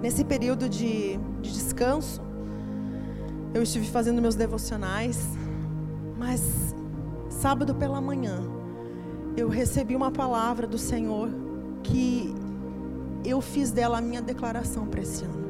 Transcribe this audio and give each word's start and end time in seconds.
nesse 0.00 0.24
período 0.24 0.68
de, 0.68 1.18
de 1.40 1.52
descanso, 1.52 2.20
eu 3.52 3.62
estive 3.62 3.86
fazendo 3.86 4.22
meus 4.22 4.34
devocionais, 4.34 5.18
mas 6.18 6.74
sábado 7.28 7.74
pela 7.74 8.00
manhã, 8.00 8.40
eu 9.36 9.48
recebi 9.48 9.96
uma 9.96 10.10
palavra 10.10 10.66
do 10.66 10.78
Senhor 10.78 11.30
que 11.82 12.34
eu 13.24 13.40
fiz 13.40 13.70
dela 13.70 13.98
a 13.98 14.00
minha 14.00 14.22
declaração 14.22 14.86
para 14.86 15.00
esse 15.00 15.24
ano. 15.24 15.49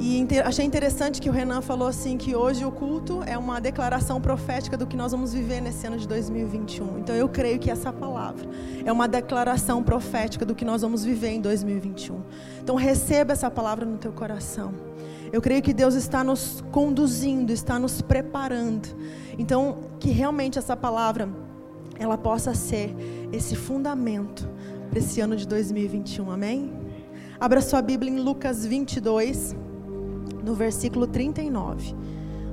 E 0.00 0.24
achei 0.44 0.64
interessante 0.64 1.20
que 1.20 1.28
o 1.28 1.32
Renan 1.32 1.60
falou 1.60 1.88
assim 1.88 2.16
que 2.16 2.36
hoje 2.36 2.64
o 2.64 2.70
culto 2.70 3.20
é 3.26 3.36
uma 3.36 3.60
declaração 3.60 4.20
profética 4.20 4.76
do 4.76 4.86
que 4.86 4.96
nós 4.96 5.10
vamos 5.10 5.32
viver 5.32 5.60
nesse 5.60 5.88
ano 5.88 5.98
de 5.98 6.06
2021. 6.06 7.00
Então 7.00 7.16
eu 7.16 7.28
creio 7.28 7.58
que 7.58 7.68
essa 7.68 7.92
palavra 7.92 8.48
é 8.84 8.92
uma 8.92 9.08
declaração 9.08 9.82
profética 9.82 10.46
do 10.46 10.54
que 10.54 10.64
nós 10.64 10.82
vamos 10.82 11.04
viver 11.04 11.30
em 11.30 11.40
2021. 11.40 12.22
Então 12.62 12.76
receba 12.76 13.32
essa 13.32 13.50
palavra 13.50 13.84
no 13.84 13.98
teu 13.98 14.12
coração. 14.12 14.72
Eu 15.32 15.42
creio 15.42 15.60
que 15.60 15.74
Deus 15.74 15.96
está 15.96 16.22
nos 16.22 16.62
conduzindo, 16.70 17.52
está 17.52 17.76
nos 17.76 18.00
preparando. 18.00 18.88
Então 19.36 19.78
que 19.98 20.10
realmente 20.10 20.60
essa 20.60 20.76
palavra 20.76 21.28
ela 21.98 22.16
possa 22.16 22.54
ser 22.54 22.94
esse 23.32 23.56
fundamento 23.56 24.48
para 24.88 25.00
esse 25.00 25.20
ano 25.20 25.34
de 25.34 25.44
2021. 25.44 26.30
Amém? 26.30 26.72
Abra 27.40 27.60
sua 27.60 27.82
Bíblia 27.82 28.12
em 28.12 28.20
Lucas 28.20 28.64
22 28.64 29.56
no 30.48 30.54
versículo 30.54 31.06
39. 31.06 31.94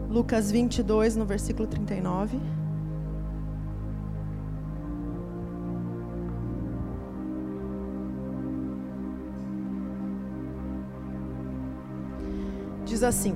Lucas 0.10 0.52
22, 0.52 1.16
no 1.16 1.26
versículo 1.26 1.66
39. 1.66 2.38
Diz 12.86 13.02
assim: 13.02 13.34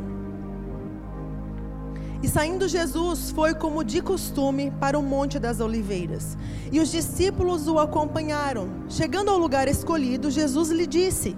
E 2.22 2.28
saindo 2.28 2.68
Jesus 2.68 3.32
foi 3.32 3.54
como 3.54 3.82
de 3.82 4.02
costume 4.02 4.72
para 4.72 5.00
o 5.00 5.02
Monte 5.02 5.40
das 5.40 5.62
Oliveiras, 5.62 6.38
e 6.70 6.82
os 6.82 6.92
discípulos 6.92 7.70
o 7.70 7.80
acompanharam. 7.80 8.68
Chegando 8.90 9.32
ao 9.32 9.38
lugar 9.38 9.70
escolhido, 9.70 10.30
Jesus 10.30 10.70
lhe 10.70 10.86
disse: 10.86 11.36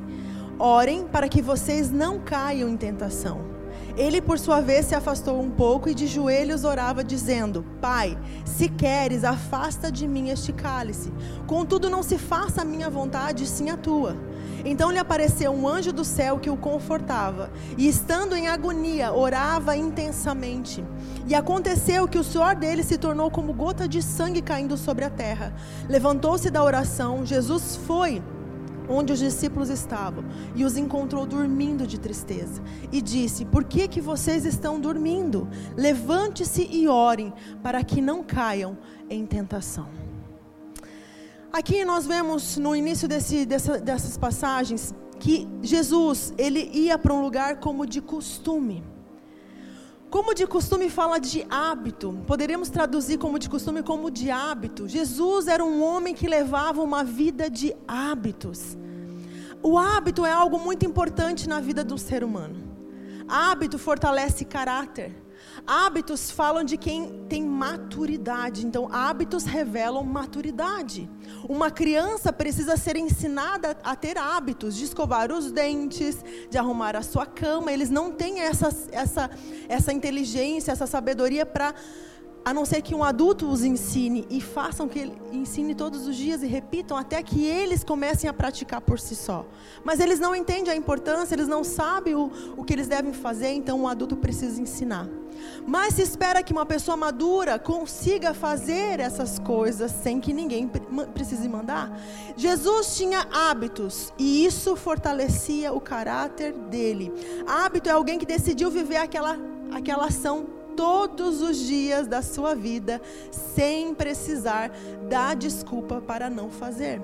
Orem 0.64 1.08
para 1.08 1.28
que 1.28 1.42
vocês 1.42 1.90
não 1.90 2.20
caiam 2.20 2.70
em 2.70 2.78
tentação. 2.78 3.42
Ele, 3.98 4.22
por 4.22 4.38
sua 4.38 4.62
vez, 4.62 4.86
se 4.86 4.94
afastou 4.94 5.42
um 5.42 5.50
pouco 5.50 5.90
e 5.90 5.96
de 5.96 6.06
joelhos 6.06 6.64
orava, 6.64 7.04
dizendo: 7.04 7.66
Pai, 7.82 8.16
se 8.46 8.70
queres, 8.70 9.24
afasta 9.24 9.92
de 9.92 10.08
mim 10.08 10.30
este 10.30 10.54
cálice. 10.54 11.12
Contudo, 11.48 11.90
não 11.90 12.04
se 12.04 12.20
faça 12.20 12.62
a 12.62 12.64
minha 12.64 12.92
vontade, 12.92 13.48
sim 13.48 13.72
a 13.72 13.76
tua. 13.76 14.16
Então 14.64 14.92
lhe 14.92 15.00
apareceu 15.00 15.52
um 15.52 15.68
anjo 15.68 15.92
do 15.92 16.06
céu 16.06 16.38
que 16.38 16.52
o 16.52 16.56
confortava, 16.56 17.50
e 17.76 17.88
estando 17.88 18.36
em 18.36 18.48
agonia, 18.48 19.12
orava 19.12 19.76
intensamente. 19.76 20.86
E 21.28 21.34
aconteceu 21.34 22.08
que 22.08 22.20
o 22.20 22.24
suor 22.24 22.56
dele 22.56 22.84
se 22.84 23.00
tornou 23.00 23.32
como 23.32 23.52
gota 23.52 23.88
de 23.88 24.04
sangue 24.04 24.44
caindo 24.44 24.78
sobre 24.78 25.06
a 25.06 25.10
terra. 25.10 25.56
Levantou-se 25.90 26.52
da 26.52 26.64
oração, 26.64 27.26
Jesus 27.26 27.78
foi 27.88 28.22
onde 28.90 29.14
os 29.14 29.20
discípulos 29.20 29.70
estavam 29.70 30.24
e 30.56 30.64
os 30.64 30.78
encontrou 30.78 31.26
dormindo 31.26 31.86
de 31.88 32.00
tristeza 32.00 32.62
e 32.92 33.02
disse: 33.02 33.46
Por 33.46 33.64
que 33.64 33.88
que 33.88 34.02
vocês 34.02 34.46
estão 34.46 34.80
dormindo? 34.80 35.48
Levante-se 35.76 36.68
e 36.72 36.88
orem 36.88 37.34
para 37.62 37.84
que 37.84 38.02
não 38.02 38.24
caiam 38.24 38.78
em 39.10 39.26
tentação. 39.26 39.90
Aqui 41.52 41.84
nós 41.84 42.06
vemos 42.06 42.58
no 42.58 42.74
início 42.74 43.08
desse, 43.08 43.46
dessa, 43.46 43.78
dessas 43.78 44.18
passagens 44.18 44.96
que 45.20 45.48
Jesus 45.62 46.34
ele 46.38 46.70
ia 46.74 46.98
para 46.98 47.14
um 47.14 47.22
lugar 47.22 47.60
como 47.60 47.86
de 47.86 48.02
costume. 48.02 48.84
Como 50.12 50.34
de 50.34 50.46
costume 50.46 50.90
fala 50.90 51.18
de 51.20 51.48
hábito, 51.50 52.12
poderíamos 52.28 52.70
traduzir 52.70 53.18
como 53.18 53.40
de 53.40 53.50
costume 53.50 53.82
como 53.82 54.12
de 54.12 54.30
hábito. 54.30 54.86
Jesus 54.86 55.48
era 55.48 55.64
um 55.64 55.82
homem 55.82 56.14
que 56.14 56.28
levava 56.28 56.82
uma 56.82 57.02
vida 57.02 57.50
de 57.50 57.74
hábitos. 57.88 58.78
O 59.64 59.80
hábito 59.80 60.26
é 60.26 60.32
algo 60.34 60.60
muito 60.60 60.86
importante 60.86 61.48
na 61.48 61.62
vida 61.62 61.82
do 61.82 61.98
ser 61.98 62.26
humano. 62.26 62.62
Hábito 63.26 63.80
fortalece 63.80 64.44
caráter. 64.44 65.16
Hábitos 65.66 66.32
falam 66.32 66.64
de 66.64 66.78
quem 66.78 67.26
tem 67.30 67.44
maturidade. 67.44 68.66
Então, 68.66 68.90
hábitos 68.92 69.46
revelam 69.46 70.04
maturidade. 70.04 71.10
Uma 71.48 71.72
criança 71.72 72.34
precisa 72.34 72.76
ser 72.78 72.96
ensinada 72.96 73.78
a 73.84 73.96
ter 73.96 74.18
hábitos 74.18 74.76
de 74.76 74.86
escovar 74.86 75.32
os 75.32 75.52
dentes, 75.52 76.24
de 76.50 76.58
arrumar 76.58 76.96
a 76.96 77.02
sua 77.02 77.26
cama. 77.26 77.72
Eles 77.72 77.90
não 77.90 78.12
têm 78.12 78.42
essa, 78.42 78.70
essa, 78.92 79.30
essa 79.70 79.94
inteligência, 79.94 80.72
essa 80.72 80.88
sabedoria 80.88 81.46
para 81.46 81.74
a 82.44 82.54
não 82.54 82.66
ser 82.66 82.82
que 82.82 82.96
um 82.96 83.04
adulto 83.04 83.48
os 83.48 83.64
ensine 83.64 84.26
e 84.30 84.42
façam 84.42 84.88
que 84.88 85.00
ele 85.00 85.22
ensine 85.32 85.76
todos 85.76 86.08
os 86.08 86.16
dias 86.16 86.42
e 86.42 86.48
repitam 86.48 86.98
até 86.98 87.22
que 87.22 87.46
eles 87.46 87.84
comecem 87.84 88.30
a 88.30 88.34
praticar 88.34 88.82
por 88.82 89.00
si 89.00 89.16
só. 89.16 89.46
Mas 89.84 90.00
eles 90.00 90.20
não 90.20 90.36
entendem 90.36 90.74
a 90.74 90.76
importância, 90.76 91.36
eles 91.36 91.48
não 91.48 91.64
sabem 91.64 92.16
o, 92.16 92.32
o 92.58 92.64
que 92.64 92.74
eles 92.74 92.88
devem 92.88 93.14
fazer, 93.14 93.50
então 93.50 93.82
um 93.82 93.88
adulto 93.88 94.16
precisa 94.16 94.60
ensinar. 94.60 95.08
Mas 95.66 95.96
se 95.96 96.02
espera 96.02 96.44
que 96.44 96.52
uma 96.52 96.66
pessoa 96.66 96.98
madura 96.98 97.60
consiga 97.60 98.34
fazer 98.34 99.00
essas 99.00 99.40
coisas 99.40 99.92
sem 99.92 100.20
que 100.20 100.34
ninguém 100.34 100.68
precise 101.14 101.48
mandar. 101.48 102.00
Jesus 102.36 102.96
tinha 102.96 103.28
hábitos 103.32 104.12
e 104.18 104.46
isso 104.46 104.76
fortalecia 104.76 105.74
o 105.74 105.80
caráter 105.80 106.54
dele. 106.54 107.12
Hábito 107.48 107.90
é 107.90 107.92
alguém 107.92 108.18
que 108.18 108.26
decidiu 108.26 108.70
viver 108.72 108.98
aquela, 108.98 109.38
aquela 109.72 110.06
ação 110.06 110.61
todos 110.76 111.42
os 111.42 111.58
dias 111.58 112.08
da 112.08 112.22
sua 112.22 112.56
vida, 112.56 113.02
sem 113.32 113.94
precisar 113.94 114.72
dar 115.10 115.36
desculpa 115.36 116.02
para 116.02 116.30
não 116.30 116.50
fazer. 116.50 117.02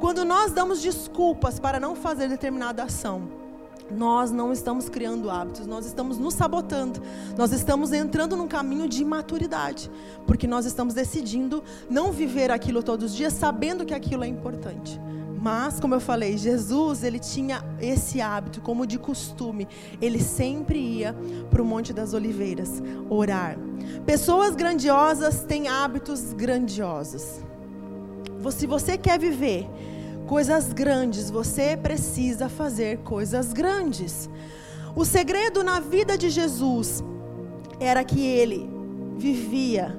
Quando 0.00 0.24
nós 0.24 0.52
damos 0.52 0.80
desculpas 0.80 1.58
para 1.58 1.80
não 1.80 1.94
fazer 1.94 2.28
determinada 2.28 2.82
ação, 2.82 3.28
nós 3.90 4.30
não 4.30 4.52
estamos 4.52 4.88
criando 4.88 5.30
hábitos, 5.30 5.66
nós 5.66 5.86
estamos 5.86 6.18
nos 6.18 6.34
sabotando, 6.34 7.00
nós 7.36 7.52
estamos 7.52 7.92
entrando 7.92 8.36
num 8.36 8.48
caminho 8.48 8.88
de 8.88 9.02
imaturidade, 9.02 9.90
porque 10.26 10.46
nós 10.46 10.66
estamos 10.66 10.92
decidindo 10.92 11.62
não 11.88 12.10
viver 12.10 12.50
aquilo 12.50 12.82
todos 12.82 13.12
os 13.12 13.16
dias, 13.16 13.32
sabendo 13.32 13.84
que 13.84 13.94
aquilo 13.94 14.24
é 14.24 14.26
importante. 14.26 15.00
Mas, 15.46 15.78
como 15.78 15.94
eu 15.94 16.00
falei, 16.00 16.36
Jesus, 16.36 17.04
ele 17.04 17.20
tinha 17.20 17.62
esse 17.80 18.20
hábito, 18.20 18.60
como 18.60 18.84
de 18.84 18.98
costume, 18.98 19.68
ele 20.02 20.20
sempre 20.20 20.76
ia 20.76 21.14
para 21.50 21.62
o 21.62 21.64
Monte 21.64 21.92
das 21.92 22.14
Oliveiras 22.14 22.82
orar. 23.08 23.56
Pessoas 24.04 24.56
grandiosas 24.56 25.44
têm 25.44 25.68
hábitos 25.68 26.32
grandiosos. 26.32 27.44
Se 28.50 28.66
você 28.66 28.98
quer 28.98 29.20
viver 29.20 29.70
coisas 30.26 30.72
grandes, 30.72 31.30
você 31.30 31.76
precisa 31.76 32.48
fazer 32.48 32.98
coisas 33.04 33.52
grandes. 33.52 34.28
O 34.96 35.04
segredo 35.04 35.62
na 35.62 35.78
vida 35.78 36.18
de 36.18 36.28
Jesus 36.28 37.04
era 37.78 38.02
que 38.02 38.20
ele 38.20 38.68
vivia. 39.16 39.96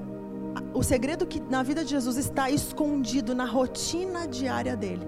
O 0.74 0.84
segredo 0.84 1.26
que 1.26 1.40
na 1.40 1.64
vida 1.64 1.86
de 1.86 1.92
Jesus 1.92 2.18
está 2.18 2.52
escondido 2.52 3.34
na 3.34 3.46
rotina 3.46 4.28
diária 4.28 4.76
dele. 4.76 5.08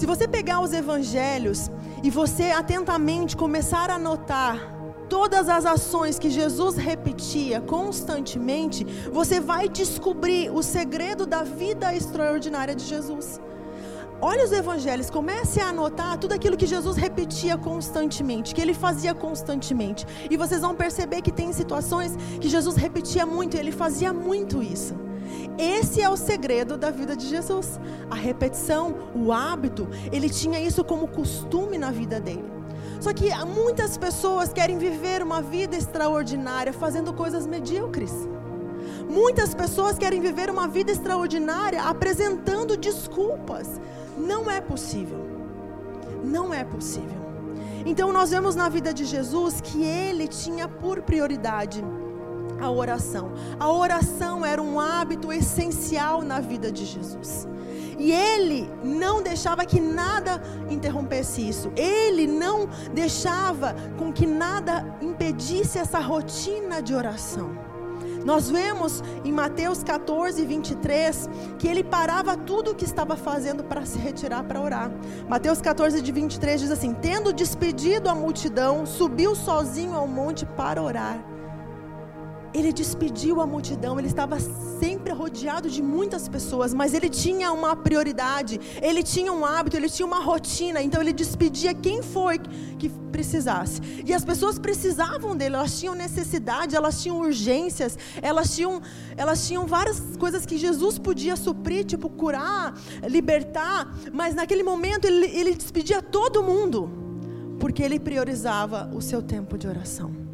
Se 0.00 0.06
você 0.06 0.26
pegar 0.26 0.60
os 0.62 0.72
evangelhos 0.72 1.70
e 2.02 2.08
você 2.08 2.44
atentamente 2.44 3.36
começar 3.36 3.90
a 3.90 3.98
notar 3.98 4.74
todas 5.10 5.46
as 5.46 5.66
ações 5.66 6.18
que 6.18 6.30
Jesus 6.30 6.76
repetia 6.76 7.60
constantemente, 7.60 8.82
você 9.12 9.40
vai 9.40 9.68
descobrir 9.68 10.50
o 10.50 10.62
segredo 10.62 11.26
da 11.26 11.42
vida 11.42 11.94
extraordinária 11.94 12.74
de 12.74 12.82
Jesus. 12.82 13.38
Olha 14.22 14.42
os 14.42 14.52
evangelhos, 14.52 15.10
comece 15.10 15.60
a 15.60 15.68
anotar 15.68 16.16
tudo 16.16 16.32
aquilo 16.32 16.56
que 16.56 16.66
Jesus 16.66 16.96
repetia 16.96 17.58
constantemente, 17.58 18.54
que 18.54 18.62
ele 18.62 18.72
fazia 18.72 19.12
constantemente. 19.12 20.06
E 20.30 20.34
vocês 20.34 20.62
vão 20.62 20.74
perceber 20.74 21.20
que 21.20 21.30
tem 21.30 21.52
situações 21.52 22.16
que 22.40 22.48
Jesus 22.48 22.74
repetia 22.74 23.26
muito, 23.26 23.54
ele 23.54 23.70
fazia 23.70 24.14
muito 24.14 24.62
isso. 24.62 25.09
Esse 25.58 26.00
é 26.00 26.08
o 26.08 26.16
segredo 26.16 26.76
da 26.76 26.90
vida 26.90 27.16
de 27.16 27.26
Jesus. 27.26 27.78
A 28.10 28.14
repetição, 28.14 28.94
o 29.14 29.32
hábito, 29.32 29.88
ele 30.10 30.30
tinha 30.30 30.60
isso 30.60 30.82
como 30.84 31.08
costume 31.08 31.76
na 31.78 31.90
vida 31.90 32.20
dele. 32.20 32.50
Só 33.00 33.12
que 33.12 33.30
muitas 33.44 33.96
pessoas 33.96 34.52
querem 34.52 34.78
viver 34.78 35.22
uma 35.22 35.40
vida 35.40 35.76
extraordinária 35.76 36.72
fazendo 36.72 37.12
coisas 37.12 37.46
medíocres. 37.46 38.12
Muitas 39.08 39.54
pessoas 39.54 39.98
querem 39.98 40.20
viver 40.20 40.50
uma 40.50 40.68
vida 40.68 40.92
extraordinária 40.92 41.82
apresentando 41.82 42.76
desculpas. 42.76 43.80
Não 44.16 44.50
é 44.50 44.60
possível. 44.60 45.26
Não 46.22 46.52
é 46.52 46.64
possível. 46.64 47.20
Então 47.86 48.12
nós 48.12 48.30
vemos 48.30 48.54
na 48.54 48.68
vida 48.68 48.92
de 48.92 49.04
Jesus 49.04 49.60
que 49.60 49.82
ele 49.82 50.28
tinha 50.28 50.68
por 50.68 51.00
prioridade 51.02 51.82
a 52.60 52.70
oração. 52.70 53.32
A 53.58 53.70
oração 53.70 54.44
era 54.44 54.60
um 54.62 54.78
hábito 54.78 55.32
essencial 55.32 56.22
na 56.22 56.40
vida 56.40 56.70
de 56.70 56.84
Jesus. 56.84 57.48
E 57.98 58.12
ele 58.12 58.70
não 58.82 59.22
deixava 59.22 59.64
que 59.66 59.78
nada 59.78 60.42
interrompesse 60.70 61.46
isso. 61.46 61.70
Ele 61.76 62.26
não 62.26 62.68
deixava 62.94 63.74
com 63.98 64.10
que 64.10 64.26
nada 64.26 64.96
impedisse 65.02 65.78
essa 65.78 66.00
rotina 66.00 66.82
de 66.82 66.94
oração. 66.94 67.70
Nós 68.24 68.50
vemos 68.50 69.02
em 69.24 69.32
Mateus 69.32 69.82
14, 69.82 70.44
23, 70.44 71.28
que 71.58 71.66
ele 71.68 71.82
parava 71.82 72.36
tudo 72.36 72.70
o 72.70 72.74
que 72.74 72.84
estava 72.84 73.16
fazendo 73.16 73.64
para 73.64 73.84
se 73.84 73.98
retirar 73.98 74.44
para 74.44 74.60
orar. 74.60 74.90
Mateus 75.28 75.60
14, 75.60 76.02
de 76.02 76.12
23 76.12 76.60
diz 76.60 76.70
assim: 76.70 76.94
Tendo 76.94 77.32
despedido 77.32 78.08
a 78.08 78.14
multidão, 78.14 78.84
subiu 78.84 79.34
sozinho 79.34 79.94
ao 79.94 80.06
monte 80.06 80.44
para 80.44 80.82
orar. 80.82 81.22
Ele 82.52 82.72
despediu 82.72 83.40
a 83.40 83.46
multidão, 83.46 83.98
ele 83.98 84.08
estava 84.08 84.38
sempre 84.80 85.12
rodeado 85.12 85.68
de 85.68 85.82
muitas 85.82 86.28
pessoas, 86.28 86.74
mas 86.74 86.94
ele 86.94 87.08
tinha 87.08 87.52
uma 87.52 87.76
prioridade, 87.76 88.58
ele 88.82 89.02
tinha 89.02 89.32
um 89.32 89.44
hábito, 89.44 89.76
ele 89.76 89.88
tinha 89.88 90.06
uma 90.06 90.20
rotina, 90.20 90.82
então 90.82 91.00
ele 91.00 91.12
despedia 91.12 91.72
quem 91.74 92.02
foi 92.02 92.38
que 92.78 92.88
precisasse. 93.10 93.80
E 94.04 94.14
as 94.14 94.24
pessoas 94.24 94.58
precisavam 94.58 95.36
dele, 95.36 95.54
elas 95.54 95.78
tinham 95.78 95.94
necessidade, 95.94 96.74
elas 96.74 97.02
tinham 97.02 97.18
urgências, 97.18 97.98
elas 98.22 98.54
tinham, 98.54 98.80
elas 99.16 99.46
tinham 99.46 99.66
várias 99.66 100.00
coisas 100.18 100.46
que 100.46 100.56
Jesus 100.56 100.98
podia 100.98 101.36
suprir, 101.36 101.84
tipo 101.84 102.08
curar, 102.08 102.74
libertar, 103.06 103.94
mas 104.12 104.34
naquele 104.34 104.62
momento 104.62 105.04
ele, 105.04 105.26
ele 105.26 105.54
despedia 105.54 106.00
todo 106.00 106.42
mundo, 106.42 106.90
porque 107.58 107.82
ele 107.82 108.00
priorizava 108.00 108.90
o 108.94 109.00
seu 109.00 109.20
tempo 109.20 109.58
de 109.58 109.68
oração. 109.68 110.29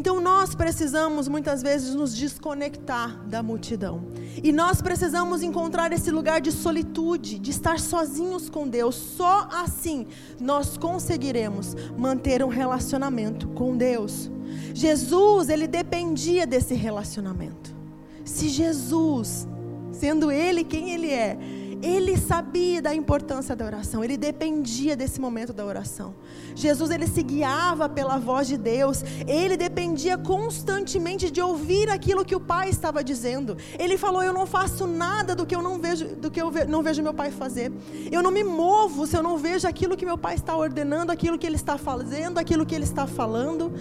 Então 0.00 0.18
nós 0.18 0.54
precisamos 0.54 1.28
muitas 1.28 1.60
vezes 1.62 1.94
nos 1.94 2.16
desconectar 2.16 3.22
da 3.28 3.42
multidão. 3.42 4.00
E 4.42 4.50
nós 4.50 4.80
precisamos 4.80 5.42
encontrar 5.42 5.92
esse 5.92 6.10
lugar 6.10 6.40
de 6.40 6.50
solitude, 6.50 7.38
de 7.38 7.50
estar 7.50 7.78
sozinhos 7.78 8.48
com 8.48 8.66
Deus. 8.66 8.94
Só 8.94 9.46
assim 9.52 10.06
nós 10.40 10.78
conseguiremos 10.78 11.76
manter 11.98 12.42
um 12.42 12.48
relacionamento 12.48 13.46
com 13.48 13.76
Deus. 13.76 14.30
Jesus, 14.72 15.50
ele 15.50 15.66
dependia 15.66 16.46
desse 16.46 16.72
relacionamento. 16.72 17.76
Se 18.24 18.48
Jesus, 18.48 19.46
sendo 19.92 20.32
ele 20.32 20.64
quem 20.64 20.94
ele 20.94 21.10
é, 21.10 21.36
ele 21.82 22.16
sabia 22.16 22.82
da 22.82 22.94
importância 22.94 23.56
da 23.56 23.64
oração, 23.64 24.04
ele 24.04 24.16
dependia 24.16 24.96
desse 24.96 25.20
momento 25.20 25.52
da 25.52 25.64
oração. 25.64 26.14
Jesus 26.54 26.90
ele 26.90 27.06
se 27.06 27.22
guiava 27.22 27.88
pela 27.88 28.18
voz 28.18 28.46
de 28.48 28.56
Deus, 28.56 29.02
ele 29.26 29.56
dependia 29.56 30.18
constantemente 30.18 31.30
de 31.30 31.40
ouvir 31.40 31.88
aquilo 31.88 32.24
que 32.24 32.34
o 32.34 32.40
Pai 32.40 32.68
estava 32.68 33.02
dizendo. 33.02 33.56
Ele 33.78 33.96
falou: 33.96 34.22
"Eu 34.22 34.32
não 34.32 34.46
faço 34.46 34.86
nada 34.86 35.34
do 35.34 35.46
que 35.46 35.54
eu 35.54 35.62
não 35.62 35.78
vejo, 35.78 36.16
do 36.16 36.30
que 36.30 36.40
eu 36.40 36.50
não 36.68 36.82
vejo 36.82 37.02
meu 37.02 37.14
Pai 37.14 37.30
fazer. 37.30 37.72
Eu 38.10 38.22
não 38.22 38.30
me 38.30 38.44
movo 38.44 39.06
se 39.06 39.16
eu 39.16 39.22
não 39.22 39.38
vejo 39.38 39.66
aquilo 39.66 39.96
que 39.96 40.04
meu 40.04 40.18
Pai 40.18 40.34
está 40.34 40.56
ordenando, 40.56 41.12
aquilo 41.12 41.38
que 41.38 41.46
ele 41.46 41.56
está 41.56 41.78
fazendo, 41.78 42.38
aquilo 42.38 42.66
que 42.66 42.74
ele 42.74 42.84
está 42.84 43.06
falando." 43.06 43.72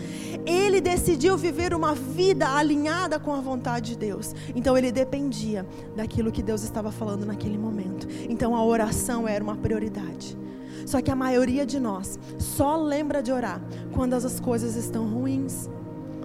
Ele 0.45 0.79
decidiu 0.81 1.37
viver 1.37 1.73
uma 1.73 1.93
vida 1.93 2.49
alinhada 2.49 3.19
com 3.19 3.33
a 3.33 3.41
vontade 3.41 3.91
de 3.91 3.97
Deus. 3.97 4.33
Então 4.55 4.77
ele 4.77 4.91
dependia 4.91 5.65
daquilo 5.95 6.31
que 6.31 6.41
Deus 6.41 6.63
estava 6.63 6.91
falando 6.91 7.25
naquele 7.25 7.57
momento. 7.57 7.88
Então 8.29 8.55
a 8.55 8.63
oração 8.63 9.27
era 9.27 9.43
uma 9.43 9.55
prioridade. 9.55 10.37
Só 10.85 11.01
que 11.01 11.11
a 11.11 11.15
maioria 11.15 11.65
de 11.65 11.79
nós 11.79 12.17
só 12.37 12.75
lembra 12.75 13.21
de 13.21 13.31
orar 13.31 13.61
quando 13.93 14.13
as 14.13 14.39
coisas 14.39 14.75
estão 14.75 15.05
ruins. 15.07 15.69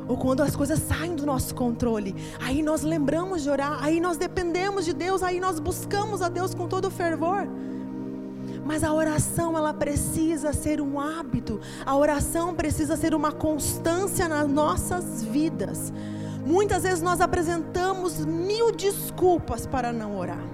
Ou 0.07 0.17
quando 0.17 0.43
as 0.43 0.55
coisas 0.55 0.79
saem 0.81 1.15
do 1.15 1.25
nosso 1.25 1.55
controle. 1.55 2.15
Aí 2.41 2.63
nós 2.63 2.83
lembramos 2.83 3.43
de 3.43 3.51
orar, 3.51 3.83
aí 3.83 4.01
nós 4.01 4.17
dependemos 4.17 4.85
de 4.85 4.93
Deus, 4.93 5.23
aí 5.23 5.41
nós 5.41 5.59
buscamos 5.59 6.21
a 6.21 6.29
Deus 6.29 6.55
com 6.55 6.69
todo 6.69 6.87
o 6.87 6.91
fervor. 6.91 7.49
Mas 8.65 8.83
a 8.83 8.93
oração, 8.93 9.57
ela 9.57 9.75
precisa 9.75 10.53
ser 10.53 10.81
um 10.81 10.99
hábito. 10.99 11.61
A 11.85 11.97
oração 11.97 12.55
precisa 12.55 12.97
ser 12.97 13.15
uma 13.15 13.33
constância 13.33 14.29
nas 14.29 14.49
nossas 14.49 15.23
vidas. 15.23 15.93
Muitas 16.45 16.83
vezes 16.83 17.03
nós 17.03 17.21
apresentamos 17.21 18.25
mil 18.25 18.73
desculpas 18.73 19.67
para 19.67 19.93
não 19.93 20.17
orar. 20.17 20.54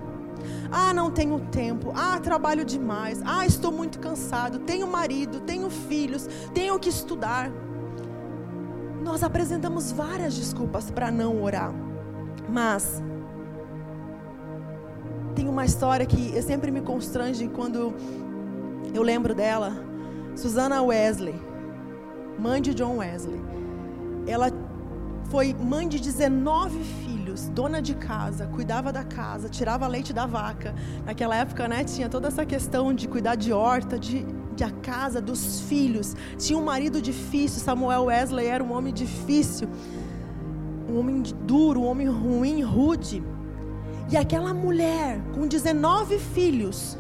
Ah, 0.71 0.95
não 0.95 1.11
tenho 1.11 1.41
tempo. 1.41 1.93
Ah, 1.95 2.19
trabalho 2.21 2.65
demais. 2.65 3.21
Ah, 3.25 3.45
estou 3.45 3.73
muito 3.73 3.99
cansado. 3.99 4.61
Tenho 4.61 4.87
marido, 4.87 5.41
tenho 5.41 5.69
filhos, 5.69 6.29
tenho 6.55 6.79
que 6.79 6.89
estudar. 6.89 7.51
Nós 9.03 9.23
apresentamos 9.23 9.91
várias 9.91 10.35
desculpas 10.35 10.91
para 10.91 11.11
não 11.11 11.43
orar. 11.43 11.73
Mas 12.49 13.03
tem 15.35 15.49
uma 15.49 15.65
história 15.65 16.07
que 16.07 16.41
sempre 16.43 16.71
me 16.71 16.81
constrange 16.81 17.49
quando 17.49 17.95
eu 18.95 19.03
lembro 19.03 19.35
dela. 19.35 19.73
Susana 20.37 20.83
Wesley, 20.83 21.35
mãe 22.39 22.63
de 22.63 22.75
John 22.75 22.99
Wesley. 22.99 23.41
Ela 24.27 24.51
foi 25.31 25.55
mãe 25.55 25.89
de 25.89 26.01
19 26.01 26.79
filhos 26.79 27.20
filhos, 27.31 27.49
dona 27.51 27.81
de 27.81 27.95
casa, 27.95 28.47
cuidava 28.47 28.93
da 28.93 29.05
casa, 29.05 29.49
tirava 29.49 29.87
leite 29.87 30.13
da 30.13 30.27
vaca. 30.27 30.75
Naquela 31.05 31.37
época, 31.37 31.69
né, 31.69 31.85
tinha 31.85 32.09
toda 32.09 32.29
essa 32.29 32.45
questão 32.45 32.93
de 32.93 33.09
cuidar 33.09 33.37
de 33.37 33.53
horta, 33.53 33.99
de, 33.99 34.27
de 34.55 34.65
a 34.65 34.71
casa, 34.71 35.21
dos 35.21 35.61
filhos. 35.63 36.15
Tinha 36.37 36.59
um 36.59 36.65
marido 36.65 37.01
difícil, 37.01 37.61
Samuel 37.61 38.05
Wesley 38.05 38.47
era 38.47 38.63
um 38.63 38.73
homem 38.73 38.93
difícil, 38.93 39.69
um 40.89 40.99
homem 40.99 41.23
duro, 41.45 41.81
um 41.81 41.87
homem 41.87 42.09
ruim, 42.09 42.63
rude. 42.63 43.23
E 44.11 44.17
aquela 44.17 44.53
mulher, 44.53 45.21
com 45.35 45.47
19 45.47 46.19
filhos, 46.19 46.99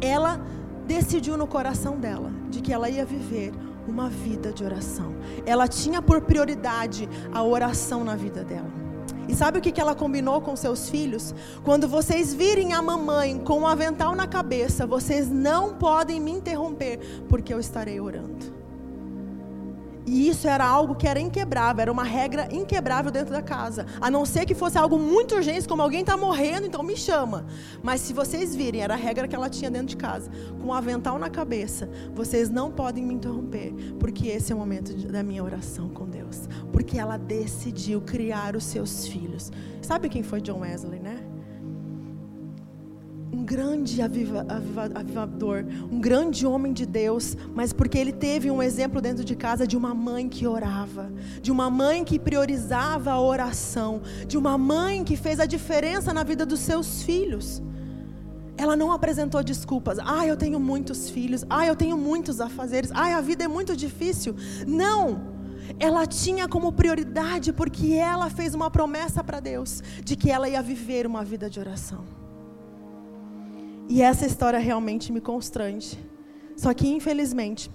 ela 0.00 0.40
decidiu 0.86 1.36
no 1.36 1.46
coração 1.46 1.98
dela 1.98 2.30
de 2.48 2.60
que 2.60 2.72
ela 2.72 2.88
ia 2.88 3.04
viver 3.04 3.52
uma 3.86 4.08
vida 4.08 4.52
de 4.52 4.62
oração. 4.62 5.14
Ela 5.44 5.66
tinha 5.66 6.00
por 6.00 6.20
prioridade 6.20 7.08
a 7.32 7.42
oração 7.42 8.04
na 8.04 8.14
vida 8.14 8.44
dela. 8.44 8.87
E 9.28 9.34
sabe 9.34 9.58
o 9.58 9.62
que 9.62 9.78
ela 9.78 9.94
combinou 9.94 10.40
com 10.40 10.56
seus 10.56 10.88
filhos? 10.88 11.34
Quando 11.62 11.86
vocês 11.86 12.32
virem 12.32 12.72
a 12.72 12.80
mamãe 12.80 13.38
com 13.38 13.60
um 13.60 13.66
avental 13.66 14.16
na 14.16 14.26
cabeça, 14.26 14.86
vocês 14.86 15.28
não 15.28 15.74
podem 15.74 16.18
me 16.18 16.30
interromper, 16.30 16.98
porque 17.28 17.52
eu 17.52 17.60
estarei 17.60 18.00
orando. 18.00 18.58
E 20.08 20.26
isso 20.26 20.48
era 20.48 20.66
algo 20.66 20.94
que 20.94 21.06
era 21.06 21.20
inquebrável, 21.20 21.82
era 21.82 21.92
uma 21.92 22.02
regra 22.02 22.48
inquebrável 22.50 23.12
dentro 23.12 23.30
da 23.30 23.42
casa. 23.42 23.84
A 24.00 24.10
não 24.10 24.24
ser 24.24 24.46
que 24.46 24.54
fosse 24.54 24.78
algo 24.78 24.98
muito 24.98 25.34
urgente, 25.34 25.68
como 25.68 25.82
alguém 25.82 26.00
está 26.00 26.16
morrendo, 26.16 26.66
então 26.66 26.82
me 26.82 26.96
chama. 26.96 27.44
Mas 27.82 28.00
se 28.00 28.14
vocês 28.14 28.56
virem, 28.56 28.80
era 28.80 28.94
a 28.94 28.96
regra 28.96 29.28
que 29.28 29.36
ela 29.36 29.50
tinha 29.50 29.70
dentro 29.70 29.88
de 29.88 29.96
casa, 29.98 30.30
com 30.58 30.68
um 30.68 30.72
avental 30.72 31.18
na 31.18 31.28
cabeça, 31.28 31.90
vocês 32.14 32.48
não 32.48 32.70
podem 32.70 33.04
me 33.04 33.12
interromper, 33.12 33.74
porque 34.00 34.28
esse 34.28 34.50
é 34.50 34.56
o 34.56 34.58
momento 34.58 34.94
da 35.08 35.22
minha 35.22 35.44
oração 35.44 35.90
com 35.90 36.06
Deus. 36.06 36.17
Porque 36.72 36.98
ela 36.98 37.16
decidiu 37.16 38.00
criar 38.00 38.56
os 38.56 38.64
seus 38.64 39.06
filhos. 39.06 39.50
Sabe 39.80 40.08
quem 40.08 40.22
foi 40.22 40.40
John 40.40 40.60
Wesley, 40.60 41.00
né? 41.00 41.28
um 43.32 43.44
grande 43.44 44.00
aviva, 44.00 44.44
aviva, 44.48 44.90
avivador, 44.94 45.64
um 45.90 46.00
grande 46.00 46.46
homem 46.46 46.72
de 46.72 46.86
Deus, 46.86 47.36
mas 47.54 47.72
porque 47.72 47.98
ele 47.98 48.12
teve 48.12 48.50
um 48.50 48.62
exemplo 48.62 49.00
dentro 49.00 49.24
de 49.24 49.36
casa 49.36 49.66
de 49.66 49.76
uma 49.76 49.94
mãe 49.94 50.28
que 50.28 50.46
orava, 50.46 51.12
de 51.42 51.52
uma 51.52 51.68
mãe 51.68 52.04
que 52.04 52.18
priorizava 52.18 53.10
a 53.12 53.20
oração, 53.20 54.00
de 54.26 54.38
uma 54.38 54.56
mãe 54.56 55.04
que 55.04 55.16
fez 55.16 55.40
a 55.40 55.46
diferença 55.46 56.12
na 56.12 56.22
vida 56.22 56.46
dos 56.46 56.60
seus 56.60 57.02
filhos. 57.02 57.62
Ela 58.56 58.74
não 58.74 58.90
apresentou 58.90 59.42
desculpas. 59.44 59.98
Ah, 60.00 60.26
eu 60.26 60.36
tenho 60.36 60.58
muitos 60.58 61.08
filhos. 61.08 61.44
Ah, 61.48 61.64
eu 61.64 61.76
tenho 61.76 61.96
muitos 61.96 62.40
afazeres. 62.40 62.90
Ah, 62.92 63.16
a 63.16 63.20
vida 63.20 63.44
é 63.44 63.48
muito 63.48 63.76
difícil. 63.76 64.34
Não. 64.66 65.37
Ela 65.78 66.06
tinha 66.06 66.48
como 66.48 66.72
prioridade 66.72 67.52
porque 67.52 67.94
ela 67.94 68.30
fez 68.30 68.54
uma 68.54 68.70
promessa 68.70 69.22
para 69.22 69.40
Deus 69.40 69.82
de 70.04 70.16
que 70.16 70.30
ela 70.30 70.48
ia 70.48 70.62
viver 70.62 71.06
uma 71.06 71.24
vida 71.24 71.50
de 71.50 71.60
oração. 71.60 72.04
E 73.88 74.02
essa 74.02 74.26
história 74.26 74.58
realmente 74.58 75.10
me 75.12 75.20
constrange. 75.20 75.98
Só 76.56 76.74
que, 76.74 76.88
infelizmente, 76.88 77.70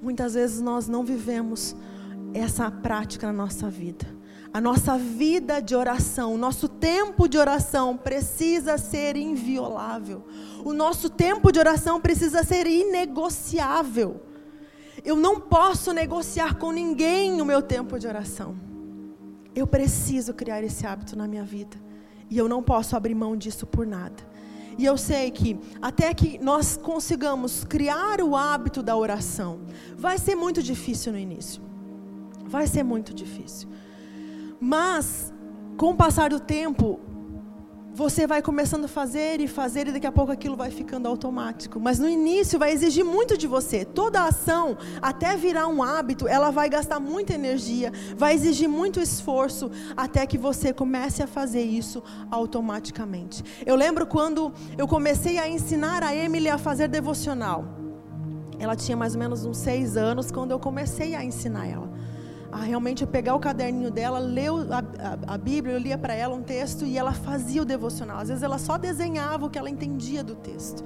muitas 0.00 0.34
vezes 0.34 0.60
nós 0.60 0.88
não 0.88 1.04
vivemos 1.04 1.76
essa 2.34 2.70
prática 2.70 3.26
na 3.26 3.32
nossa 3.32 3.70
vida. 3.70 4.16
A 4.52 4.60
nossa 4.60 4.96
vida 4.96 5.60
de 5.60 5.74
oração, 5.74 6.32
o 6.34 6.38
nosso 6.38 6.66
tempo 6.66 7.28
de 7.28 7.36
oração 7.36 7.96
precisa 7.96 8.78
ser 8.78 9.16
inviolável. 9.16 10.24
O 10.64 10.72
nosso 10.72 11.10
tempo 11.10 11.52
de 11.52 11.58
oração 11.58 12.00
precisa 12.00 12.42
ser 12.42 12.66
inegociável. 12.66 14.22
Eu 15.06 15.14
não 15.14 15.40
posso 15.40 15.92
negociar 15.92 16.56
com 16.56 16.72
ninguém 16.72 17.40
o 17.40 17.44
meu 17.44 17.62
tempo 17.62 17.96
de 17.96 18.08
oração. 18.08 18.56
Eu 19.54 19.64
preciso 19.64 20.34
criar 20.34 20.64
esse 20.64 20.84
hábito 20.84 21.16
na 21.16 21.28
minha 21.28 21.44
vida. 21.44 21.76
E 22.28 22.36
eu 22.36 22.48
não 22.48 22.60
posso 22.60 22.96
abrir 22.96 23.14
mão 23.14 23.36
disso 23.36 23.64
por 23.68 23.86
nada. 23.86 24.20
E 24.76 24.84
eu 24.84 24.98
sei 24.98 25.30
que 25.30 25.60
até 25.80 26.12
que 26.12 26.38
nós 26.38 26.76
consigamos 26.76 27.62
criar 27.62 28.20
o 28.20 28.34
hábito 28.34 28.82
da 28.82 28.96
oração, 28.96 29.60
vai 29.96 30.18
ser 30.18 30.34
muito 30.34 30.60
difícil 30.60 31.12
no 31.12 31.18
início. 31.18 31.62
Vai 32.44 32.66
ser 32.66 32.82
muito 32.82 33.14
difícil. 33.14 33.68
Mas, 34.58 35.32
com 35.76 35.92
o 35.92 35.96
passar 35.96 36.30
do 36.30 36.40
tempo, 36.40 36.98
você 37.96 38.26
vai 38.26 38.42
começando 38.42 38.84
a 38.84 38.88
fazer 38.88 39.40
e 39.40 39.48
fazer 39.48 39.88
e 39.88 39.92
daqui 39.92 40.06
a 40.06 40.12
pouco 40.12 40.30
aquilo 40.30 40.54
vai 40.54 40.70
ficando 40.70 41.08
automático. 41.08 41.80
Mas 41.80 41.98
no 41.98 42.06
início 42.06 42.58
vai 42.58 42.70
exigir 42.70 43.02
muito 43.02 43.38
de 43.38 43.46
você. 43.46 43.86
Toda 43.86 44.24
ação, 44.24 44.76
até 45.00 45.34
virar 45.34 45.66
um 45.66 45.82
hábito, 45.82 46.28
ela 46.28 46.50
vai 46.50 46.68
gastar 46.68 47.00
muita 47.00 47.32
energia, 47.32 47.90
vai 48.14 48.34
exigir 48.34 48.68
muito 48.68 49.00
esforço 49.00 49.70
até 49.96 50.26
que 50.26 50.36
você 50.36 50.74
comece 50.74 51.22
a 51.22 51.26
fazer 51.26 51.62
isso 51.62 52.02
automaticamente. 52.30 53.42
Eu 53.64 53.74
lembro 53.74 54.06
quando 54.06 54.52
eu 54.76 54.86
comecei 54.86 55.38
a 55.38 55.48
ensinar 55.48 56.02
a 56.02 56.14
Emily 56.14 56.50
a 56.50 56.58
fazer 56.58 56.88
devocional. 56.88 57.64
Ela 58.58 58.76
tinha 58.76 58.96
mais 58.96 59.14
ou 59.14 59.20
menos 59.20 59.46
uns 59.46 59.56
seis 59.56 59.96
anos 59.96 60.30
quando 60.30 60.50
eu 60.50 60.60
comecei 60.60 61.14
a 61.14 61.24
ensinar 61.24 61.66
ela 61.66 61.96
a 62.56 62.64
realmente 62.64 63.04
pegar 63.04 63.34
o 63.34 63.38
caderninho 63.38 63.90
dela, 63.90 64.18
ler 64.18 64.48
a, 64.48 64.78
a, 65.28 65.34
a 65.34 65.38
Bíblia, 65.38 65.74
eu 65.74 65.78
lia 65.78 65.98
para 65.98 66.14
ela 66.14 66.34
um 66.34 66.42
texto 66.42 66.86
e 66.86 66.96
ela 66.96 67.12
fazia 67.12 67.60
o 67.60 67.64
devocional. 67.66 68.18
Às 68.18 68.28
vezes 68.28 68.42
ela 68.42 68.56
só 68.56 68.78
desenhava 68.78 69.44
o 69.44 69.50
que 69.50 69.58
ela 69.58 69.68
entendia 69.68 70.24
do 70.24 70.34
texto. 70.34 70.82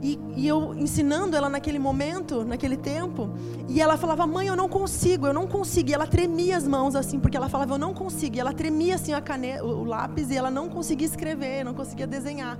E, 0.00 0.18
e, 0.34 0.48
eu 0.48 0.74
ensinando 0.74 1.36
ela 1.36 1.48
naquele 1.48 1.78
momento, 1.78 2.42
naquele 2.42 2.76
tempo, 2.76 3.30
e 3.68 3.80
ela 3.80 3.96
falava, 3.96 4.26
mãe, 4.26 4.48
eu 4.48 4.56
não 4.56 4.68
consigo, 4.68 5.26
eu 5.26 5.34
não 5.34 5.46
consigo. 5.46 5.90
E 5.90 5.94
ela 5.94 6.06
tremia 6.06 6.56
as 6.56 6.66
mãos 6.66 6.96
assim, 6.96 7.20
porque 7.20 7.36
ela 7.36 7.48
falava, 7.48 7.74
eu 7.74 7.78
não 7.78 7.92
consigo. 7.92 8.34
E 8.36 8.40
ela 8.40 8.52
tremia 8.52 8.94
assim 8.94 9.12
a 9.12 9.20
caneta, 9.20 9.64
o 9.64 9.84
lápis 9.84 10.30
e 10.30 10.36
ela 10.36 10.50
não 10.50 10.68
conseguia 10.70 11.06
escrever, 11.06 11.64
não 11.64 11.74
conseguia 11.74 12.06
desenhar 12.06 12.58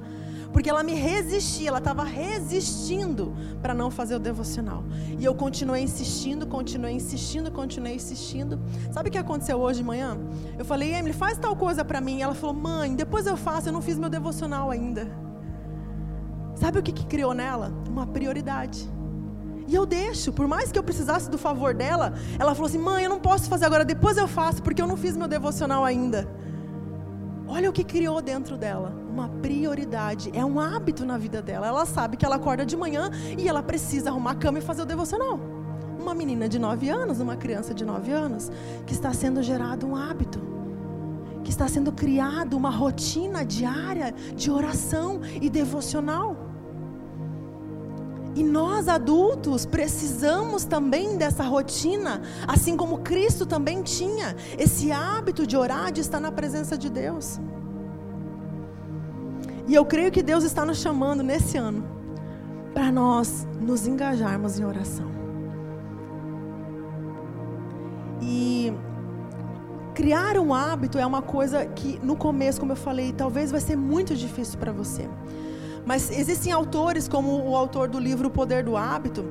porque 0.52 0.68
ela 0.68 0.82
me 0.82 0.94
resistia, 0.94 1.68
ela 1.68 1.78
estava 1.78 2.04
resistindo 2.04 3.34
para 3.62 3.72
não 3.72 3.90
fazer 3.90 4.14
o 4.16 4.18
devocional. 4.18 4.84
E 5.18 5.24
eu 5.24 5.34
continuei 5.34 5.82
insistindo, 5.82 6.46
continuei 6.46 6.92
insistindo, 6.92 7.50
continuei 7.50 7.94
insistindo. 7.94 8.60
Sabe 8.90 9.08
o 9.08 9.12
que 9.12 9.18
aconteceu 9.18 9.58
hoje 9.58 9.78
de 9.78 9.84
manhã? 9.84 10.18
Eu 10.58 10.64
falei, 10.64 10.94
Emily, 10.94 11.14
faz 11.14 11.38
tal 11.38 11.56
coisa 11.56 11.84
para 11.84 12.00
mim. 12.00 12.20
Ela 12.20 12.34
falou, 12.34 12.54
mãe, 12.54 12.94
depois 12.94 13.26
eu 13.26 13.36
faço, 13.36 13.68
eu 13.68 13.72
não 13.72 13.80
fiz 13.80 13.98
meu 13.98 14.10
devocional 14.10 14.70
ainda. 14.70 15.10
Sabe 16.54 16.78
o 16.78 16.82
que, 16.82 16.92
que 16.92 17.06
criou 17.06 17.32
nela? 17.32 17.72
Uma 17.88 18.06
prioridade. 18.06 18.88
E 19.66 19.74
eu 19.74 19.86
deixo, 19.86 20.32
por 20.32 20.46
mais 20.46 20.70
que 20.70 20.78
eu 20.78 20.82
precisasse 20.82 21.30
do 21.30 21.38
favor 21.38 21.74
dela, 21.74 22.12
ela 22.38 22.54
falou 22.54 22.68
assim: 22.68 22.78
mãe, 22.78 23.04
eu 23.04 23.10
não 23.10 23.20
posso 23.20 23.48
fazer 23.48 23.64
agora, 23.64 23.84
depois 23.84 24.16
eu 24.16 24.28
faço, 24.28 24.62
porque 24.62 24.82
eu 24.82 24.86
não 24.86 24.96
fiz 24.96 25.16
meu 25.16 25.28
devocional 25.28 25.84
ainda. 25.84 26.28
Olha 27.46 27.70
o 27.70 27.72
que 27.72 27.84
criou 27.84 28.20
dentro 28.20 28.56
dela, 28.56 28.92
uma 29.12 29.28
prioridade, 29.28 30.30
é 30.34 30.44
um 30.44 30.58
hábito 30.58 31.04
na 31.04 31.18
vida 31.18 31.42
dela. 31.42 31.66
Ela 31.66 31.84
sabe 31.84 32.16
que 32.16 32.24
ela 32.24 32.36
acorda 32.36 32.64
de 32.64 32.76
manhã 32.76 33.10
e 33.38 33.46
ela 33.46 33.62
precisa 33.62 34.08
arrumar 34.08 34.32
a 34.32 34.34
cama 34.34 34.58
e 34.58 34.62
fazer 34.62 34.82
o 34.82 34.86
devocional. 34.86 35.38
Uma 36.00 36.14
menina 36.14 36.48
de 36.48 36.58
9 36.58 36.88
anos, 36.88 37.20
uma 37.20 37.36
criança 37.36 37.74
de 37.74 37.84
9 37.84 38.10
anos, 38.10 38.50
que 38.86 38.92
está 38.94 39.12
sendo 39.12 39.42
gerado 39.42 39.86
um 39.86 39.94
hábito, 39.94 40.40
que 41.44 41.50
está 41.50 41.68
sendo 41.68 41.92
criado 41.92 42.56
uma 42.56 42.70
rotina 42.70 43.44
diária 43.44 44.14
de 44.34 44.50
oração 44.50 45.20
e 45.40 45.50
devocional. 45.50 46.48
E 48.34 48.42
nós 48.42 48.88
adultos 48.88 49.66
precisamos 49.66 50.64
também 50.64 51.18
dessa 51.18 51.44
rotina, 51.44 52.22
assim 52.48 52.78
como 52.78 52.98
Cristo 52.98 53.44
também 53.44 53.82
tinha 53.82 54.34
esse 54.58 54.90
hábito 54.90 55.46
de 55.46 55.54
orar, 55.54 55.92
de 55.92 56.00
estar 56.00 56.18
na 56.18 56.32
presença 56.32 56.78
de 56.78 56.88
Deus. 56.88 57.38
E 59.72 59.74
eu 59.74 59.86
creio 59.86 60.12
que 60.12 60.22
Deus 60.22 60.44
está 60.44 60.66
nos 60.66 60.76
chamando 60.76 61.22
nesse 61.22 61.56
ano 61.56 61.82
para 62.74 62.92
nós 62.92 63.48
nos 63.58 63.86
engajarmos 63.86 64.58
em 64.58 64.66
oração. 64.66 65.10
E 68.20 68.70
criar 69.94 70.36
um 70.36 70.52
hábito 70.52 70.98
é 70.98 71.06
uma 71.06 71.22
coisa 71.22 71.64
que 71.64 71.98
no 72.02 72.14
começo, 72.14 72.60
como 72.60 72.72
eu 72.72 72.76
falei, 72.76 73.14
talvez 73.14 73.50
vai 73.50 73.62
ser 73.62 73.74
muito 73.74 74.14
difícil 74.14 74.58
para 74.58 74.72
você. 74.72 75.08
Mas 75.86 76.10
existem 76.10 76.52
autores, 76.52 77.08
como 77.08 77.42
o 77.42 77.56
autor 77.56 77.88
do 77.88 77.98
livro 77.98 78.28
O 78.28 78.30
Poder 78.30 78.62
do 78.62 78.76
Hábito, 78.76 79.24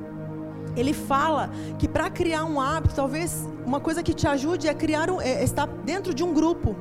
ele 0.74 0.92
fala 0.92 1.50
que 1.78 1.86
para 1.86 2.10
criar 2.10 2.46
um 2.46 2.60
hábito, 2.60 2.96
talvez 2.96 3.48
uma 3.64 3.78
coisa 3.78 4.02
que 4.02 4.12
te 4.12 4.26
ajude 4.26 4.66
é 4.66 4.74
criar 4.74 5.08
um, 5.08 5.20
é, 5.20 5.44
estar 5.44 5.68
dentro 5.84 6.12
de 6.12 6.24
um 6.24 6.34
grupo, 6.34 6.74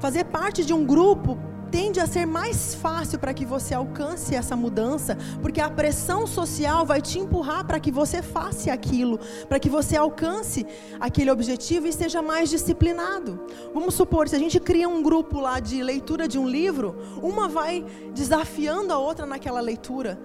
fazer 0.00 0.24
parte 0.24 0.64
de 0.64 0.74
um 0.74 0.84
grupo 0.84 1.38
tende 1.74 1.98
a 1.98 2.06
ser 2.06 2.24
mais 2.24 2.72
fácil 2.72 3.18
para 3.18 3.34
que 3.34 3.44
você 3.44 3.74
alcance 3.74 4.32
essa 4.32 4.54
mudança, 4.54 5.18
porque 5.42 5.60
a 5.60 5.68
pressão 5.68 6.24
social 6.24 6.86
vai 6.86 7.02
te 7.02 7.18
empurrar 7.18 7.66
para 7.66 7.80
que 7.80 7.90
você 7.90 8.22
faça 8.22 8.72
aquilo, 8.72 9.18
para 9.48 9.58
que 9.58 9.68
você 9.68 9.96
alcance 9.96 10.64
aquele 11.00 11.32
objetivo 11.32 11.88
e 11.88 11.92
seja 11.92 12.22
mais 12.22 12.48
disciplinado. 12.48 13.40
Vamos 13.74 13.94
supor, 13.94 14.28
se 14.28 14.36
a 14.36 14.38
gente 14.38 14.60
cria 14.60 14.88
um 14.88 15.02
grupo 15.02 15.40
lá 15.40 15.58
de 15.58 15.82
leitura 15.82 16.28
de 16.28 16.38
um 16.38 16.48
livro, 16.48 16.94
uma 17.20 17.48
vai 17.48 17.84
desafiando 18.14 18.92
a 18.92 18.98
outra 18.98 19.26
naquela 19.26 19.60
leitura. 19.60 20.16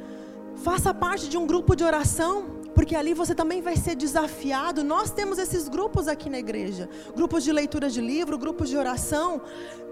Faça 0.57 0.93
parte 0.93 1.27
de 1.27 1.35
um 1.35 1.47
grupo 1.47 1.75
de 1.75 1.83
oração, 1.83 2.59
porque 2.75 2.95
ali 2.95 3.15
você 3.15 3.33
também 3.33 3.59
vai 3.59 3.75
ser 3.75 3.95
desafiado. 3.95 4.83
Nós 4.83 5.09
temos 5.09 5.39
esses 5.39 5.67
grupos 5.67 6.07
aqui 6.07 6.29
na 6.29 6.37
igreja: 6.37 6.87
grupos 7.15 7.43
de 7.43 7.51
leitura 7.51 7.89
de 7.89 8.01
livro, 8.01 8.37
grupos 8.37 8.69
de 8.69 8.77
oração. 8.77 9.41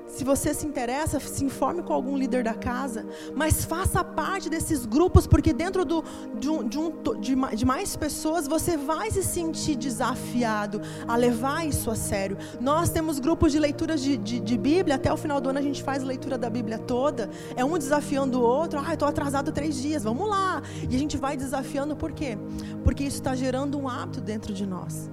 Se 0.07 0.23
você 0.23 0.53
se 0.53 0.65
interessa, 0.65 1.19
se 1.19 1.43
informe 1.43 1.83
com 1.83 1.93
algum 1.93 2.17
líder 2.17 2.43
da 2.43 2.53
casa, 2.53 3.05
mas 3.35 3.65
faça 3.65 4.03
parte 4.03 4.49
desses 4.49 4.85
grupos, 4.85 5.27
porque 5.27 5.53
dentro 5.53 5.83
do, 5.83 6.03
de, 6.39 6.49
um, 6.49 6.67
de, 6.67 6.79
um, 6.79 6.91
de, 7.19 7.35
de 7.55 7.65
mais 7.65 7.95
pessoas 7.95 8.47
você 8.47 8.77
vai 8.77 9.11
se 9.11 9.23
sentir 9.23 9.75
desafiado 9.75 10.81
a 11.07 11.15
levar 11.15 11.67
isso 11.67 11.91
a 11.91 11.95
sério. 11.95 12.37
Nós 12.59 12.89
temos 12.89 13.19
grupos 13.19 13.51
de 13.51 13.59
leituras 13.59 14.01
de, 14.01 14.17
de, 14.17 14.39
de 14.39 14.57
Bíblia, 14.57 14.95
até 14.95 15.11
o 15.11 15.17
final 15.17 15.41
do 15.41 15.49
ano 15.49 15.59
a 15.59 15.61
gente 15.61 15.83
faz 15.83 16.03
leitura 16.03 16.37
da 16.37 16.49
Bíblia 16.49 16.79
toda, 16.79 17.29
é 17.55 17.63
um 17.63 17.77
desafiando 17.77 18.39
o 18.39 18.43
outro. 18.43 18.79
Ah, 18.83 18.93
estou 18.93 19.07
atrasado 19.07 19.51
três 19.51 19.75
dias, 19.75 20.03
vamos 20.03 20.27
lá. 20.27 20.61
E 20.89 20.95
a 20.95 20.99
gente 20.99 21.17
vai 21.17 21.35
desafiando, 21.35 21.95
por 21.95 22.11
quê? 22.11 22.37
Porque 22.83 23.03
isso 23.03 23.17
está 23.17 23.35
gerando 23.35 23.77
um 23.77 23.87
hábito 23.87 24.21
dentro 24.21 24.53
de 24.53 24.65
nós. 24.65 25.09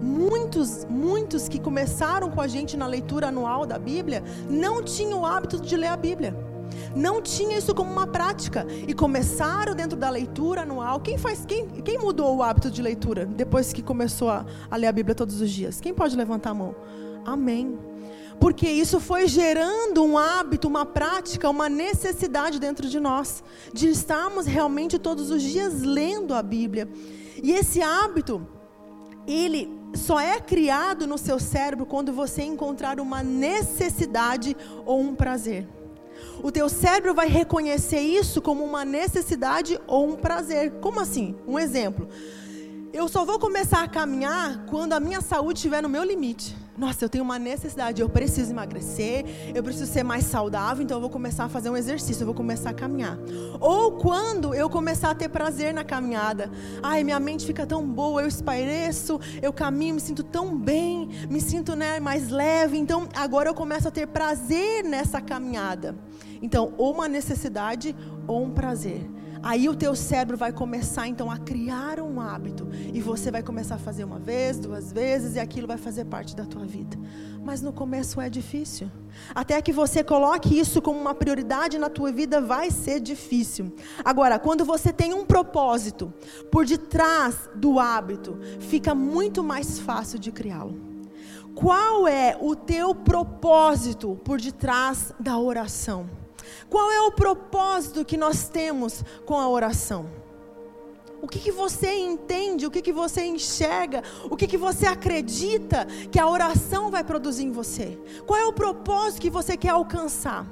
Muitos, 0.00 0.84
muitos 0.84 1.48
que 1.48 1.58
começaram 1.58 2.30
com 2.30 2.40
a 2.40 2.46
gente 2.46 2.76
na 2.76 2.86
leitura 2.86 3.28
anual 3.28 3.66
da 3.66 3.78
Bíblia 3.78 4.22
não 4.48 4.82
tinham 4.82 5.20
o 5.20 5.26
hábito 5.26 5.60
de 5.60 5.76
ler 5.76 5.88
a 5.88 5.96
Bíblia. 5.96 6.34
Não 6.94 7.20
tinha 7.20 7.58
isso 7.58 7.74
como 7.74 7.90
uma 7.90 8.06
prática 8.06 8.66
e 8.86 8.94
começaram 8.94 9.74
dentro 9.74 9.98
da 9.98 10.10
leitura 10.10 10.62
anual. 10.62 11.00
Quem 11.00 11.18
faz 11.18 11.44
quem, 11.44 11.66
quem 11.66 11.98
mudou 11.98 12.36
o 12.36 12.42
hábito 12.42 12.70
de 12.70 12.82
leitura 12.82 13.26
depois 13.26 13.72
que 13.72 13.82
começou 13.82 14.30
a, 14.30 14.44
a 14.70 14.76
ler 14.76 14.86
a 14.86 14.92
Bíblia 14.92 15.14
todos 15.14 15.40
os 15.40 15.50
dias? 15.50 15.80
Quem 15.80 15.94
pode 15.94 16.16
levantar 16.16 16.50
a 16.50 16.54
mão? 16.54 16.74
Amém 17.24 17.78
porque 18.40 18.68
isso 18.70 19.00
foi 19.00 19.26
gerando 19.26 20.04
um 20.04 20.16
hábito, 20.16 20.68
uma 20.68 20.86
prática, 20.86 21.50
uma 21.50 21.68
necessidade 21.68 22.60
dentro 22.60 22.88
de 22.88 23.00
nós, 23.00 23.42
de 23.72 23.88
estarmos 23.88 24.46
realmente 24.46 24.98
todos 24.98 25.30
os 25.30 25.42
dias 25.42 25.82
lendo 25.82 26.32
a 26.32 26.42
Bíblia. 26.42 26.88
E 27.42 27.52
esse 27.52 27.82
hábito, 27.82 28.46
ele 29.26 29.77
só 29.94 30.20
é 30.20 30.40
criado 30.40 31.06
no 31.06 31.18
seu 31.18 31.38
cérebro 31.38 31.86
quando 31.86 32.12
você 32.12 32.42
encontrar 32.42 33.00
uma 33.00 33.22
necessidade 33.22 34.56
ou 34.84 35.00
um 35.00 35.14
prazer. 35.14 35.66
O 36.42 36.52
teu 36.52 36.68
cérebro 36.68 37.14
vai 37.14 37.28
reconhecer 37.28 38.00
isso 38.00 38.40
como 38.40 38.64
uma 38.64 38.84
necessidade 38.84 39.78
ou 39.86 40.08
um 40.08 40.16
prazer. 40.16 40.72
Como 40.80 41.00
assim? 41.00 41.34
Um 41.46 41.58
exemplo. 41.58 42.08
Eu 42.92 43.08
só 43.08 43.24
vou 43.24 43.38
começar 43.38 43.82
a 43.82 43.88
caminhar 43.88 44.66
quando 44.66 44.92
a 44.92 45.00
minha 45.00 45.20
saúde 45.20 45.58
estiver 45.58 45.82
no 45.82 45.88
meu 45.88 46.04
limite 46.04 46.56
nossa, 46.78 47.04
eu 47.04 47.08
tenho 47.08 47.24
uma 47.24 47.40
necessidade, 47.40 48.00
eu 48.00 48.08
preciso 48.08 48.52
emagrecer, 48.52 49.24
eu 49.52 49.62
preciso 49.64 49.92
ser 49.92 50.04
mais 50.04 50.24
saudável, 50.24 50.84
então 50.84 50.96
eu 50.96 51.00
vou 51.00 51.10
começar 51.10 51.44
a 51.44 51.48
fazer 51.48 51.68
um 51.70 51.76
exercício, 51.76 52.22
eu 52.22 52.26
vou 52.26 52.34
começar 52.34 52.70
a 52.70 52.72
caminhar. 52.72 53.18
Ou 53.60 53.92
quando 53.92 54.54
eu 54.54 54.70
começar 54.70 55.10
a 55.10 55.14
ter 55.14 55.28
prazer 55.28 55.74
na 55.74 55.82
caminhada, 55.82 56.48
ai, 56.80 57.02
minha 57.02 57.18
mente 57.18 57.44
fica 57.44 57.66
tão 57.66 57.84
boa, 57.84 58.22
eu 58.22 58.28
espaireço, 58.28 59.18
eu 59.42 59.52
caminho, 59.52 59.96
me 59.96 60.00
sinto 60.00 60.22
tão 60.22 60.56
bem, 60.56 61.08
me 61.28 61.40
sinto 61.40 61.74
né, 61.74 61.98
mais 61.98 62.28
leve, 62.28 62.78
então 62.78 63.08
agora 63.16 63.48
eu 63.48 63.54
começo 63.54 63.88
a 63.88 63.90
ter 63.90 64.06
prazer 64.06 64.84
nessa 64.84 65.20
caminhada. 65.20 65.96
Então, 66.40 66.72
ou 66.78 66.94
uma 66.94 67.08
necessidade 67.08 67.94
ou 68.28 68.44
um 68.44 68.50
prazer. 68.50 69.17
Aí 69.42 69.68
o 69.68 69.74
teu 69.74 69.94
cérebro 69.94 70.36
vai 70.36 70.52
começar 70.52 71.06
então 71.06 71.30
a 71.30 71.38
criar 71.38 72.00
um 72.00 72.20
hábito 72.20 72.68
e 72.92 73.00
você 73.00 73.30
vai 73.30 73.42
começar 73.42 73.76
a 73.76 73.78
fazer 73.78 74.04
uma 74.04 74.18
vez, 74.18 74.58
duas 74.58 74.92
vezes 74.92 75.36
e 75.36 75.40
aquilo 75.40 75.66
vai 75.66 75.76
fazer 75.76 76.04
parte 76.04 76.34
da 76.34 76.44
tua 76.44 76.64
vida. 76.64 76.96
Mas 77.44 77.62
no 77.62 77.72
começo 77.72 78.20
é 78.20 78.28
difícil. 78.28 78.90
Até 79.34 79.60
que 79.62 79.72
você 79.72 80.04
coloque 80.04 80.58
isso 80.58 80.82
como 80.82 81.00
uma 81.00 81.14
prioridade 81.14 81.78
na 81.78 81.88
tua 81.88 82.12
vida 82.12 82.40
vai 82.40 82.70
ser 82.70 83.00
difícil. 83.00 83.74
Agora, 84.04 84.38
quando 84.38 84.64
você 84.64 84.92
tem 84.92 85.14
um 85.14 85.24
propósito 85.24 86.12
por 86.50 86.66
detrás 86.66 87.48
do 87.54 87.78
hábito, 87.78 88.38
fica 88.60 88.94
muito 88.94 89.42
mais 89.42 89.78
fácil 89.78 90.18
de 90.18 90.30
criá-lo. 90.30 90.78
Qual 91.54 92.06
é 92.06 92.36
o 92.40 92.54
teu 92.54 92.94
propósito 92.94 94.18
por 94.24 94.40
detrás 94.40 95.12
da 95.18 95.38
oração? 95.38 96.27
Qual 96.68 96.90
é 96.90 97.00
o 97.02 97.12
propósito 97.12 98.04
que 98.04 98.16
nós 98.16 98.48
temos 98.48 99.04
com 99.24 99.38
a 99.38 99.48
oração? 99.48 100.10
O 101.20 101.26
que, 101.26 101.38
que 101.40 101.50
você 101.50 101.96
entende, 101.96 102.66
o 102.66 102.70
que, 102.70 102.80
que 102.80 102.92
você 102.92 103.24
enxerga, 103.24 104.02
o 104.30 104.36
que, 104.36 104.46
que 104.46 104.56
você 104.56 104.86
acredita 104.86 105.84
que 106.12 106.18
a 106.18 106.28
oração 106.28 106.90
vai 106.90 107.02
produzir 107.02 107.44
em 107.44 107.50
você? 107.50 107.98
Qual 108.24 108.38
é 108.38 108.46
o 108.46 108.52
propósito 108.52 109.22
que 109.22 109.30
você 109.30 109.56
quer 109.56 109.70
alcançar? 109.70 110.46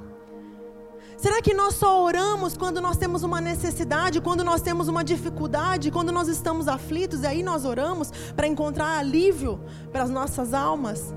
Será 1.17 1.41
que 1.41 1.53
nós 1.53 1.73
só 1.73 2.03
oramos 2.03 2.55
quando 2.55 2.79
nós 2.79 2.95
temos 2.95 3.23
uma 3.23 3.41
necessidade, 3.41 4.21
quando 4.21 4.43
nós 4.43 4.61
temos 4.61 4.87
uma 4.87 5.03
dificuldade, 5.03 5.89
quando 5.89 6.11
nós 6.11 6.27
estamos 6.27 6.67
aflitos, 6.67 7.23
e 7.23 7.27
aí 7.27 7.41
nós 7.41 7.65
oramos 7.65 8.11
para 8.35 8.45
encontrar 8.45 8.99
alívio 8.99 9.59
para 9.91 10.03
as 10.03 10.11
nossas 10.11 10.53
almas? 10.53 11.13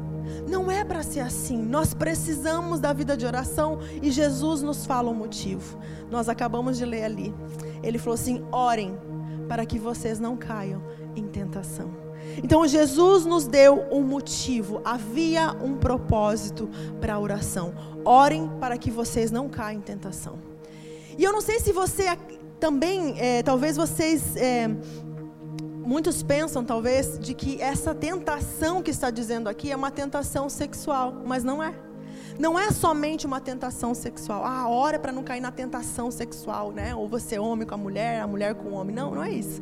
Não 0.49 0.71
é 0.71 0.85
para 0.85 1.03
ser 1.03 1.21
assim. 1.21 1.57
Nós 1.57 1.95
precisamos 1.95 2.81
da 2.81 2.93
vida 2.93 3.17
de 3.17 3.27
oração 3.27 3.79
e 4.03 4.11
Jesus 4.11 4.63
nos 4.63 4.87
fala 4.87 5.11
o 5.11 5.15
motivo. 5.15 5.79
Nós 6.11 6.29
acabamos 6.29 6.79
de 6.79 6.85
ler 6.85 7.05
ali. 7.05 7.35
Ele 7.83 7.99
falou 7.99 8.15
assim: 8.15 8.45
orem 8.51 8.97
para 9.49 9.67
que 9.67 9.79
vocês 9.79 10.21
não 10.21 10.37
caiam 10.37 10.83
em 11.17 11.27
tentação. 11.27 11.91
Então 12.43 12.67
Jesus 12.67 13.25
nos 13.25 13.47
deu 13.47 13.87
um 13.91 14.03
motivo, 14.03 14.81
havia 14.85 15.57
um 15.63 15.77
propósito 15.77 16.69
para 17.01 17.15
a 17.15 17.19
oração. 17.19 17.75
Orem 18.05 18.49
para 18.61 18.79
que 18.79 18.91
vocês 18.91 19.31
não 19.31 19.49
caiam 19.49 19.79
em 19.79 19.83
tentação. 19.83 20.39
E 21.19 21.25
eu 21.25 21.33
não 21.33 21.41
sei 21.41 21.61
se 21.61 21.73
você 21.73 22.17
também, 22.59 23.15
é, 23.19 23.43
talvez 23.43 23.77
vocês 23.77 24.37
é, 24.37 24.69
muitos 25.85 26.23
pensam, 26.23 26.65
talvez, 26.65 27.19
de 27.19 27.35
que 27.35 27.61
essa 27.61 27.95
tentação 27.95 28.83
que 28.83 28.91
está 28.91 29.11
dizendo 29.11 29.49
aqui 29.49 29.71
é 29.71 29.77
uma 29.77 29.91
tentação 29.91 30.49
sexual, 30.49 31.23
mas 31.25 31.43
não 31.43 31.63
é. 31.63 31.75
Não 32.39 32.59
é 32.59 32.71
somente 32.71 33.27
uma 33.27 33.41
tentação 33.41 33.95
sexual. 33.95 34.45
Ah, 34.45 34.69
ora 34.69 34.99
para 34.99 35.13
não 35.13 35.23
cair 35.23 35.41
na 35.41 35.51
tentação 35.51 36.11
sexual, 36.11 36.73
né? 36.73 36.95
Ou 36.95 37.07
você 37.07 37.37
é 37.37 37.41
homem 37.41 37.67
com 37.67 37.75
a 37.75 37.79
mulher, 37.79 38.21
a 38.21 38.27
mulher 38.27 38.55
com 38.55 38.71
o 38.71 38.73
homem. 38.73 38.95
Não, 38.95 39.15
não 39.15 39.23
é 39.23 39.31
isso. 39.31 39.61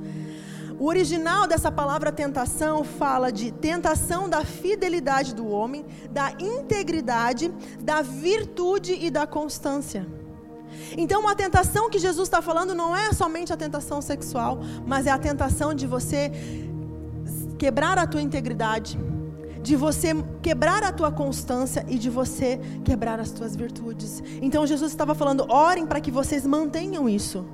O 0.79 0.87
original 0.87 1.49
dessa 1.49 1.73
palavra 1.73 2.13
tentação 2.13 2.85
fala 2.85 3.33
de 3.33 3.51
tentação 3.51 4.29
da 4.29 4.45
fidelidade 4.45 5.35
do 5.35 5.49
homem, 5.49 5.85
da 6.11 6.31
integridade, 6.39 7.53
da 7.81 8.01
virtude 8.01 8.93
e 8.93 9.11
da 9.11 9.27
constância. 9.27 10.07
Então, 10.97 11.21
uma 11.21 11.35
tentação 11.35 11.91
que 11.91 11.99
Jesus 11.99 12.29
está 12.29 12.41
falando 12.41 12.75
não 12.75 12.97
é 12.97 13.13
somente 13.13 13.53
a 13.53 13.57
tentação 13.57 14.01
sexual, 14.01 14.59
mas 14.87 15.07
é 15.07 15.11
a 15.11 15.19
tentação 15.19 15.75
de 15.75 15.87
você 15.87 16.33
quebrar 17.59 17.99
a 17.99 18.07
tua 18.07 18.23
integridade, 18.23 18.99
de 19.63 19.75
você 19.77 20.15
quebrar 20.41 20.83
a 20.83 20.93
tua 20.93 21.11
constância 21.11 21.85
e 21.89 21.99
de 21.99 22.09
você 22.09 22.61
quebrar 22.85 23.21
as 23.21 23.31
tuas 23.31 23.55
virtudes. 23.55 24.23
Então, 24.41 24.67
Jesus 24.67 24.91
estava 24.91 25.15
falando: 25.15 25.47
orem 25.49 25.87
para 25.87 26.01
que 26.01 26.11
vocês 26.11 26.47
mantenham 26.47 27.09
isso 27.09 27.45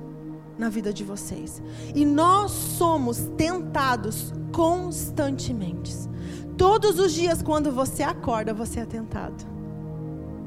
na 0.57 0.69
vida 0.69 0.93
de 0.93 1.03
vocês. 1.03 1.61
E 1.93 2.05
nós 2.05 2.51
somos 2.51 3.29
tentados 3.35 4.33
constantemente. 4.53 5.93
Todos 6.57 6.99
os 6.99 7.13
dias, 7.13 7.41
quando 7.41 7.71
você 7.71 8.03
acorda, 8.03 8.53
você 8.53 8.79
é 8.79 8.85
tentado. 8.85 9.45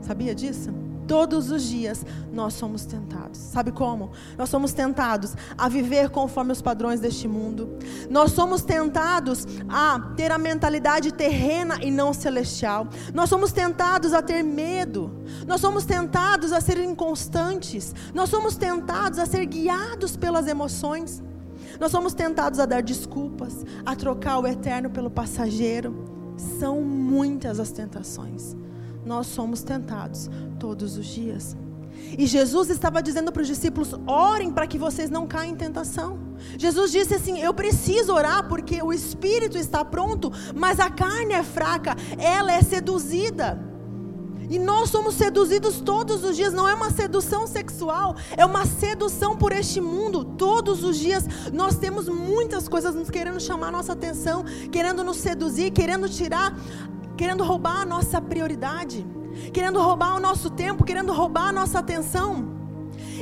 Sabia 0.00 0.34
disso? 0.34 0.70
Todos 1.08 1.50
os 1.50 1.62
dias 1.62 2.04
nós 2.30 2.52
somos 2.52 2.84
tentados. 2.84 3.38
Sabe 3.38 3.72
como? 3.72 4.10
Nós 4.36 4.50
somos 4.50 4.74
tentados 4.74 5.34
a 5.56 5.66
viver 5.66 6.10
conforme 6.10 6.52
os 6.52 6.60
padrões 6.60 7.00
deste 7.00 7.26
mundo. 7.26 7.78
Nós 8.10 8.32
somos 8.32 8.60
tentados 8.60 9.46
a 9.70 9.98
ter 10.14 10.30
a 10.30 10.36
mentalidade 10.36 11.10
terrena 11.10 11.82
e 11.82 11.90
não 11.90 12.12
celestial. 12.12 12.86
Nós 13.14 13.30
somos 13.30 13.52
tentados 13.52 14.12
a 14.12 14.20
ter 14.20 14.42
medo. 14.42 15.10
Nós 15.46 15.62
somos 15.62 15.86
tentados 15.86 16.52
a 16.52 16.60
ser 16.60 16.78
inconstantes. 16.78 17.94
Nós 18.12 18.28
somos 18.28 18.56
tentados 18.56 19.18
a 19.18 19.24
ser 19.24 19.46
guiados 19.46 20.14
pelas 20.14 20.46
emoções. 20.46 21.22
Nós 21.80 21.90
somos 21.90 22.12
tentados 22.12 22.60
a 22.60 22.66
dar 22.66 22.82
desculpas, 22.82 23.64
a 23.86 23.96
trocar 23.96 24.40
o 24.40 24.46
eterno 24.46 24.90
pelo 24.90 25.08
passageiro. 25.08 26.04
São 26.60 26.82
muitas 26.82 27.58
as 27.58 27.72
tentações 27.72 28.54
nós 29.08 29.26
somos 29.26 29.62
tentados 29.62 30.30
todos 30.60 30.98
os 30.98 31.06
dias. 31.06 31.56
E 32.16 32.26
Jesus 32.26 32.68
estava 32.68 33.02
dizendo 33.02 33.32
para 33.32 33.42
os 33.42 33.48
discípulos: 33.48 33.94
orem 34.06 34.52
para 34.52 34.66
que 34.66 34.78
vocês 34.78 35.08
não 35.10 35.26
caem 35.26 35.52
em 35.52 35.56
tentação. 35.56 36.18
Jesus 36.56 36.92
disse 36.92 37.14
assim: 37.14 37.40
Eu 37.40 37.54
preciso 37.54 38.12
orar 38.12 38.46
porque 38.48 38.80
o 38.82 38.92
espírito 38.92 39.56
está 39.56 39.84
pronto, 39.84 40.30
mas 40.54 40.78
a 40.78 40.90
carne 40.90 41.32
é 41.32 41.42
fraca, 41.42 41.96
ela 42.18 42.52
é 42.52 42.62
seduzida. 42.62 43.66
E 44.50 44.58
nós 44.58 44.88
somos 44.88 45.14
seduzidos 45.14 45.78
todos 45.80 46.24
os 46.24 46.34
dias, 46.34 46.54
não 46.54 46.66
é 46.66 46.72
uma 46.72 46.90
sedução 46.90 47.46
sexual, 47.46 48.16
é 48.34 48.46
uma 48.46 48.64
sedução 48.64 49.36
por 49.36 49.52
este 49.52 49.78
mundo. 49.78 50.24
Todos 50.24 50.82
os 50.84 50.96
dias 50.98 51.24
nós 51.52 51.76
temos 51.76 52.08
muitas 52.08 52.66
coisas 52.66 52.94
nos 52.94 53.10
querendo 53.10 53.40
chamar 53.40 53.70
nossa 53.70 53.92
atenção, 53.92 54.44
querendo 54.72 55.04
nos 55.04 55.18
seduzir, 55.18 55.70
querendo 55.70 56.08
tirar 56.08 56.56
querendo 57.18 57.42
roubar 57.42 57.80
a 57.80 57.84
nossa 57.84 58.20
prioridade, 58.20 59.04
querendo 59.52 59.80
roubar 59.82 60.14
o 60.14 60.20
nosso 60.20 60.48
tempo, 60.50 60.84
querendo 60.84 61.12
roubar 61.12 61.48
a 61.48 61.52
nossa 61.52 61.80
atenção. 61.80 62.56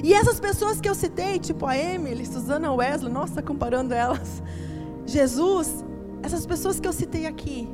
E 0.05 0.13
essas 0.13 0.39
pessoas 0.39 0.79
que 0.79 0.89
eu 0.89 0.95
citei, 0.95 1.39
tipo 1.39 1.65
a 1.65 1.77
Emily, 1.77 2.27
Susana 2.27 2.71
Wesley, 2.73 3.11
nossa, 3.11 3.41
comparando 3.43 3.95
elas, 3.95 4.43
Jesus, 5.07 5.83
essas 6.23 6.45
pessoas 6.45 6.79
que 6.79 6.87
eu 6.87 6.93
citei 6.93 7.27
aqui, 7.27 7.67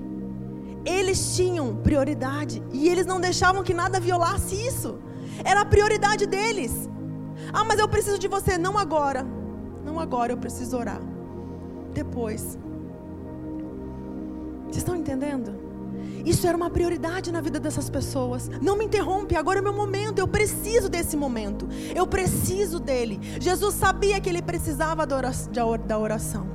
eles 0.85 1.35
tinham 1.35 1.75
prioridade 1.75 2.63
e 2.73 2.89
eles 2.89 3.05
não 3.05 3.21
deixavam 3.21 3.65
que 3.65 3.75
nada 3.75 3.99
violasse 3.99 4.55
isso. 4.55 5.01
Era 5.45 5.63
a 5.63 5.65
prioridade 5.65 6.25
deles. 6.27 6.89
Ah, 7.53 7.65
mas 7.65 7.81
eu 7.81 7.89
preciso 7.89 8.19
de 8.19 8.29
você, 8.29 8.57
não 8.57 8.79
agora. 8.79 9.27
Não 9.85 9.99
agora, 9.99 10.33
eu 10.33 10.37
preciso 10.37 10.77
orar. 10.77 11.01
Depois. 11.93 12.57
Vocês 14.67 14.79
estão 14.79 14.95
entendendo? 14.95 15.72
Isso 16.25 16.47
era 16.47 16.57
uma 16.57 16.71
prioridade 16.71 17.33
na 17.33 17.41
vida 17.41 17.59
dessas 17.59 17.91
pessoas. 17.91 18.49
Não 18.61 18.77
me 18.77 18.85
interrompe, 18.85 19.37
agora 19.37 19.59
é 19.59 19.63
meu 19.63 19.73
momento. 19.73 20.19
Eu 20.19 20.29
preciso 20.29 20.89
desse 20.89 21.17
momento. 21.17 21.69
Eu 21.95 22.07
preciso 22.07 22.79
dele. 22.79 23.21
Jesus 23.41 23.75
sabia 23.75 24.21
que 24.21 24.29
ele 24.29 24.43
precisava 24.43 25.07
da 25.07 25.99
oração. 25.99 26.47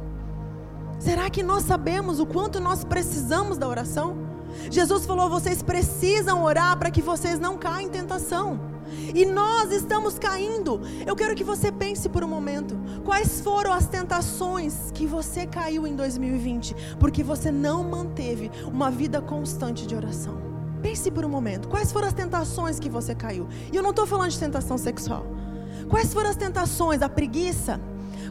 Será 0.99 1.29
que 1.29 1.43
nós 1.43 1.63
sabemos 1.63 2.19
o 2.19 2.25
quanto 2.25 2.59
nós 2.59 2.83
precisamos 2.83 3.57
da 3.57 3.67
oração? 3.67 4.17
Jesus 4.71 5.05
falou: 5.05 5.29
vocês 5.29 5.61
precisam 5.61 6.43
orar 6.43 6.77
para 6.77 6.89
que 6.89 7.01
vocês 7.01 7.39
não 7.39 7.57
caem 7.57 7.87
em 7.87 7.89
tentação. 7.89 8.59
E 9.13 9.25
nós 9.25 9.71
estamos 9.71 10.17
caindo. 10.17 10.81
Eu 11.05 11.15
quero 11.15 11.35
que 11.35 11.43
você 11.43 11.71
pense 11.71 12.07
por 12.09 12.23
um 12.23 12.27
momento. 12.27 12.77
Quais 13.03 13.41
foram 13.41 13.73
as 13.73 13.87
tentações 13.87 14.91
que 14.93 15.05
você 15.05 15.45
caiu 15.45 15.85
em 15.87 15.95
2020? 15.95 16.75
Porque 16.99 17.23
você 17.23 17.51
não 17.51 17.83
manteve 17.83 18.51
uma 18.65 18.89
vida 18.91 19.21
constante 19.21 19.85
de 19.85 19.95
oração. 19.95 20.37
Pense 20.81 21.09
por 21.09 21.25
um 21.25 21.29
momento. 21.29 21.67
Quais 21.67 21.91
foram 21.91 22.07
as 22.07 22.13
tentações 22.13 22.79
que 22.79 22.89
você 22.89 23.15
caiu? 23.15 23.47
E 23.71 23.75
eu 23.75 23.83
não 23.83 23.89
estou 23.91 24.05
falando 24.05 24.31
de 24.31 24.39
tentação 24.39 24.77
sexual. 24.77 25.25
Quais 25.89 26.13
foram 26.13 26.29
as 26.29 26.35
tentações? 26.35 27.01
A 27.01 27.09
preguiça? 27.09 27.79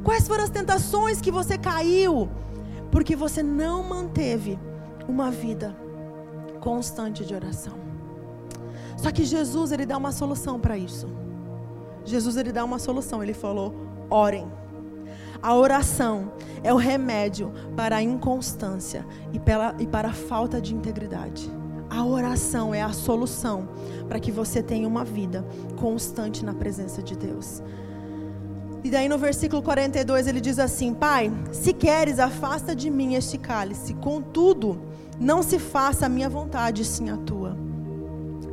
Quais 0.03 0.29
foram 0.29 0.45
as 0.45 0.51
tentações 0.51 1.21
que 1.21 1.31
você 1.31 1.59
caiu? 1.59 2.29
Porque 2.91 3.17
você 3.17 3.43
não 3.43 3.83
manteve 3.83 4.59
uma 5.09 5.31
vida 5.31 5.77
constante 6.61 7.25
de 7.25 7.35
oração. 7.35 7.86
Só 8.97 9.11
que 9.11 9.25
Jesus, 9.25 9.73
ele 9.73 9.87
dá 9.87 9.97
uma 9.97 10.13
solução 10.13 10.59
para 10.59 10.77
isso. 10.77 11.09
Jesus, 12.05 12.37
ele 12.37 12.53
dá 12.53 12.65
uma 12.65 12.79
solução. 12.79 13.23
Ele 13.23 13.35
falou: 13.35 13.75
orem. 14.09 14.51
A 15.43 15.55
oração 15.55 16.33
é 16.63 16.73
o 16.73 16.77
remédio 16.77 17.53
para 17.77 17.97
a 17.97 18.03
inconstância 18.03 19.07
e, 19.33 19.39
pela, 19.39 19.75
e 19.79 19.87
para 19.87 20.09
a 20.09 20.13
falta 20.13 20.61
de 20.61 20.75
integridade. 20.75 21.51
A 21.89 22.05
oração 22.05 22.75
é 22.75 22.83
a 22.83 22.93
solução 22.93 23.69
para 24.09 24.19
que 24.19 24.33
você 24.33 24.63
tenha 24.63 24.89
uma 24.89 25.05
vida 25.05 25.47
constante 25.77 26.45
na 26.45 26.55
presença 26.55 27.03
de 27.03 27.17
Deus. 27.17 27.63
E 28.83 28.91
daí 28.91 29.09
no 29.09 29.19
versículo 29.19 29.63
42 29.63 30.27
ele 30.27 30.41
diz 30.41 30.59
assim: 30.59 30.95
Pai, 30.95 31.33
se 31.53 31.73
queres, 31.73 32.19
afasta 32.19 32.75
de 32.75 32.91
mim 32.91 33.15
este 33.15 33.37
cálice, 33.39 33.95
contudo, 33.95 34.81
não 35.19 35.43
se 35.43 35.59
faça 35.59 36.07
a 36.07 36.09
minha 36.09 36.29
vontade, 36.29 36.85
sim 36.85 37.11
a 37.11 37.17
tua. 37.17 37.66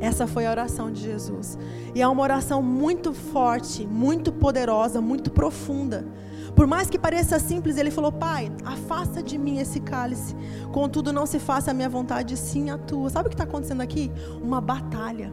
Essa 0.04 0.26
foi 0.26 0.44
a 0.44 0.50
oração 0.50 0.92
de 0.92 1.00
Jesus. 1.00 1.58
E 1.94 2.02
é 2.02 2.06
uma 2.06 2.22
oração 2.22 2.62
muito 2.62 3.14
forte, 3.14 3.86
muito 3.86 4.30
poderosa, 4.30 5.00
muito 5.00 5.30
profunda. 5.30 6.06
Por 6.54 6.66
mais 6.66 6.90
que 6.90 6.98
pareça 6.98 7.38
simples, 7.38 7.78
ele 7.78 7.90
falou: 7.90 8.12
Pai, 8.12 8.52
afasta 8.66 9.22
de 9.22 9.38
mim 9.38 9.58
esse 9.58 9.80
cálice. 9.80 10.36
Contudo, 10.70 11.10
não 11.10 11.24
se 11.24 11.38
faça 11.38 11.70
a 11.70 11.74
minha 11.74 11.88
vontade, 11.88 12.36
sim 12.36 12.68
a 12.68 12.76
tua. 12.76 13.08
Sabe 13.08 13.28
o 13.28 13.30
que 13.30 13.34
está 13.34 13.44
acontecendo 13.44 13.80
aqui? 13.80 14.12
Uma 14.42 14.60
batalha. 14.60 15.32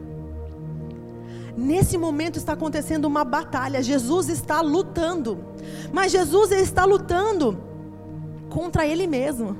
Nesse 1.54 1.98
momento 1.98 2.38
está 2.38 2.54
acontecendo 2.54 3.04
uma 3.04 3.24
batalha. 3.24 3.82
Jesus 3.82 4.30
está 4.30 4.62
lutando. 4.62 5.38
Mas 5.92 6.12
Jesus 6.12 6.50
está 6.50 6.86
lutando 6.86 7.58
contra 8.48 8.86
ele 8.86 9.06
mesmo. 9.06 9.54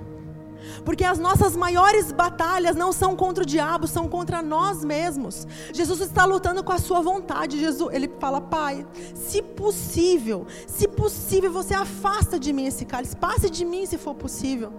Porque 0.85 1.05
as 1.05 1.19
nossas 1.19 1.57
maiores 1.57 2.13
batalhas 2.13 2.77
não 2.77 2.93
são 2.93 3.17
contra 3.17 3.43
o 3.43 3.47
diabo, 3.47 3.87
são 3.87 4.09
contra 4.09 4.43
nós 4.43 4.85
mesmos. 4.85 5.47
Jesus 5.73 6.01
está 6.01 6.25
lutando 6.25 6.63
com 6.63 6.73
a 6.73 6.79
sua 6.79 7.01
vontade. 7.01 7.59
Jesus, 7.59 7.93
ele 7.95 8.09
fala: 8.19 8.41
"Pai, 8.41 8.87
se 9.15 9.43
possível, 9.43 10.47
se 10.67 10.89
possível, 10.89 11.53
você 11.53 11.75
afasta 11.75 12.39
de 12.39 12.53
mim 12.53 12.67
esse 12.67 12.85
cálice, 12.85 13.17
passe 13.17 13.49
de 13.51 13.65
mim 13.65 13.87
se 13.87 13.99
for 13.99 14.15
possível". 14.15 14.73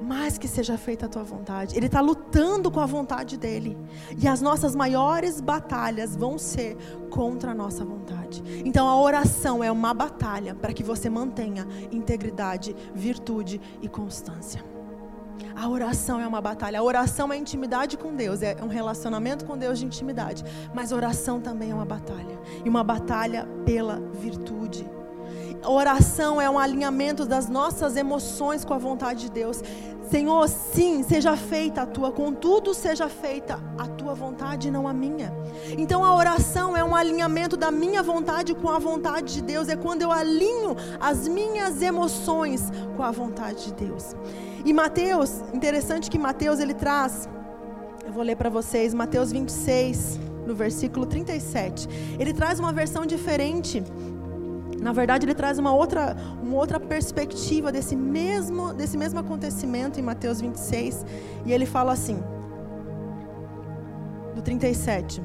Mais 0.00 0.38
que 0.38 0.46
seja 0.46 0.78
feita 0.78 1.06
a 1.06 1.08
tua 1.08 1.24
vontade. 1.24 1.76
Ele 1.76 1.86
está 1.86 2.00
lutando 2.00 2.70
com 2.70 2.80
a 2.80 2.86
vontade 2.86 3.36
dele. 3.36 3.76
E 4.16 4.26
as 4.26 4.40
nossas 4.40 4.74
maiores 4.74 5.40
batalhas 5.40 6.14
vão 6.14 6.38
ser 6.38 6.76
contra 7.10 7.50
a 7.50 7.54
nossa 7.54 7.84
vontade. 7.84 8.42
Então 8.64 8.86
a 8.88 9.00
oração 9.00 9.62
é 9.62 9.70
uma 9.70 9.92
batalha 9.92 10.54
para 10.54 10.72
que 10.72 10.82
você 10.82 11.10
mantenha 11.10 11.66
integridade, 11.90 12.74
virtude 12.94 13.60
e 13.82 13.88
constância. 13.88 14.64
A 15.54 15.68
oração 15.68 16.20
é 16.20 16.26
uma 16.26 16.40
batalha. 16.40 16.78
A 16.78 16.82
oração 16.82 17.32
é 17.32 17.36
intimidade 17.36 17.96
com 17.96 18.14
Deus, 18.14 18.42
é 18.42 18.56
um 18.62 18.68
relacionamento 18.68 19.44
com 19.44 19.58
Deus 19.58 19.78
de 19.78 19.86
intimidade. 19.86 20.44
Mas 20.72 20.92
oração 20.92 21.40
também 21.40 21.70
é 21.70 21.74
uma 21.74 21.84
batalha. 21.84 22.38
E 22.64 22.68
uma 22.68 22.84
batalha 22.84 23.46
pela 23.64 24.00
virtude. 24.20 24.88
Oração 25.64 26.40
é 26.40 26.48
um 26.48 26.58
alinhamento 26.58 27.26
das 27.26 27.48
nossas 27.48 27.96
emoções 27.96 28.64
com 28.64 28.74
a 28.74 28.78
vontade 28.78 29.22
de 29.22 29.30
Deus. 29.30 29.62
Senhor, 30.10 30.48
sim, 30.48 31.02
seja 31.02 31.36
feita 31.36 31.82
a 31.82 31.86
tua, 31.86 32.10
contudo 32.10 32.72
seja 32.72 33.10
feita 33.10 33.62
a 33.76 33.86
tua 33.86 34.14
vontade, 34.14 34.70
não 34.70 34.88
a 34.88 34.92
minha. 34.92 35.30
Então 35.76 36.02
a 36.02 36.14
oração 36.14 36.74
é 36.74 36.82
um 36.82 36.94
alinhamento 36.94 37.58
da 37.58 37.70
minha 37.70 38.02
vontade 38.02 38.54
com 38.54 38.70
a 38.70 38.78
vontade 38.78 39.34
de 39.34 39.42
Deus, 39.42 39.68
é 39.68 39.76
quando 39.76 40.02
eu 40.02 40.10
alinho 40.10 40.74
as 40.98 41.28
minhas 41.28 41.82
emoções 41.82 42.70
com 42.96 43.02
a 43.02 43.10
vontade 43.10 43.66
de 43.66 43.74
Deus. 43.74 44.16
E 44.64 44.72
Mateus, 44.72 45.42
interessante 45.52 46.10
que 46.10 46.18
Mateus 46.18 46.58
ele 46.58 46.74
traz, 46.74 47.28
eu 48.06 48.12
vou 48.12 48.22
ler 48.22 48.36
para 48.36 48.48
vocês, 48.48 48.94
Mateus 48.94 49.30
26, 49.30 50.18
no 50.46 50.54
versículo 50.54 51.04
37. 51.04 51.86
Ele 52.18 52.32
traz 52.32 52.58
uma 52.58 52.72
versão 52.72 53.04
diferente 53.04 53.84
na 54.80 54.92
verdade, 54.92 55.26
ele 55.26 55.34
traz 55.34 55.58
uma 55.58 55.72
outra, 55.72 56.16
uma 56.42 56.56
outra 56.56 56.78
perspectiva 56.78 57.72
desse 57.72 57.96
mesmo, 57.96 58.72
desse 58.72 58.96
mesmo 58.96 59.18
acontecimento 59.18 59.98
em 59.98 60.02
Mateus 60.02 60.40
26. 60.40 61.04
E 61.44 61.52
ele 61.52 61.66
fala 61.66 61.92
assim, 61.92 62.22
do 64.34 64.42
37. 64.42 65.20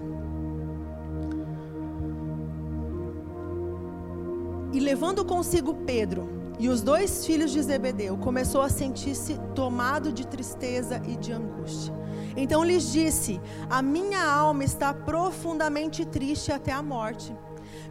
E 4.71 4.79
levando 4.79 5.23
consigo 5.23 5.75
Pedro 5.85 6.27
e 6.57 6.67
os 6.67 6.81
dois 6.81 7.25
filhos 7.25 7.51
de 7.51 7.61
Zebedeu, 7.61 8.17
começou 8.17 8.61
a 8.61 8.69
sentir-se 8.69 9.39
tomado 9.53 10.11
de 10.11 10.25
tristeza 10.25 10.99
e 11.07 11.15
de 11.15 11.31
angústia. 11.31 11.93
Então 12.35 12.63
lhes 12.63 12.91
disse: 12.91 13.39
A 13.69 13.83
minha 13.83 14.23
alma 14.23 14.63
está 14.63 14.93
profundamente 14.93 16.05
triste 16.05 16.51
até 16.51 16.71
a 16.71 16.81
morte. 16.81 17.35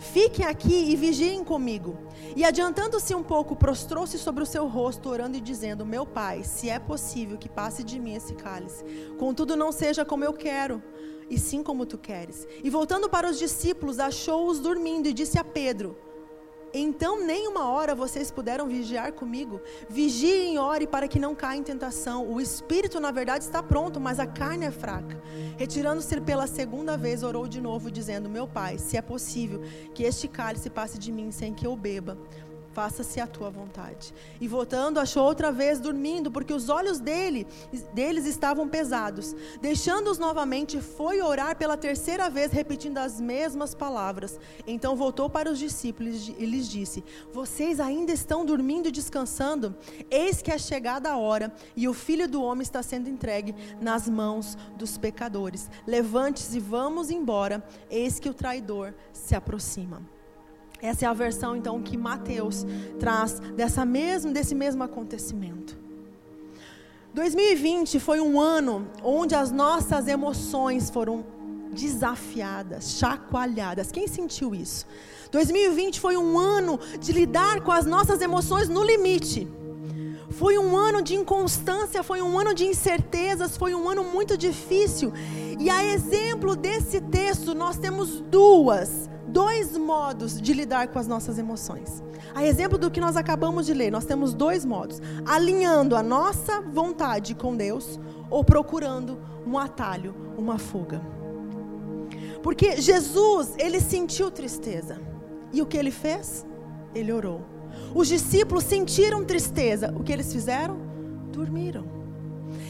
Fiquem 0.03 0.45
aqui 0.45 0.91
e 0.91 0.97
vigiem 0.97 1.45
comigo. 1.45 1.97
E 2.35 2.45
adiantando-se 2.45 3.15
um 3.15 3.23
pouco, 3.23 3.55
prostrou-se 3.55 4.19
sobre 4.19 4.43
o 4.43 4.47
seu 4.47 4.67
rosto, 4.67 5.09
orando 5.09 5.37
e 5.37 5.41
dizendo: 5.41 5.87
Meu 5.87 6.05
pai, 6.05 6.43
se 6.43 6.69
é 6.69 6.79
possível 6.79 7.39
que 7.39 7.49
passe 7.49 7.85
de 7.85 8.01
mim 8.01 8.15
esse 8.15 8.35
cálice, 8.35 8.85
contudo 9.19 9.57
não 9.57 9.71
seja 9.71 10.05
como 10.05 10.25
eu 10.25 10.33
quero, 10.33 10.83
e 11.31 11.39
sim 11.39 11.63
como 11.63 11.87
tu 11.87 11.97
queres. 11.97 12.47
E 12.65 12.69
voltando 12.69 13.09
para 13.09 13.31
os 13.31 13.39
discípulos, 13.39 14.01
achou-os 14.01 14.59
dormindo 14.59 15.07
e 15.07 15.13
disse 15.13 15.39
a 15.39 15.45
Pedro: 15.45 15.97
então, 16.75 17.25
nem 17.25 17.47
uma 17.49 17.69
hora 17.69 17.95
vocês 17.95 18.31
puderam 18.31 18.67
vigiar 18.67 19.13
comigo. 19.13 19.61
Vigiem 19.89 20.55
e 20.55 20.59
ore 20.59 20.87
para 20.87 21.07
que 21.07 21.19
não 21.19 21.35
caia 21.35 21.59
em 21.59 21.63
tentação. 21.63 22.27
O 22.27 22.41
espírito, 22.41 22.99
na 22.99 23.11
verdade, 23.11 23.45
está 23.45 23.63
pronto, 23.63 24.01
mas 24.01 24.19
a 24.19 24.27
carne 24.27 24.67
é 24.67 24.71
fraca. 24.71 25.21
Retirando-se 25.59 26.21
pela 26.21 26.47
segunda 26.47 26.97
vez, 26.97 27.23
orou 27.23 27.47
de 27.47 27.61
novo, 27.61 27.91
dizendo: 27.91 28.29
Meu 28.29 28.47
pai, 28.49 28.79
se 28.79 28.97
é 28.97 29.03
possível 29.03 29.63
que 29.95 30.03
este 30.03 30.29
cálice 30.29 30.71
passe 30.71 30.99
de 30.99 31.13
mim 31.13 31.31
sem 31.31 31.53
que 31.53 31.67
eu 31.67 31.77
beba 31.77 32.17
faça-se 32.73 33.21
a 33.21 33.27
tua 33.27 33.51
vontade. 33.51 34.13
E 34.41 34.49
voltando, 34.49 34.99
achou 34.99 35.25
outra 35.25 35.53
vez 35.53 35.79
dormindo, 35.79 36.31
porque 36.31 36.53
os 36.53 36.69
olhos 36.69 36.99
dele, 36.99 37.47
deles 37.93 38.27
estavam 38.27 38.69
pesados. 38.69 39.35
Deixando-os 39.61 40.19
novamente, 40.19 40.81
foi 40.81 41.21
orar 41.21 41.57
pela 41.57 41.77
terceira 41.77 42.29
vez, 42.29 42.53
repetindo 42.53 42.99
as 42.99 43.21
mesmas 43.21 43.75
palavras. 43.75 44.39
Então 44.67 44.97
voltou 44.97 45.29
para 45.29 45.51
os 45.51 45.59
discípulos 45.59 46.29
e 46.29 46.47
lhes 46.47 46.69
disse: 46.69 47.05
Vocês 47.33 47.81
ainda 47.81 48.13
estão 48.13 48.45
dormindo 48.45 48.89
e 48.89 48.93
descansando? 48.93 49.77
Eis 50.11 50.41
que 50.41 50.51
é 50.51 50.59
chegada 50.59 51.11
a 51.11 51.19
hora, 51.19 51.53
e 51.77 51.89
o 51.89 51.95
filho 51.95 52.29
do 52.29 52.43
homem 52.43 52.63
está 52.63 52.83
sendo 52.83 53.09
entregue 53.09 53.55
nas 53.81 54.09
mãos 54.09 54.57
dos 54.77 54.97
pecadores. 54.97 55.71
Levante-se 55.87 56.57
e 56.57 56.61
vamos 56.61 57.11
embora, 57.11 57.63
eis 57.91 58.19
que 58.19 58.29
o 58.29 58.35
traidor 58.35 58.95
se 59.13 59.35
aproxima. 59.35 60.03
Essa 60.83 61.05
é 61.05 61.09
a 61.09 61.15
versão 61.15 61.55
então 61.55 61.81
que 61.81 61.97
Mateus 61.97 62.67
traz 62.99 63.39
dessa 63.55 63.85
mesmo, 63.85 64.33
desse 64.33 64.53
mesmo 64.53 64.83
acontecimento. 64.83 65.79
2020 67.15 68.01
foi 68.01 68.21
um 68.21 68.41
ano 68.41 68.89
onde 69.01 69.33
as 69.33 69.53
nossas 69.53 70.09
emoções 70.09 70.91
foram 70.91 71.25
desafiadas, 71.73 72.99
chacoalhadas. 72.99 73.93
Quem 73.93 74.09
sentiu 74.09 74.57
isso? 74.57 74.85
2020 75.31 76.01
foi 76.01 76.17
um 76.17 76.37
ano 76.37 76.81
de 76.99 77.13
lidar 77.13 77.61
com 77.61 77.71
as 77.71 77.87
nossas 77.87 78.21
emoções 78.21 78.69
no 78.69 78.83
limite. 78.83 79.47
Foi 80.31 80.59
um 80.59 80.77
ano 80.77 81.01
de 81.01 81.15
inconstância, 81.15 82.03
foi 82.03 82.21
um 82.21 82.37
ano 82.37 82.53
de 82.55 82.65
incertezas, 82.65 83.57
foi 83.57 83.73
um 83.73 83.89
ano 83.89 84.03
muito 84.03 84.37
difícil. 84.37 85.13
E 85.61 85.71
a 85.71 85.85
exemplo 85.85 86.57
desse 86.57 87.01
texto, 87.01 87.55
nós 87.55 87.79
temos 87.79 88.21
duas 88.23 89.12
dois 89.33 89.77
modos 89.77 90.41
de 90.41 90.53
lidar 90.53 90.89
com 90.89 90.99
as 90.99 91.09
nossas 91.09 91.39
emoções. 91.39 92.03
A 92.35 92.45
exemplo 92.47 92.77
do 92.77 92.91
que 92.91 93.01
nós 93.01 93.17
acabamos 93.17 93.67
de 93.67 93.73
ler, 93.73 93.91
nós 93.91 94.05
temos 94.05 94.35
dois 94.35 94.65
modos: 94.65 95.01
alinhando 95.25 95.97
a 95.97 96.03
nossa 96.03 96.61
vontade 96.61 97.35
com 97.35 97.57
Deus 97.57 97.99
ou 98.31 98.45
procurando 98.45 99.19
um 99.47 99.59
atalho, 99.59 100.15
uma 100.37 100.59
fuga. 100.59 101.01
Porque 102.43 102.81
Jesus, 102.81 103.55
ele 103.59 103.81
sentiu 103.81 104.31
tristeza. 104.31 105.01
E 105.53 105.63
o 105.63 105.67
que 105.67 105.77
ele 105.77 105.91
fez? 105.91 106.47
Ele 106.95 107.13
orou. 107.13 107.43
Os 107.95 108.09
discípulos 108.09 108.65
sentiram 108.65 109.25
tristeza. 109.25 109.95
O 109.97 110.03
que 110.03 110.13
eles 110.13 110.33
fizeram? 110.33 110.79
Dormiram. 111.31 112.02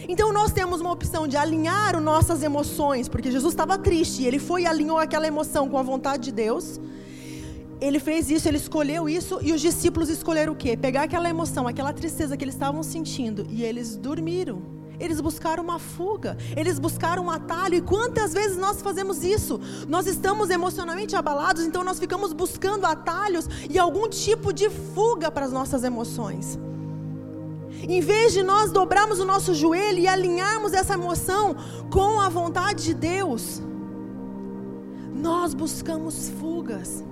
Então 0.08 0.32
nós 0.32 0.52
temos 0.52 0.80
uma 0.80 0.90
opção 0.90 1.28
de 1.28 1.36
alinhar 1.36 1.96
as 1.96 2.02
nossas 2.02 2.42
emoções, 2.42 3.08
porque 3.08 3.30
Jesus 3.30 3.52
estava 3.52 3.78
triste, 3.78 4.22
e 4.22 4.26
ele 4.26 4.38
foi 4.38 4.62
e 4.62 4.66
alinhou 4.66 4.98
aquela 4.98 5.26
emoção 5.26 5.68
com 5.68 5.78
a 5.78 5.82
vontade 5.82 6.24
de 6.24 6.32
Deus. 6.32 6.80
Ele 7.80 7.98
fez 7.98 8.30
isso, 8.30 8.46
ele 8.48 8.56
escolheu 8.56 9.08
isso, 9.08 9.38
e 9.42 9.52
os 9.52 9.60
discípulos 9.60 10.08
escolheram 10.08 10.52
o 10.52 10.56
quê? 10.56 10.76
Pegar 10.76 11.02
aquela 11.02 11.28
emoção, 11.28 11.66
aquela 11.66 11.92
tristeza 11.92 12.36
que 12.36 12.44
eles 12.44 12.54
estavam 12.54 12.82
sentindo, 12.82 13.46
e 13.50 13.64
eles 13.64 13.96
dormiram. 13.96 14.62
Eles 15.00 15.20
buscaram 15.20 15.64
uma 15.64 15.80
fuga, 15.80 16.36
eles 16.56 16.78
buscaram 16.78 17.24
um 17.24 17.30
atalho. 17.30 17.74
E 17.74 17.80
quantas 17.80 18.32
vezes 18.32 18.56
nós 18.56 18.80
fazemos 18.80 19.24
isso? 19.24 19.60
Nós 19.88 20.06
estamos 20.06 20.48
emocionalmente 20.48 21.16
abalados, 21.16 21.64
então 21.64 21.82
nós 21.82 21.98
ficamos 21.98 22.32
buscando 22.32 22.84
atalhos 22.84 23.48
e 23.68 23.80
algum 23.80 24.08
tipo 24.08 24.52
de 24.52 24.70
fuga 24.70 25.28
para 25.28 25.44
as 25.44 25.50
nossas 25.50 25.82
emoções. 25.82 26.56
Em 27.82 28.00
vez 28.00 28.32
de 28.32 28.42
nós 28.42 28.70
dobrarmos 28.70 29.18
o 29.18 29.24
nosso 29.24 29.54
joelho 29.54 29.98
e 29.98 30.06
alinharmos 30.06 30.72
essa 30.72 30.94
emoção 30.94 31.56
com 31.90 32.20
a 32.20 32.28
vontade 32.28 32.84
de 32.84 32.94
Deus, 32.94 33.60
nós 35.14 35.52
buscamos 35.52 36.28
fugas. 36.40 37.04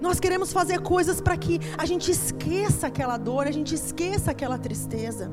Nós 0.00 0.18
queremos 0.18 0.52
fazer 0.52 0.80
coisas 0.80 1.20
para 1.20 1.36
que 1.36 1.60
a 1.78 1.86
gente 1.86 2.10
esqueça 2.10 2.88
aquela 2.88 3.16
dor, 3.16 3.46
a 3.46 3.52
gente 3.52 3.74
esqueça 3.74 4.30
aquela 4.30 4.58
tristeza. 4.58 5.30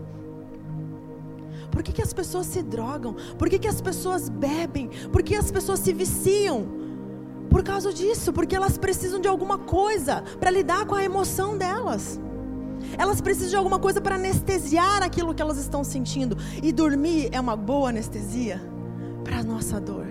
Por 1.71 1.81
que, 1.81 1.91
que 1.91 2.01
as 2.01 2.13
pessoas 2.13 2.47
se 2.47 2.61
drogam? 2.61 3.15
Por 3.37 3.49
que, 3.49 3.57
que 3.57 3.67
as 3.67 3.81
pessoas 3.81 4.27
bebem? 4.29 4.89
Por 5.11 5.23
que 5.23 5.35
as 5.35 5.51
pessoas 5.51 5.79
se 5.79 5.93
viciam? 5.93 6.67
Por 7.49 7.63
causa 7.63 7.91
disso, 7.91 8.31
porque 8.31 8.55
elas 8.55 8.77
precisam 8.77 9.19
de 9.19 9.27
alguma 9.27 9.57
coisa 9.57 10.23
para 10.39 10.51
lidar 10.51 10.85
com 10.85 10.95
a 10.95 11.03
emoção 11.03 11.57
delas. 11.57 12.19
Elas 12.97 13.21
precisam 13.21 13.49
de 13.49 13.55
alguma 13.55 13.79
coisa 13.79 14.01
para 14.01 14.15
anestesiar 14.15 15.03
aquilo 15.03 15.33
que 15.33 15.41
elas 15.41 15.57
estão 15.57 15.83
sentindo. 15.83 16.37
E 16.61 16.71
dormir 16.71 17.29
é 17.31 17.39
uma 17.39 17.55
boa 17.55 17.89
anestesia 17.89 18.61
para 19.23 19.39
a 19.39 19.43
nossa 19.43 19.79
dor. 19.79 20.07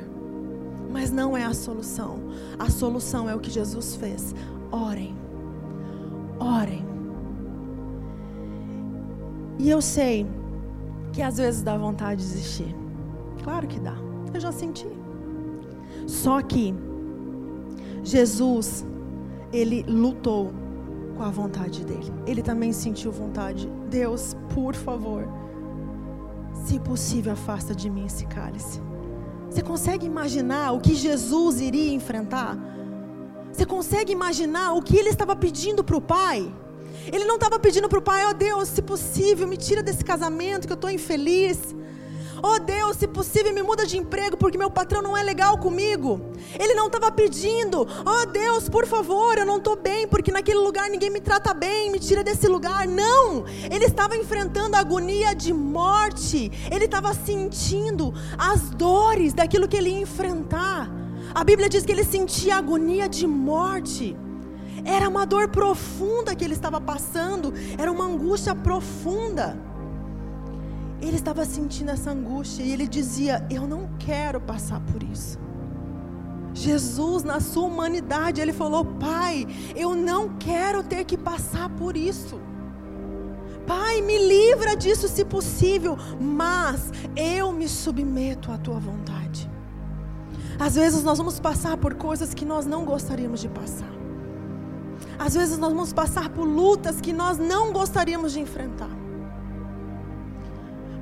Mas 0.91 1.11
não 1.11 1.37
é 1.37 1.45
a 1.45 1.55
solução. 1.55 2.19
A 2.59 2.71
solução 2.71 3.29
é 3.29 3.35
o 3.35 3.41
que 3.41 3.51
Jesus 3.51 3.97
fez. 3.97 4.35
Orem. 4.71 5.17
Orem. 6.39 6.85
E 9.59 9.69
eu 9.69 9.83
sei 9.83 10.27
que 11.13 11.21
às 11.21 11.37
vezes 11.37 11.63
dá 11.63 11.77
vontade 11.77 12.23
de 12.23 12.29
desistir. 12.29 12.75
Claro 13.43 13.67
que 13.67 13.81
dá. 13.81 13.95
Eu 14.33 14.41
já 14.41 14.53
senti. 14.53 14.87
Só 16.07 16.41
que 16.41 16.75
Jesus, 18.03 18.87
ele 19.53 19.83
lutou 19.83 20.53
com 21.19 21.25
a 21.25 21.31
vontade 21.31 21.85
dele. 21.85 22.13
Ele 22.27 22.43
também 22.43 22.73
sentiu 22.73 23.11
vontade. 23.11 23.69
Deus, 23.91 24.37
por 24.55 24.75
favor, 24.75 25.29
se 26.65 26.79
possível, 26.79 27.33
afasta 27.33 27.75
de 27.75 27.91
mim 27.91 28.07
esse 28.07 28.25
cálice. 28.27 28.81
Você 29.51 29.61
consegue 29.61 30.07
imaginar 30.07 30.73
o 30.73 30.81
que 30.81 30.95
Jesus 30.95 31.61
iria 31.61 31.93
enfrentar? 31.93 32.57
Você 33.53 33.67
consegue 33.67 34.13
imaginar 34.13 34.75
o 34.75 34.83
que 34.83 34.97
ele 34.97 35.09
estava 35.09 35.35
pedindo 35.35 35.83
para 35.83 35.97
o 35.97 36.01
Pai? 36.01 36.55
Ele 37.13 37.25
não 37.25 37.35
estava 37.35 37.59
pedindo 37.59 37.89
para 37.89 37.99
o 37.99 38.03
pai, 38.03 38.25
ó 38.27 38.31
oh, 38.31 38.35
Deus, 38.35 38.69
se 38.69 38.83
possível, 38.83 39.47
me 39.47 39.57
tira 39.57 39.83
desse 39.83 40.05
casamento 40.05 40.67
que 40.67 40.73
eu 40.73 40.81
estou 40.81 40.91
infeliz. 40.91 41.75
Oh 42.43 42.59
Deus, 42.59 42.97
se 42.97 43.09
possível, 43.09 43.53
me 43.53 43.63
muda 43.63 43.85
de 43.85 43.97
emprego 43.97 44.37
porque 44.37 44.57
meu 44.57 44.71
patrão 44.71 45.03
não 45.03 45.17
é 45.17 45.23
legal 45.23 45.59
comigo. 45.59 46.21
Ele 46.59 46.75
não 46.75 46.87
estava 46.87 47.11
pedindo, 47.11 47.87
oh 48.07 48.27
Deus, 48.27 48.69
por 48.69 48.87
favor, 48.87 49.37
eu 49.37 49.47
não 49.47 49.57
estou 49.57 49.77
bem 49.77 50.07
porque 50.07 50.31
naquele 50.31 50.59
lugar 50.59 50.89
ninguém 50.89 51.11
me 51.11 51.21
trata 51.21 51.53
bem, 51.53 51.91
me 51.91 51.99
tira 51.99 52.23
desse 52.23 52.47
lugar. 52.47 52.87
Não, 52.87 53.45
ele 53.71 53.85
estava 53.85 54.17
enfrentando 54.17 54.77
a 54.77 54.81
agonia 54.81 55.35
de 55.35 55.53
morte, 55.53 56.51
ele 56.71 56.85
estava 56.85 57.13
sentindo 57.13 58.15
as 58.39 58.71
dores 58.71 59.33
daquilo 59.33 59.67
que 59.67 59.77
ele 59.77 59.91
ia 59.91 60.01
enfrentar. 60.01 60.91
A 61.35 61.45
Bíblia 61.45 61.69
diz 61.69 61.85
que 61.85 61.93
ele 61.93 62.05
sentia 62.05 62.57
agonia 62.57 63.09
de 63.09 63.27
morte. 63.27 64.17
Era 64.85 65.09
uma 65.09 65.27
dor 65.27 65.49
profunda 65.49 66.35
que 66.35 66.45
ele 66.45 66.55
estava 66.55 66.81
passando, 66.81 67.53
era 67.77 67.91
uma 67.91 68.05
angústia 68.05 68.55
profunda. 68.55 69.68
Ele 71.01 71.17
estava 71.17 71.45
sentindo 71.45 71.91
essa 71.91 72.11
angústia 72.11 72.63
e 72.63 72.73
ele 72.73 72.89
dizia: 72.89 73.47
Eu 73.51 73.67
não 73.67 73.89
quero 73.99 74.41
passar 74.41 74.81
por 74.81 75.03
isso. 75.03 75.39
Jesus, 76.53 77.23
na 77.23 77.41
sua 77.41 77.65
humanidade, 77.65 78.41
ele 78.41 78.53
falou: 78.53 78.85
Pai, 78.85 79.47
eu 79.77 79.95
não 79.95 80.37
quero 80.39 80.83
ter 80.83 81.05
que 81.05 81.17
passar 81.17 81.69
por 81.71 81.97
isso. 81.97 82.41
Pai, 83.67 84.01
me 84.01 84.19
livra 84.19 84.75
disso 84.75 85.07
se 85.09 85.25
possível, 85.25 85.97
mas 86.19 86.91
eu 87.15 87.53
me 87.53 87.69
submeto 87.69 88.51
à 88.51 88.57
tua 88.57 88.79
vontade. 88.79 89.49
Às 90.59 90.75
vezes 90.75 91.05
nós 91.05 91.19
vamos 91.19 91.39
passar 91.39 91.77
por 91.77 91.95
coisas 91.95 92.35
que 92.35 92.45
nós 92.45 92.67
não 92.67 92.85
gostaríamos 92.85 93.41
de 93.41 93.49
passar. 93.49 93.93
Às 95.19 95.35
vezes 95.35 95.59
nós 95.59 95.73
vamos 95.73 95.93
passar 95.93 96.29
por 96.31 96.45
lutas 96.45 97.01
que 97.01 97.13
nós 97.13 97.39
não 97.39 97.73
gostaríamos 97.73 98.33
de 98.33 98.41
enfrentar. 98.41 98.98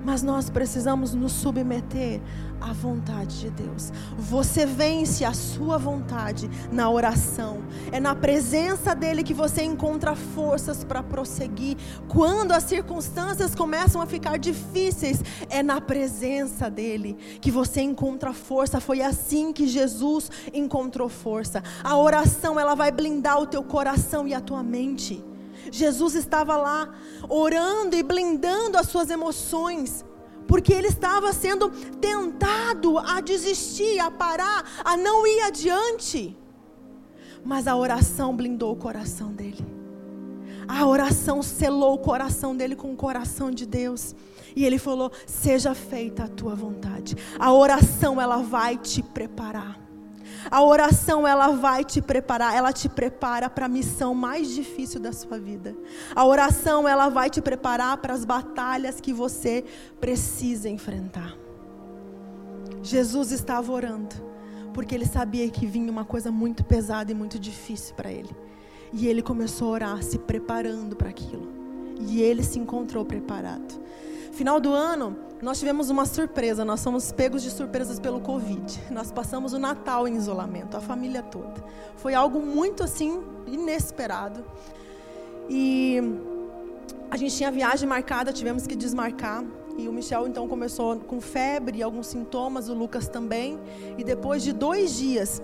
Mas 0.07 0.23
nós 0.23 0.49
precisamos 0.49 1.14
nos 1.14 1.33
submeter 1.33 2.21
à 2.61 2.73
vontade 2.73 3.40
de 3.40 3.51
Deus. 3.51 3.92
Você 4.16 4.64
vence 4.64 5.25
a 5.25 5.33
sua 5.33 5.79
vontade 5.79 6.49
na 6.71 6.88
oração. 6.88 7.64
É 7.90 7.99
na 7.99 8.14
presença 8.14 8.95
dele 8.95 9.25
que 9.25 9.35
você 9.35 9.64
encontra 9.64 10.14
forças 10.14 10.85
para 10.85 11.03
prosseguir. 11.03 11.77
Quando 12.07 12.53
as 12.53 12.62
circunstâncias 12.62 13.53
começam 13.53 14.01
a 14.01 14.07
ficar 14.07 14.38
difíceis, 14.38 15.21
é 15.51 15.61
na 15.61 15.81
presença 15.81 16.71
dele 16.71 17.16
que 17.40 17.51
você 17.51 17.81
encontra 17.81 18.33
força. 18.33 18.81
Foi 18.81 19.03
assim 19.03 19.53
que 19.53 19.66
Jesus 19.66 20.31
encontrou 20.55 21.09
força. 21.09 21.64
A 21.83 21.97
oração, 21.99 22.61
ela 22.61 22.77
vai 22.77 22.92
blindar 22.92 23.40
o 23.40 23.47
teu 23.47 23.64
coração 23.64 24.29
e 24.29 24.33
a 24.33 24.40
tua 24.40 24.62
mente. 24.62 25.21
Jesus 25.70 26.14
estava 26.14 26.57
lá 26.57 26.94
orando 27.29 27.96
e 27.96 28.02
blindando 28.02 28.79
as 28.79 28.88
suas 28.88 29.11
emoções, 29.11 30.05
porque 30.46 30.72
ele 30.72 30.88
estava 30.88 31.33
sendo 31.33 31.70
tentado 32.00 32.98
a 32.98 33.20
desistir, 33.20 33.98
a 33.98 34.11
parar, 34.11 34.64
a 34.85 34.96
não 34.96 35.26
ir 35.26 35.40
adiante. 35.42 36.37
Mas 37.44 37.66
a 37.66 37.76
oração 37.76 38.35
blindou 38.35 38.72
o 38.72 38.76
coração 38.76 39.33
dele. 39.33 39.64
A 40.68 40.85
oração 40.85 41.42
selou 41.42 41.94
o 41.94 41.98
coração 41.98 42.57
dele 42.57 42.74
com 42.74 42.92
o 42.92 42.96
coração 42.96 43.50
de 43.50 43.64
Deus. 43.64 44.14
E 44.55 44.64
ele 44.64 44.79
falou: 44.79 45.12
"Seja 45.26 45.74
feita 45.74 46.24
a 46.24 46.29
tua 46.29 46.55
vontade". 46.55 47.16
A 47.38 47.52
oração 47.52 48.20
ela 48.20 48.38
vai 48.38 48.76
te 48.76 49.02
preparar. 49.02 49.86
A 50.51 50.62
oração 50.62 51.27
ela 51.27 51.49
vai 51.49 51.85
te 51.85 52.01
preparar, 52.01 52.55
ela 52.55 52.72
te 52.72 52.88
prepara 52.88 53.49
para 53.49 53.66
a 53.66 53.68
missão 53.68 54.14
mais 54.14 54.51
difícil 54.51 55.01
da 55.01 55.12
sua 55.12 55.38
vida. 55.38 55.77
A 56.14 56.25
oração 56.25 56.88
ela 56.88 57.09
vai 57.09 57.31
te 57.31 57.40
preparar 57.40 57.96
para 57.99 58.14
as 58.14 58.25
batalhas 58.25 59.01
que 59.01 59.12
você 59.12 59.64
precisa 60.01 60.68
enfrentar. 60.68 61.35
Jesus 62.83 63.33
estava 63.33 63.72
orando, 63.72 64.14
porque 64.72 64.94
ele 64.94 65.07
sabia 65.07 65.49
que 65.51 65.66
vinha 65.66 65.90
uma 65.90 66.05
coisa 66.05 66.31
muito 66.31 66.64
pesada 66.64 67.11
e 67.11 67.14
muito 67.14 67.38
difícil 67.38 67.94
para 67.94 68.12
ele. 68.12 68.35
E 68.92 69.09
ele 69.09 69.22
começou 69.22 69.68
a 69.68 69.72
orar, 69.72 70.03
se 70.03 70.18
preparando 70.18 70.94
para 70.94 71.09
aquilo. 71.09 71.49
E 72.01 72.20
ele 72.20 72.42
se 72.42 72.59
encontrou 72.59 73.05
preparado. 73.05 73.81
Final 74.37 74.61
do 74.61 74.75
ano, 74.75 75.16
nós 75.40 75.59
tivemos 75.59 75.88
uma 75.88 76.05
surpresa, 76.05 76.62
nós 76.62 76.85
fomos 76.85 77.11
pegos 77.11 77.42
de 77.42 77.51
surpresas 77.51 77.99
pelo 77.99 78.20
Covid. 78.20 78.83
Nós 78.90 79.11
passamos 79.11 79.55
o 79.55 79.59
Natal 79.59 80.07
em 80.07 80.14
isolamento, 80.14 80.77
a 80.77 80.81
família 80.81 81.22
toda. 81.22 81.55
Foi 81.96 82.12
algo 82.12 82.38
muito 82.42 82.85
assim, 82.85 83.25
inesperado. 83.46 84.44
E 85.49 86.03
a 87.11 87.16
gente 87.16 87.35
tinha 87.35 87.51
viagem 87.51 87.88
marcada, 87.88 88.31
tivemos 88.31 88.66
que 88.66 88.77
desmarcar. 88.77 89.42
E 89.79 89.88
o 89.88 89.92
Michel 89.92 90.29
então 90.29 90.46
começou 90.46 90.96
com 90.99 91.18
febre, 91.18 91.83
alguns 91.83 92.09
sintomas, 92.09 92.68
o 92.68 92.75
Lucas 92.75 93.09
também. 93.09 93.59
E 93.96 94.05
depois 94.05 94.42
de 94.42 94.53
dois 94.53 94.94
dias, 94.99 95.40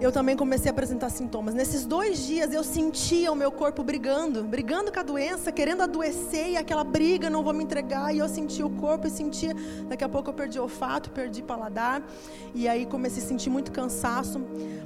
eu 0.00 0.12
também 0.12 0.36
comecei 0.36 0.68
a 0.68 0.72
apresentar 0.72 1.08
sintomas. 1.10 1.54
Nesses 1.54 1.86
dois 1.86 2.26
dias 2.26 2.52
eu 2.52 2.62
sentia 2.62 3.32
o 3.32 3.34
meu 3.34 3.50
corpo 3.50 3.82
brigando, 3.82 4.44
brigando 4.44 4.92
com 4.92 5.00
a 5.00 5.02
doença, 5.02 5.50
querendo 5.50 5.82
adoecer, 5.82 6.50
e 6.50 6.56
aquela 6.56 6.84
briga, 6.84 7.30
não 7.30 7.42
vou 7.42 7.54
me 7.54 7.64
entregar, 7.64 8.14
e 8.14 8.18
eu 8.18 8.28
sentia 8.28 8.66
o 8.66 8.70
corpo 8.70 9.06
e 9.06 9.10
sentia, 9.10 9.54
daqui 9.88 10.04
a 10.04 10.08
pouco 10.08 10.30
eu 10.30 10.34
perdi 10.34 10.58
olfato, 10.58 11.10
perdi 11.10 11.42
paladar, 11.42 12.02
e 12.54 12.68
aí 12.68 12.84
comecei 12.84 13.22
a 13.22 13.26
sentir 13.26 13.48
muito 13.48 13.72
cansaço. 13.72 14.40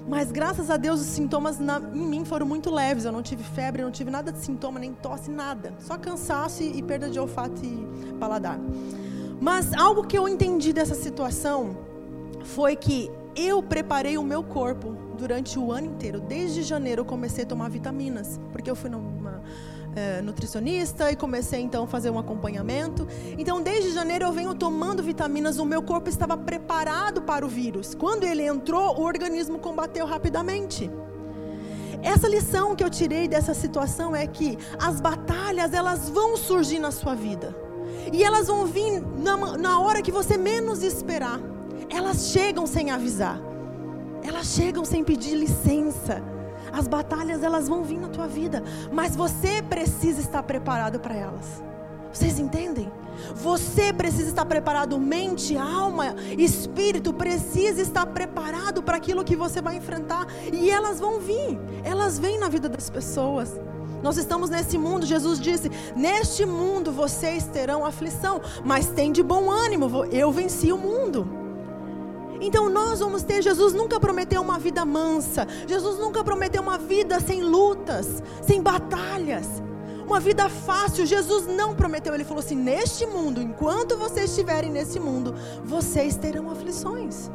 Mas 0.09 0.31
graças 0.31 0.71
a 0.71 0.77
Deus 0.77 1.01
os 1.01 1.07
sintomas 1.07 1.59
na, 1.59 1.81
em 1.93 2.07
mim 2.07 2.25
foram 2.25 2.47
muito 2.47 2.71
leves, 2.71 3.05
eu 3.05 3.13
não 3.13 3.23
tive 3.23 3.43
febre, 3.43 3.83
não 3.83 3.91
tive 3.91 4.11
nada 4.11 4.31
de 4.31 4.39
sintoma, 4.39 4.79
nem 4.79 4.93
tosse, 4.93 5.31
nada. 5.31 5.75
Só 5.81 5.99
cansaço 5.99 6.63
e, 6.63 6.79
e 6.79 6.83
perda 6.83 7.11
de 7.11 7.19
olfato 7.19 7.61
e 7.65 8.15
paladar. 8.19 8.59
Mas 9.41 9.73
algo 9.73 10.07
que 10.07 10.17
eu 10.17 10.29
entendi 10.29 10.73
dessa 10.73 10.95
situação 10.95 11.77
foi 12.43 12.77
que 12.77 13.11
eu 13.37 13.63
preparei 13.63 14.19
o 14.19 14.23
meu 14.23 14.43
corpo 14.43 14.97
durante 15.17 15.59
o 15.59 15.71
ano 15.71 15.87
inteiro. 15.87 16.21
Desde 16.21 16.63
janeiro 16.63 17.03
eu 17.03 17.05
comecei 17.05 17.45
a 17.45 17.47
tomar 17.47 17.69
vitaminas, 17.69 18.41
porque 18.53 18.71
eu 18.71 18.77
fui 18.77 18.91
numa 18.91 19.43
é, 19.95 20.21
nutricionista 20.23 21.11
e 21.11 21.17
comecei 21.17 21.61
então 21.61 21.85
a 21.85 21.87
fazer 21.87 22.11
um 22.11 22.19
acompanhamento. 22.19 23.07
Então, 23.39 23.63
desde 23.63 23.91
janeiro 23.93 24.25
eu 24.25 24.33
venho 24.33 24.55
tomando 24.55 25.03
vitaminas, 25.03 25.59
o 25.59 25.65
meu 25.65 25.83
corpo 25.83 26.09
estava 26.09 26.37
preparado 26.37 27.23
para 27.23 27.45
o 27.45 27.49
vírus. 27.49 27.95
Quando 27.95 28.25
ele 28.25 28.47
entrou, 28.47 28.99
o 28.99 29.03
organismo 29.03 29.59
combateu 29.59 30.07
rapidamente. 30.07 30.91
Essa 32.03 32.29
lição 32.29 32.75
que 32.75 32.83
eu 32.83 32.89
tirei 32.89 33.29
dessa 33.29 33.53
situação 33.53 34.17
é 34.17 34.27
que 34.27 34.57
as 34.79 35.01
batalhas 35.01 35.75
elas 35.75 36.09
vão 36.09 36.37
surgir 36.37 36.79
na 36.79 36.91
sua 36.91 37.15
vida. 37.15 37.55
E 38.13 38.25
elas 38.25 38.47
vão 38.47 38.67
vir 38.67 39.03
na, 39.19 39.59
na 39.59 39.81
hora 39.81 40.01
que 40.01 40.11
você 40.11 40.39
menos 40.39 40.83
esperar 40.83 41.39
elas 41.91 42.31
chegam 42.31 42.67
sem 42.67 42.91
avisar. 42.91 43.41
Elas 44.23 44.47
chegam 44.47 44.85
sem 44.85 45.03
pedir 45.03 45.35
licença. 45.35 46.23
As 46.73 46.87
batalhas 46.87 47.43
elas 47.43 47.69
vão 47.69 47.83
vir 47.83 47.99
na 47.99 48.09
tua 48.09 48.29
vida, 48.29 48.63
mas 48.93 49.17
você 49.17 49.61
precisa 49.63 50.21
estar 50.21 50.43
preparado 50.43 51.01
para 51.01 51.17
elas. 51.17 51.63
Vocês 52.13 52.39
entendem? 52.39 52.91
Você 53.35 53.93
precisa 53.93 54.29
estar 54.29 54.45
preparado, 54.45 54.99
mente, 54.99 55.57
alma, 55.57 56.15
espírito 56.39 57.13
precisa 57.13 57.83
estar 57.83 58.07
preparado 58.07 58.83
para 58.83 58.97
aquilo 58.97 59.25
que 59.25 59.37
você 59.37 59.61
vai 59.61 59.77
enfrentar 59.77 60.27
e 60.53 60.71
elas 60.71 61.01
vão 61.01 61.21
vir. 61.21 61.59
Elas 61.85 62.19
vêm 62.19 62.39
na 62.39 62.49
vida 62.49 62.69
das 62.69 62.89
pessoas. 62.89 63.61
Nós 64.03 64.17
estamos 64.17 64.49
nesse 64.49 64.79
mundo, 64.79 65.05
Jesus 65.05 65.39
disse: 65.39 65.71
Neste 65.95 66.47
mundo 66.47 66.91
vocês 66.91 67.45
terão 67.47 67.85
aflição, 67.85 68.41
mas 68.65 68.87
tem 68.89 69.13
de 69.13 69.23
bom 69.23 69.51
ânimo, 69.51 70.05
eu 70.07 70.33
venci 70.33 70.73
o 70.73 70.79
mundo. 70.79 71.40
Então 72.41 72.71
nós 72.71 73.01
vamos 73.01 73.23
ter, 73.23 73.43
Jesus 73.43 73.75
nunca 73.75 74.01
prometeu 74.01 74.41
uma 74.41 74.59
vida 74.59 74.85
mansa, 74.85 75.47
Jesus 75.67 75.99
nunca 75.99 76.25
prometeu 76.25 76.63
uma 76.63 76.79
vida 76.79 77.21
sem 77.21 77.43
lutas, 77.43 78.23
sem 78.43 78.63
batalhas, 78.63 79.47
uma 80.07 80.19
vida 80.19 80.49
fácil. 80.49 81.05
Jesus 81.05 81.47
não 81.47 81.75
prometeu, 81.75 82.15
ele 82.15 82.25
falou 82.25 82.41
assim: 82.41 82.57
neste 82.57 83.05
mundo, 83.05 83.43
enquanto 83.43 83.97
vocês 83.99 84.31
estiverem 84.31 84.71
nesse 84.71 84.99
mundo, 84.99 85.35
vocês 85.63 86.17
terão 86.17 86.51
aflições. 86.51 87.31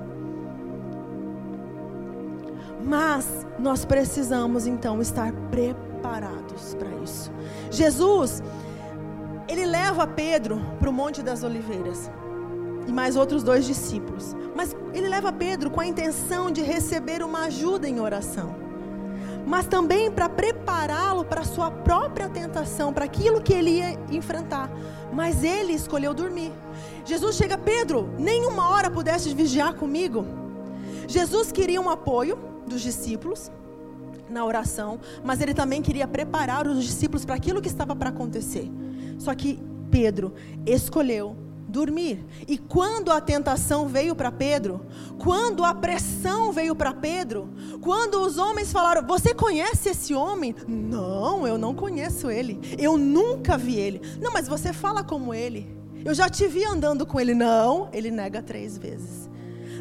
Mas 2.83 3.45
nós 3.59 3.85
precisamos 3.85 4.65
então 4.65 5.01
estar 5.01 5.31
preparados 5.49 6.75
para 6.75 6.89
isso. 7.03 7.31
Jesus, 7.69 8.41
ele 9.47 9.65
leva 9.65 10.07
Pedro 10.07 10.59
para 10.79 10.89
o 10.89 10.93
Monte 10.93 11.21
das 11.21 11.43
Oliveiras 11.43 12.09
e 12.87 12.91
mais 12.91 13.15
outros 13.15 13.43
dois 13.43 13.65
discípulos. 13.65 14.35
Mas 14.55 14.75
ele 14.93 15.09
leva 15.09 15.31
Pedro 15.31 15.69
com 15.69 15.81
a 15.81 15.85
intenção 15.85 16.49
de 16.51 16.61
receber 16.61 17.23
uma 17.23 17.45
ajuda 17.45 17.87
em 17.87 17.99
oração. 17.99 18.55
Mas 19.45 19.67
também 19.67 20.09
para 20.09 20.27
prepará-lo 20.27 21.23
para 21.23 21.41
a 21.41 21.45
sua 21.45 21.69
própria 21.69 22.27
tentação, 22.27 22.91
para 22.91 23.05
aquilo 23.05 23.41
que 23.41 23.53
ele 23.53 23.71
ia 23.71 23.99
enfrentar. 24.09 24.71
Mas 25.13 25.43
ele 25.43 25.73
escolheu 25.73 26.13
dormir. 26.13 26.51
Jesus 27.05 27.35
chega, 27.35 27.57
Pedro, 27.57 28.09
nenhuma 28.17 28.69
hora 28.69 28.89
pudeste 28.89 29.33
vigiar 29.35 29.75
comigo. 29.75 30.25
Jesus 31.07 31.51
queria 31.51 31.79
um 31.79 31.89
apoio 31.89 32.39
dos 32.67 32.81
discípulos. 32.81 33.51
na 34.27 34.43
oração, 34.43 34.99
mas 35.23 35.39
ele 35.39 35.53
também 35.53 35.83
queria 35.83 36.07
preparar 36.07 36.67
os 36.67 36.83
discípulos 36.83 37.23
para 37.23 37.35
aquilo 37.35 37.61
que 37.61 37.67
estava 37.67 37.95
para 37.95 38.09
acontecer. 38.09 38.69
Só 39.19 39.35
que 39.35 39.59
Pedro 39.91 40.33
escolheu 40.65 41.35
dormir. 41.75 42.25
E 42.47 42.57
quando 42.57 43.11
a 43.11 43.19
tentação 43.19 43.87
veio 43.87 44.15
para 44.15 44.31
Pedro, 44.31 44.85
quando 45.19 45.65
a 45.65 45.73
pressão 45.75 46.53
veio 46.53 46.73
para 46.73 46.93
Pedro, 46.93 47.49
quando 47.81 48.21
os 48.21 48.37
homens 48.37 48.71
falaram: 48.71 49.05
Você 49.05 49.33
conhece 49.33 49.89
esse 49.89 50.13
homem? 50.13 50.55
Não, 50.65 51.45
eu 51.45 51.57
não 51.57 51.75
conheço 51.75 52.31
ele. 52.31 52.59
Eu 52.79 52.97
nunca 52.97 53.57
vi 53.57 53.75
ele. 53.75 54.01
Não, 54.21 54.31
mas 54.31 54.47
você 54.47 54.71
fala 54.71 55.03
como 55.03 55.33
ele. 55.33 55.75
Eu 56.05 56.13
já 56.13 56.29
te 56.29 56.47
vi 56.47 56.63
andando 56.63 57.05
com 57.05 57.19
ele. 57.19 57.33
Não, 57.33 57.89
ele 57.91 58.09
nega 58.09 58.41
três 58.41 58.77
vezes. 58.77 59.29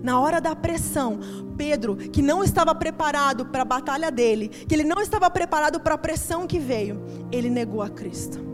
Na 0.02 0.20
hora 0.20 0.40
da 0.40 0.54
pressão, 0.54 1.20
Pedro, 1.56 1.96
que 1.96 2.20
não 2.20 2.42
estava 2.42 2.74
preparado 2.74 3.46
para 3.46 3.62
a 3.62 3.64
batalha 3.64 4.10
dele, 4.10 4.48
que 4.48 4.74
ele 4.74 4.84
não 4.84 5.00
estava 5.00 5.30
preparado 5.30 5.80
para 5.80 5.94
a 5.94 5.98
pressão 5.98 6.46
que 6.46 6.58
veio, 6.58 7.00
ele 7.30 7.48
negou 7.48 7.80
a 7.80 7.88
Cristo 7.88 8.53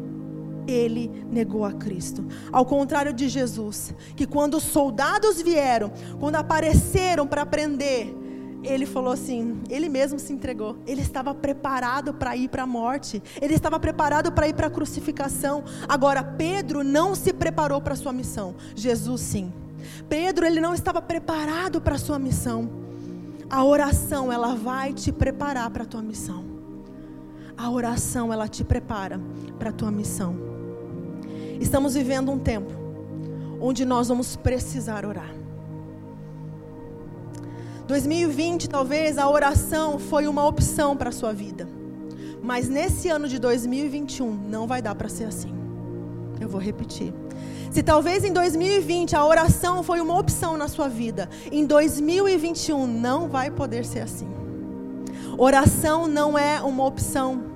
ele 0.67 1.25
negou 1.31 1.65
a 1.65 1.73
Cristo. 1.73 2.25
Ao 2.53 2.65
contrário 2.65 3.13
de 3.13 3.29
Jesus, 3.29 3.95
que 4.17 4.27
quando 4.27 4.55
os 4.55 4.65
soldados 4.65 5.41
vieram, 5.41 5.93
quando 6.19 6.37
apareceram 6.37 7.27
para 7.27 7.47
prender, 7.47 8.15
ele 8.63 8.85
falou 8.85 9.13
assim: 9.13 9.61
ele 9.69 9.89
mesmo 9.89 10.19
se 10.19 10.33
entregou. 10.33 10.77
Ele 10.87 11.01
estava 11.01 11.35
preparado 11.35 12.13
para 12.13 12.37
ir 12.37 12.49
para 12.49 12.65
a 12.65 12.67
morte. 12.67 13.23
Ele 13.41 13.55
estava 13.55 13.79
preparado 13.81 14.31
para 14.33 14.49
ir 14.49 14.55
para 14.55 14.67
a 14.67 14.71
crucificação. 14.71 15.65
Agora, 15.89 16.23
Pedro 16.23 16.85
não 16.85 17.15
se 17.15 17.33
preparou 17.33 17.81
para 17.81 17.95
a 17.95 17.97
sua 17.97 18.13
missão. 18.13 18.55
Jesus, 18.75 19.21
sim. 19.23 19.53
Pedro, 20.09 20.47
ele 20.47 20.61
não 20.61 20.75
estava 20.75 21.01
preparado 21.01 21.81
para 21.81 21.95
a 21.95 21.99
sua 21.99 22.19
missão. 22.19 22.71
A 23.49 23.65
oração, 23.65 24.31
ela 24.31 24.55
vai 24.55 24.93
te 24.93 25.11
preparar 25.11 25.71
para 25.71 25.85
a 25.85 25.87
tua 25.87 26.03
missão. 26.03 26.45
A 27.57 27.71
oração, 27.71 28.33
ela 28.33 28.47
te 28.47 28.63
prepara 28.63 29.21
para 29.59 29.71
a 29.71 29.73
tua 29.73 29.91
missão. 29.91 30.50
Estamos 31.61 31.95
vivendo 31.95 32.33
um 32.33 32.39
tempo 32.39 32.73
onde 33.61 33.85
nós 33.85 34.09
vamos 34.09 34.35
precisar 34.35 35.05
orar. 35.05 35.35
2020, 37.87 38.69
talvez 38.69 39.19
a 39.19 39.29
oração 39.29 39.99
foi 39.99 40.27
uma 40.27 40.47
opção 40.47 40.97
para 40.97 41.11
a 41.11 41.13
sua 41.13 41.33
vida. 41.33 41.69
Mas 42.43 42.69
nesse 42.69 43.09
ano 43.09 43.29
de 43.29 43.39
2021 43.39 44.31
não 44.49 44.67
vai 44.67 44.81
dar 44.81 44.95
para 44.95 45.09
ser 45.09 45.25
assim. 45.25 45.53
Eu 46.41 46.49
vou 46.49 46.61
repetir. 46.61 47.13
Se 47.71 47.83
talvez 47.83 48.25
em 48.25 48.33
2020 48.33 49.15
a 49.15 49.25
oração 49.25 49.83
foi 49.83 50.01
uma 50.01 50.19
opção 50.19 50.57
na 50.57 50.67
sua 50.67 50.89
vida, 50.89 51.29
em 51.53 51.67
2021 51.67 52.87
não 52.87 53.29
vai 53.29 53.51
poder 53.51 53.85
ser 53.85 54.01
assim. 54.01 54.29
Oração 55.37 56.09
não 56.09 56.39
é 56.39 56.61
uma 56.63 56.85
opção. 56.85 57.50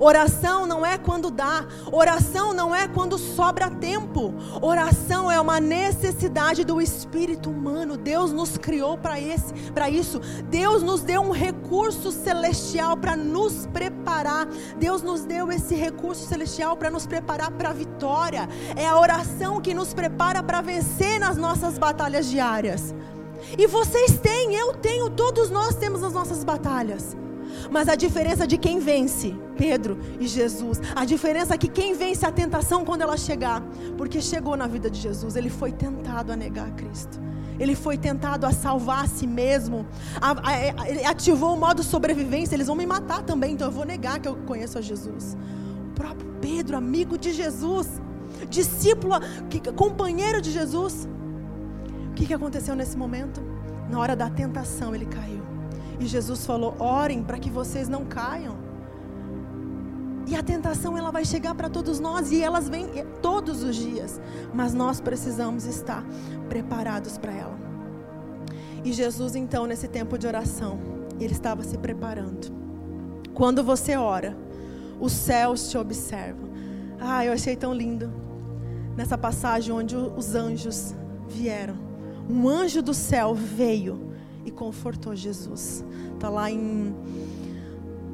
Oração 0.00 0.66
não 0.66 0.84
é 0.84 0.98
quando 0.98 1.30
dá, 1.30 1.64
oração 1.90 2.52
não 2.52 2.74
é 2.74 2.86
quando 2.86 3.18
sobra 3.18 3.70
tempo. 3.70 4.34
Oração 4.60 5.30
é 5.30 5.40
uma 5.40 5.60
necessidade 5.60 6.64
do 6.64 6.80
espírito 6.80 7.50
humano. 7.50 7.96
Deus 7.96 8.32
nos 8.32 8.58
criou 8.58 8.98
para 8.98 9.20
esse, 9.20 9.52
para 9.72 9.88
isso. 9.88 10.20
Deus 10.48 10.82
nos 10.82 11.02
deu 11.02 11.22
um 11.22 11.30
recurso 11.30 12.10
celestial 12.12 12.96
para 12.96 13.16
nos 13.16 13.66
preparar. 13.66 14.46
Deus 14.78 15.02
nos 15.02 15.24
deu 15.24 15.50
esse 15.50 15.74
recurso 15.74 16.26
celestial 16.26 16.76
para 16.76 16.90
nos 16.90 17.06
preparar 17.06 17.50
para 17.52 17.70
a 17.70 17.72
vitória. 17.72 18.48
É 18.76 18.86
a 18.86 18.98
oração 18.98 19.60
que 19.60 19.74
nos 19.74 19.94
prepara 19.94 20.42
para 20.42 20.60
vencer 20.60 21.18
nas 21.18 21.36
nossas 21.36 21.78
batalhas 21.78 22.26
diárias. 22.26 22.94
E 23.56 23.66
vocês 23.66 24.18
têm, 24.18 24.54
eu 24.54 24.74
tenho, 24.74 25.10
todos 25.10 25.50
nós 25.50 25.74
temos 25.74 26.02
as 26.02 26.12
nossas 26.12 26.42
batalhas. 26.42 27.16
Mas 27.70 27.88
a 27.88 27.94
diferença 27.94 28.46
de 28.46 28.56
quem 28.56 28.78
vence, 28.78 29.34
Pedro 29.56 29.98
e 30.20 30.26
Jesus, 30.26 30.80
a 30.94 31.04
diferença 31.04 31.54
é 31.54 31.58
que 31.58 31.68
quem 31.68 31.94
vence 31.94 32.24
a 32.24 32.32
tentação 32.32 32.84
quando 32.84 33.02
ela 33.02 33.16
chegar, 33.16 33.62
porque 33.96 34.20
chegou 34.20 34.56
na 34.56 34.66
vida 34.66 34.90
de 34.90 35.00
Jesus, 35.00 35.36
ele 35.36 35.50
foi 35.50 35.72
tentado 35.72 36.32
a 36.32 36.36
negar 36.36 36.68
a 36.68 36.70
Cristo. 36.70 37.20
Ele 37.58 37.74
foi 37.74 37.96
tentado 37.96 38.46
a 38.46 38.52
salvar 38.52 39.04
a 39.04 39.08
si 39.08 39.26
mesmo. 39.26 39.86
A, 40.20 40.50
a, 40.50 40.90
ele 40.90 41.04
ativou 41.04 41.54
o 41.54 41.58
modo 41.58 41.82
sobrevivência. 41.82 42.54
Eles 42.54 42.66
vão 42.66 42.76
me 42.76 42.86
matar 42.86 43.22
também, 43.22 43.54
então 43.54 43.68
eu 43.68 43.72
vou 43.72 43.84
negar 43.84 44.18
que 44.20 44.28
eu 44.28 44.36
conheço 44.36 44.78
a 44.78 44.80
Jesus. 44.80 45.36
O 45.90 45.94
próprio 45.94 46.28
Pedro, 46.40 46.76
amigo 46.76 47.16
de 47.16 47.32
Jesus, 47.32 47.88
discípulo, 48.48 49.14
companheiro 49.74 50.40
de 50.40 50.52
Jesus. 50.52 51.08
O 52.10 52.14
que, 52.14 52.26
que 52.26 52.34
aconteceu 52.34 52.74
nesse 52.74 52.96
momento? 52.96 53.42
Na 53.90 53.98
hora 53.98 54.16
da 54.16 54.28
tentação, 54.28 54.94
ele 54.94 55.06
caiu. 55.06 55.35
E 55.98 56.06
Jesus 56.06 56.44
falou: 56.44 56.74
orem 56.78 57.22
para 57.22 57.38
que 57.38 57.50
vocês 57.50 57.88
não 57.88 58.04
caiam. 58.04 58.56
E 60.26 60.34
a 60.34 60.42
tentação 60.42 60.98
ela 60.98 61.12
vai 61.12 61.24
chegar 61.24 61.54
para 61.54 61.70
todos 61.70 62.00
nós 62.00 62.32
e 62.32 62.42
elas 62.42 62.68
vêm 62.68 62.88
todos 63.22 63.62
os 63.62 63.76
dias, 63.76 64.20
mas 64.52 64.74
nós 64.74 65.00
precisamos 65.00 65.64
estar 65.66 66.04
preparados 66.48 67.16
para 67.16 67.32
ela. 67.32 67.56
E 68.84 68.92
Jesus 68.92 69.36
então 69.36 69.66
nesse 69.66 69.86
tempo 69.86 70.18
de 70.18 70.26
oração, 70.26 70.80
ele 71.20 71.32
estava 71.32 71.62
se 71.62 71.78
preparando. 71.78 72.52
Quando 73.34 73.62
você 73.62 73.96
ora, 73.96 74.36
os 74.98 75.12
céus 75.12 75.70
te 75.70 75.78
observam. 75.78 76.48
Ah, 76.98 77.24
eu 77.24 77.32
achei 77.32 77.54
tão 77.54 77.72
lindo 77.72 78.12
nessa 78.96 79.16
passagem 79.16 79.72
onde 79.72 79.94
os 79.94 80.34
anjos 80.34 80.94
vieram. 81.28 81.76
Um 82.28 82.48
anjo 82.48 82.82
do 82.82 82.94
céu 82.94 83.34
veio 83.34 84.05
e 84.46 84.50
confortou 84.50 85.14
Jesus. 85.14 85.84
Está 86.14 86.30
lá 86.30 86.50
em 86.50 86.94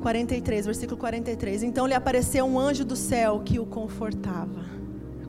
43, 0.01 0.67
versículo 0.67 0.99
43. 0.99 1.63
Então 1.63 1.87
lhe 1.87 1.95
apareceu 1.95 2.45
um 2.45 2.59
anjo 2.59 2.85
do 2.85 2.97
céu 2.97 3.41
que 3.45 3.61
o 3.61 3.67
confortava. 3.67 4.65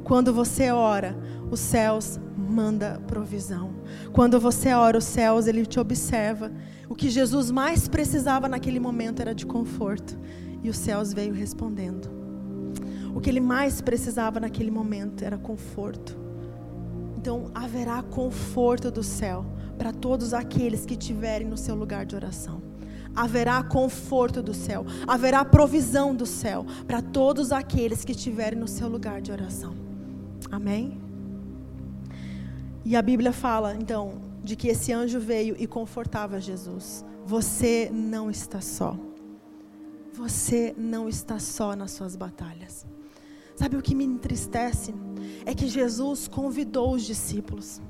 Quando 0.03 0.33
você 0.33 0.71
ora, 0.71 1.15
os 1.51 1.59
céus 1.59 2.19
manda 2.35 2.99
provisão. 3.05 3.71
Quando 4.11 4.39
você 4.39 4.73
ora, 4.73 4.97
os 4.97 5.03
céus 5.03 5.45
ele 5.45 5.65
te 5.65 5.79
observa. 5.79 6.51
O 6.89 6.95
que 6.95 7.09
Jesus 7.09 7.51
mais 7.51 7.87
precisava 7.87 8.49
naquele 8.49 8.79
momento 8.79 9.21
era 9.21 9.33
de 9.33 9.45
conforto, 9.45 10.17
e 10.61 10.69
os 10.69 10.77
céus 10.77 11.13
veio 11.13 11.33
respondendo. 11.33 12.09
O 13.15 13.21
que 13.21 13.29
ele 13.29 13.39
mais 13.39 13.79
precisava 13.79 14.39
naquele 14.39 14.71
momento 14.71 15.23
era 15.23 15.37
conforto. 15.37 16.17
Então 17.15 17.51
haverá 17.53 18.01
conforto 18.01 18.91
do 18.91 19.03
céu 19.03 19.45
para 19.77 19.91
todos 19.91 20.33
aqueles 20.33 20.86
que 20.86 20.93
estiverem 20.93 21.47
no 21.47 21.57
seu 21.57 21.75
lugar 21.75 22.05
de 22.05 22.15
oração. 22.15 22.62
Haverá 23.15 23.62
conforto 23.63 24.41
do 24.41 24.53
céu, 24.53 24.86
haverá 25.07 25.45
provisão 25.45 26.15
do 26.15 26.25
céu 26.25 26.65
para 26.88 27.01
todos 27.01 27.51
aqueles 27.51 28.03
que 28.03 28.12
estiverem 28.12 28.59
no 28.59 28.67
seu 28.67 28.88
lugar 28.88 29.21
de 29.21 29.31
oração. 29.31 29.75
Amém? 30.51 30.99
E 32.86 32.95
a 32.95 33.01
Bíblia 33.01 33.31
fala, 33.31 33.75
então, 33.75 34.21
de 34.43 34.55
que 34.55 34.67
esse 34.67 34.91
anjo 34.91 35.19
veio 35.19 35.55
e 35.57 35.65
confortava 35.65 36.39
Jesus. 36.39 37.05
Você 37.25 37.89
não 37.93 38.29
está 38.29 38.59
só. 38.59 38.97
Você 40.13 40.75
não 40.77 41.07
está 41.07 41.39
só 41.39 41.75
nas 41.75 41.91
suas 41.91 42.15
batalhas. 42.15 42.86
Sabe 43.55 43.77
o 43.77 43.81
que 43.81 43.95
me 43.95 44.03
entristece? 44.03 44.93
É 45.45 45.53
que 45.53 45.67
Jesus 45.67 46.27
convidou 46.27 46.93
os 46.93 47.03
discípulos. 47.03 47.81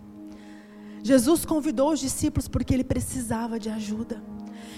Jesus 1.04 1.44
convidou 1.44 1.92
os 1.92 2.00
discípulos 2.00 2.48
porque 2.48 2.74
ele 2.74 2.84
precisava 2.84 3.60
de 3.60 3.70
ajuda. 3.70 4.24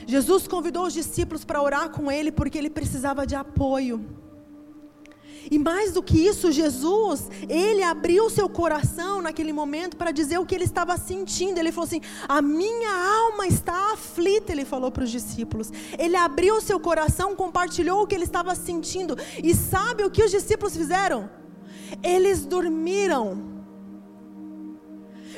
Jesus 0.08 0.48
convidou 0.48 0.86
os 0.88 0.94
discípulos 0.94 1.46
para 1.46 1.62
orar 1.62 1.90
com 1.92 2.12
ele 2.12 2.32
porque 2.32 2.58
ele 2.58 2.70
precisava 2.70 3.26
de 3.26 3.36
apoio. 3.36 4.04
E 5.50 5.60
mais 5.60 5.92
do 5.92 6.02
que 6.02 6.18
isso, 6.18 6.52
Jesus, 6.52 7.30
ele 7.48 7.84
abriu 7.84 8.28
seu 8.32 8.50
coração 8.50 9.22
naquele 9.22 9.54
momento 9.54 9.96
para 9.96 10.10
dizer 10.10 10.40
o 10.40 10.46
que 10.46 10.56
ele 10.56 10.64
estava 10.64 10.98
sentindo. 10.98 11.60
Ele 11.60 11.72
falou 11.72 11.86
assim: 11.86 12.02
A 12.28 12.42
minha 12.42 12.90
alma 12.90 13.46
está 13.46 13.94
aflita, 13.94 14.52
ele 14.52 14.66
falou 14.66 14.90
para 14.90 15.04
os 15.04 15.12
discípulos. 15.12 15.72
Ele 16.00 16.16
abriu 16.16 16.60
seu 16.62 16.80
coração, 16.80 17.36
compartilhou 17.36 18.02
o 18.02 18.08
que 18.08 18.16
ele 18.16 18.24
estava 18.24 18.56
sentindo. 18.56 19.16
E 19.44 19.54
sabe 19.54 20.04
o 20.04 20.10
que 20.10 20.24
os 20.24 20.32
discípulos 20.32 20.76
fizeram? 20.76 21.30
Eles 22.02 22.44
dormiram. 22.44 23.55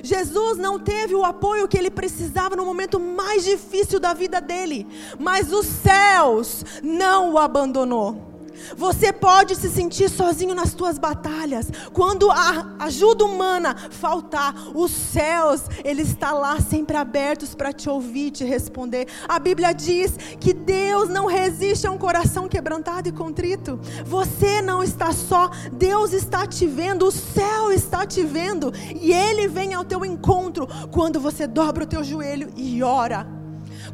Jesus 0.04 0.58
não 0.58 0.80
teve 0.80 1.16
o 1.16 1.24
apoio 1.24 1.68
que 1.68 1.78
ele 1.78 1.90
precisava 1.90 2.56
no 2.56 2.66
momento 2.66 3.00
mais 3.00 3.44
difícil 3.44 4.00
da 4.00 4.14
vida 4.14 4.40
dele, 4.40 4.88
mas 5.20 5.52
os 5.52 5.66
céus 5.66 6.64
não 6.82 7.34
o 7.34 7.38
abandonou. 7.38 8.37
Você 8.76 9.12
pode 9.14 9.56
se 9.56 9.70
sentir 9.70 10.10
sozinho 10.10 10.54
nas 10.54 10.74
tuas 10.74 10.98
batalhas. 10.98 11.68
Quando 11.94 12.30
a 12.32 12.76
ajuda 12.80 13.26
humana 13.26 13.76
faltar, 13.92 14.54
os 14.76 14.92
céus, 14.92 15.62
ele 15.84 16.02
está 16.02 16.32
lá 16.32 16.60
sempre 16.60 16.98
abertos 16.98 17.56
para 17.56 17.74
te 17.74 17.90
ouvir, 17.90 18.32
te 18.32 18.44
responder. 18.44 19.08
A 19.28 19.40
Bíblia 19.40 19.74
diz 19.74 20.14
que 20.40 20.54
Deus 20.54 21.10
não 21.10 21.26
resiste 21.26 21.88
a 21.88 21.92
um 21.92 21.98
coração 21.98 22.48
quebrantado 22.48 23.10
e 23.10 23.12
contrito. 23.12 23.80
Você 24.06 24.62
não 24.62 24.84
está 24.84 25.12
só, 25.12 25.50
Deus 25.72 26.14
está 26.14 26.46
te 26.46 26.66
vendo, 26.66 27.08
o 27.08 27.12
céu 27.12 27.72
está 27.72 28.06
te 28.06 28.24
vendo 28.24 28.74
e 29.00 29.14
ele 29.14 29.48
vem 29.48 29.74
ao 29.74 29.86
teu 29.86 30.06
encontro 30.06 30.68
quando 30.92 31.20
você 31.20 31.48
dobra 31.48 31.84
o 31.84 31.88
teu 31.88 32.04
joelho 32.04 32.52
e 32.56 32.82
ora 32.84 33.37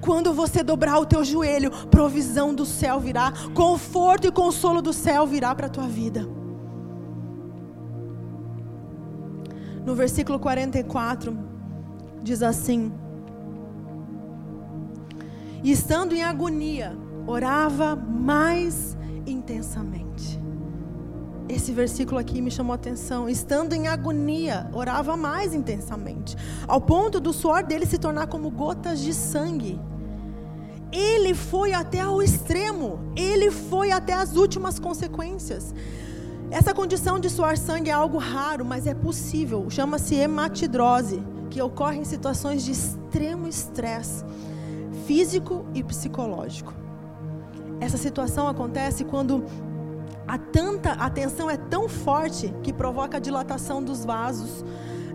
Quando 0.03 0.33
você 0.33 0.61
dobrar 0.61 0.99
o 0.99 1.05
teu 1.05 1.23
joelho, 1.23 1.71
provisão 1.87 2.53
do 2.53 2.65
céu 2.65 2.99
virá, 2.99 3.31
conforto 3.53 4.27
e 4.27 4.31
consolo 4.31 4.81
do 4.81 4.91
céu 4.91 5.25
virá 5.25 5.55
para 5.55 5.67
a 5.67 5.69
tua 5.69 5.87
vida. 5.87 6.27
No 9.85 9.95
versículo 9.95 10.37
44, 10.39 11.37
diz 12.21 12.43
assim: 12.43 12.91
E 15.63 15.71
estando 15.71 16.13
em 16.13 16.21
agonia, 16.21 16.97
orava 17.25 17.95
mais 17.95 18.97
intensamente. 19.25 20.37
Esse 21.47 21.71
versículo 21.71 22.19
aqui 22.19 22.41
me 22.41 22.51
chamou 22.51 22.73
a 22.73 22.75
atenção. 22.75 23.29
Estando 23.29 23.71
em 23.71 23.87
agonia, 23.87 24.69
orava 24.73 25.15
mais 25.15 25.53
intensamente, 25.53 26.35
ao 26.67 26.81
ponto 26.81 27.21
do 27.21 27.31
suor 27.31 27.63
dele 27.63 27.85
se 27.85 27.97
tornar 27.97 28.27
como 28.27 28.49
gotas 28.49 28.99
de 28.99 29.13
sangue. 29.13 29.79
Ele 30.93 31.33
foi 31.33 31.73
até 31.73 32.07
o 32.07 32.21
extremo, 32.21 32.99
ele 33.15 33.49
foi 33.49 33.91
até 33.91 34.13
as 34.13 34.35
últimas 34.35 34.77
consequências. 34.77 35.73
Essa 36.51 36.71
condição 36.71 37.19
de 37.19 37.31
suar 37.31 37.57
sangue 37.57 37.89
é 37.89 37.93
algo 37.93 38.19
raro, 38.19 38.63
mas 38.63 38.85
é 38.85 38.93
possível. 38.93 39.67
Chama-se 39.71 40.13
hematidrose, 40.13 41.23
que 41.49 41.59
ocorre 41.59 41.97
em 41.97 42.05
situações 42.05 42.63
de 42.63 42.71
extremo 42.71 43.47
estresse 43.47 44.23
físico 45.07 45.65
e 45.73 45.83
psicológico. 45.83 46.73
Essa 47.79 47.97
situação 47.97 48.47
acontece 48.47 49.03
quando 49.03 49.43
a 50.27 50.37
tanta 50.37 50.91
a 50.91 51.09
tensão 51.09 51.49
é 51.49 51.57
tão 51.57 51.89
forte 51.89 52.53
que 52.61 52.71
provoca 52.71 53.17
a 53.17 53.19
dilatação 53.19 53.83
dos 53.83 54.05
vasos 54.05 54.63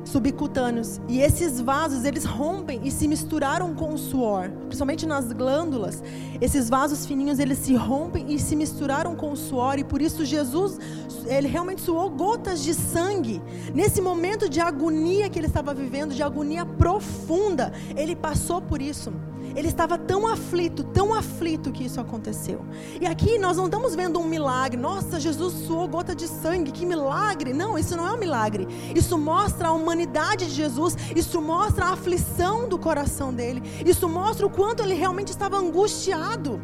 subcutâneos. 0.08 1.00
E 1.08 1.20
esses 1.20 1.60
vasos, 1.60 2.04
eles 2.04 2.24
rompem 2.24 2.80
e 2.84 2.90
se 2.90 3.06
misturaram 3.06 3.74
com 3.74 3.94
o 3.94 3.98
suor, 3.98 4.50
principalmente 4.66 5.06
nas 5.06 5.32
glândulas. 5.32 6.02
Esses 6.40 6.68
vasos 6.68 7.06
fininhos, 7.06 7.38
eles 7.38 7.58
se 7.58 7.74
rompem 7.74 8.32
e 8.32 8.38
se 8.38 8.56
misturaram 8.56 9.14
com 9.14 9.32
o 9.32 9.36
suor, 9.36 9.78
e 9.78 9.84
por 9.84 10.00
isso 10.02 10.24
Jesus, 10.24 10.78
ele 11.26 11.48
realmente 11.48 11.80
suou 11.80 12.08
gotas 12.10 12.62
de 12.62 12.74
sangue. 12.74 13.40
Nesse 13.74 14.00
momento 14.00 14.48
de 14.48 14.60
agonia 14.60 15.28
que 15.28 15.38
ele 15.38 15.46
estava 15.46 15.74
vivendo, 15.74 16.14
de 16.14 16.22
agonia 16.22 16.64
profunda, 16.64 17.72
ele 17.96 18.16
passou 18.16 18.60
por 18.60 18.80
isso. 18.80 19.12
Ele 19.54 19.68
estava 19.68 19.98
tão 19.98 20.26
aflito, 20.26 20.84
tão 20.84 21.14
aflito 21.14 21.72
que 21.72 21.84
isso 21.84 22.00
aconteceu. 22.00 22.64
E 23.00 23.06
aqui 23.06 23.38
nós 23.38 23.56
não 23.56 23.66
estamos 23.66 23.94
vendo 23.94 24.18
um 24.18 24.24
milagre. 24.24 24.80
Nossa, 24.80 25.18
Jesus 25.18 25.54
suou 25.66 25.88
gota 25.88 26.14
de 26.14 26.28
sangue, 26.28 26.70
que 26.70 26.86
milagre. 26.86 27.52
Não, 27.52 27.78
isso 27.78 27.96
não 27.96 28.06
é 28.06 28.12
um 28.12 28.18
milagre. 28.18 28.66
Isso 28.94 29.18
mostra 29.18 29.68
a 29.68 29.72
humanidade 29.72 30.46
de 30.46 30.52
Jesus, 30.52 30.96
isso 31.14 31.40
mostra 31.40 31.86
a 31.86 31.92
aflição 31.92 32.68
do 32.68 32.78
coração 32.78 33.32
dele. 33.32 33.62
Isso 33.84 34.08
mostra 34.08 34.46
o 34.46 34.50
quanto 34.50 34.82
ele 34.82 34.94
realmente 34.94 35.28
estava 35.28 35.56
angustiado. 35.56 36.60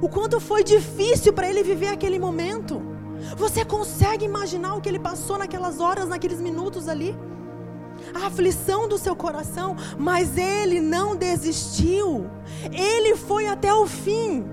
O 0.00 0.08
quanto 0.08 0.40
foi 0.40 0.64
difícil 0.64 1.32
para 1.32 1.48
ele 1.48 1.62
viver 1.62 1.88
aquele 1.88 2.18
momento. 2.18 2.82
Você 3.36 3.64
consegue 3.64 4.24
imaginar 4.24 4.74
o 4.74 4.80
que 4.80 4.88
ele 4.88 4.98
passou 4.98 5.38
naquelas 5.38 5.80
horas, 5.80 6.08
naqueles 6.08 6.40
minutos 6.40 6.88
ali? 6.88 7.16
A 8.14 8.26
aflição 8.26 8.88
do 8.88 8.98
seu 8.98 9.14
coração, 9.14 9.76
mas 9.98 10.36
ele 10.36 10.80
não 10.80 11.16
desistiu. 11.16 12.30
Ele 12.72 13.16
foi 13.16 13.46
até 13.46 13.72
o 13.72 13.86
fim. 13.86 14.44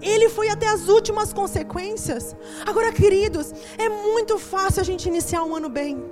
Ele 0.00 0.28
foi 0.28 0.48
até 0.48 0.68
as 0.68 0.88
últimas 0.88 1.32
consequências. 1.32 2.36
Agora, 2.66 2.92
queridos, 2.92 3.52
é 3.76 3.88
muito 3.88 4.38
fácil 4.38 4.80
a 4.80 4.84
gente 4.84 5.08
iniciar 5.08 5.42
um 5.42 5.56
ano 5.56 5.68
bem. 5.68 6.04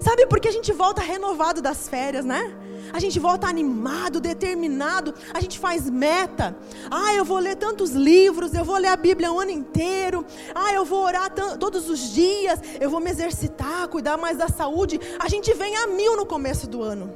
Sabe 0.00 0.26
por 0.26 0.38
que 0.40 0.48
a 0.48 0.52
gente 0.52 0.72
volta 0.72 1.00
renovado 1.00 1.60
das 1.60 1.88
férias, 1.88 2.24
né? 2.24 2.54
A 2.92 2.98
gente 2.98 3.18
volta 3.18 3.46
animado, 3.46 4.20
determinado, 4.20 5.14
a 5.32 5.40
gente 5.40 5.58
faz 5.58 5.88
meta. 5.88 6.56
Ah, 6.90 7.14
eu 7.14 7.24
vou 7.24 7.38
ler 7.38 7.56
tantos 7.56 7.90
livros, 7.92 8.54
eu 8.54 8.64
vou 8.64 8.76
ler 8.76 8.88
a 8.88 8.96
Bíblia 8.96 9.32
o 9.32 9.38
ano 9.38 9.50
inteiro. 9.50 10.24
Ah, 10.54 10.72
eu 10.72 10.84
vou 10.84 11.04
orar 11.04 11.30
todos 11.30 11.88
os 11.88 12.12
dias, 12.12 12.60
eu 12.80 12.88
vou 12.88 13.00
me 13.00 13.10
exercitar, 13.10 13.88
cuidar 13.88 14.16
mais 14.16 14.38
da 14.38 14.48
saúde. 14.48 15.00
A 15.18 15.28
gente 15.28 15.52
vem 15.54 15.76
a 15.76 15.86
mil 15.86 16.16
no 16.16 16.26
começo 16.26 16.66
do 16.68 16.82
ano. 16.82 17.12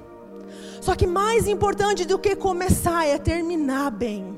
Só 0.80 0.94
que 0.94 1.06
mais 1.06 1.46
importante 1.46 2.04
do 2.04 2.18
que 2.18 2.34
começar 2.34 3.06
é 3.06 3.16
terminar 3.16 3.90
bem. 3.90 4.36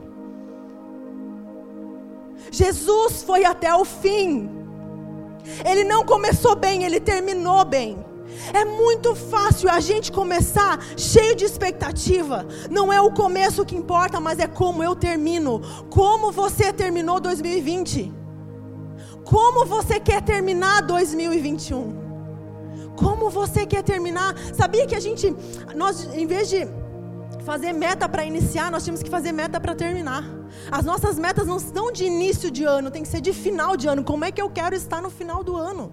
Jesus 2.50 3.22
foi 3.22 3.44
até 3.44 3.74
o 3.74 3.84
fim. 3.84 4.50
Ele 5.64 5.84
não 5.84 6.04
começou 6.04 6.54
bem, 6.54 6.84
ele 6.84 7.00
terminou 7.00 7.64
bem. 7.64 8.04
É 8.52 8.64
muito 8.64 9.14
fácil 9.14 9.70
a 9.70 9.80
gente 9.80 10.10
começar 10.12 10.78
cheio 10.96 11.34
de 11.34 11.44
expectativa. 11.44 12.46
Não 12.70 12.92
é 12.92 13.00
o 13.00 13.12
começo 13.12 13.64
que 13.64 13.76
importa, 13.76 14.20
mas 14.20 14.38
é 14.38 14.46
como 14.46 14.82
eu 14.82 14.94
termino. 14.94 15.60
Como 15.90 16.32
você 16.32 16.72
terminou 16.72 17.20
2020? 17.20 18.12
Como 19.24 19.64
você 19.64 19.98
quer 19.98 20.22
terminar 20.22 20.82
2021? 20.82 22.04
Como 22.96 23.30
você 23.30 23.66
quer 23.66 23.82
terminar? 23.82 24.36
Sabia 24.54 24.86
que 24.86 24.94
a 24.94 25.00
gente, 25.00 25.34
nós, 25.74 26.04
em 26.14 26.26
vez 26.26 26.48
de 26.48 26.68
fazer 27.44 27.72
meta 27.72 28.08
para 28.08 28.24
iniciar, 28.24 28.70
nós 28.70 28.84
temos 28.84 29.02
que 29.02 29.10
fazer 29.10 29.32
meta 29.32 29.60
para 29.60 29.74
terminar. 29.74 30.24
As 30.70 30.84
nossas 30.84 31.18
metas 31.18 31.46
não 31.46 31.58
são 31.58 31.90
de 31.90 32.04
início 32.04 32.50
de 32.50 32.64
ano, 32.64 32.90
tem 32.90 33.02
que 33.02 33.08
ser 33.08 33.20
de 33.20 33.32
final 33.32 33.76
de 33.76 33.88
ano. 33.88 34.04
Como 34.04 34.24
é 34.24 34.30
que 34.30 34.40
eu 34.40 34.50
quero 34.50 34.74
estar 34.74 35.02
no 35.02 35.10
final 35.10 35.42
do 35.42 35.56
ano? 35.56 35.92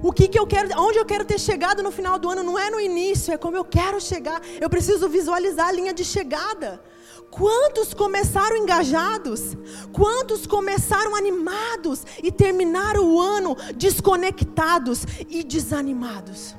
O 0.00 0.12
que, 0.12 0.28
que 0.28 0.38
eu 0.38 0.46
quero, 0.46 0.68
onde 0.80 0.98
eu 0.98 1.04
quero 1.04 1.24
ter 1.24 1.38
chegado 1.38 1.82
no 1.82 1.90
final 1.90 2.18
do 2.18 2.30
ano, 2.30 2.42
não 2.42 2.58
é 2.58 2.70
no 2.70 2.80
início, 2.80 3.32
é 3.32 3.36
como 3.36 3.56
eu 3.56 3.64
quero 3.64 4.00
chegar. 4.00 4.40
Eu 4.60 4.70
preciso 4.70 5.08
visualizar 5.08 5.68
a 5.68 5.72
linha 5.72 5.92
de 5.92 6.04
chegada. 6.04 6.82
Quantos 7.30 7.94
começaram 7.94 8.56
engajados? 8.56 9.56
Quantos 9.92 10.46
começaram 10.46 11.16
animados 11.16 12.04
e 12.22 12.30
terminaram 12.30 13.04
o 13.06 13.20
ano 13.20 13.56
desconectados 13.74 15.04
e 15.28 15.42
desanimados? 15.42 16.54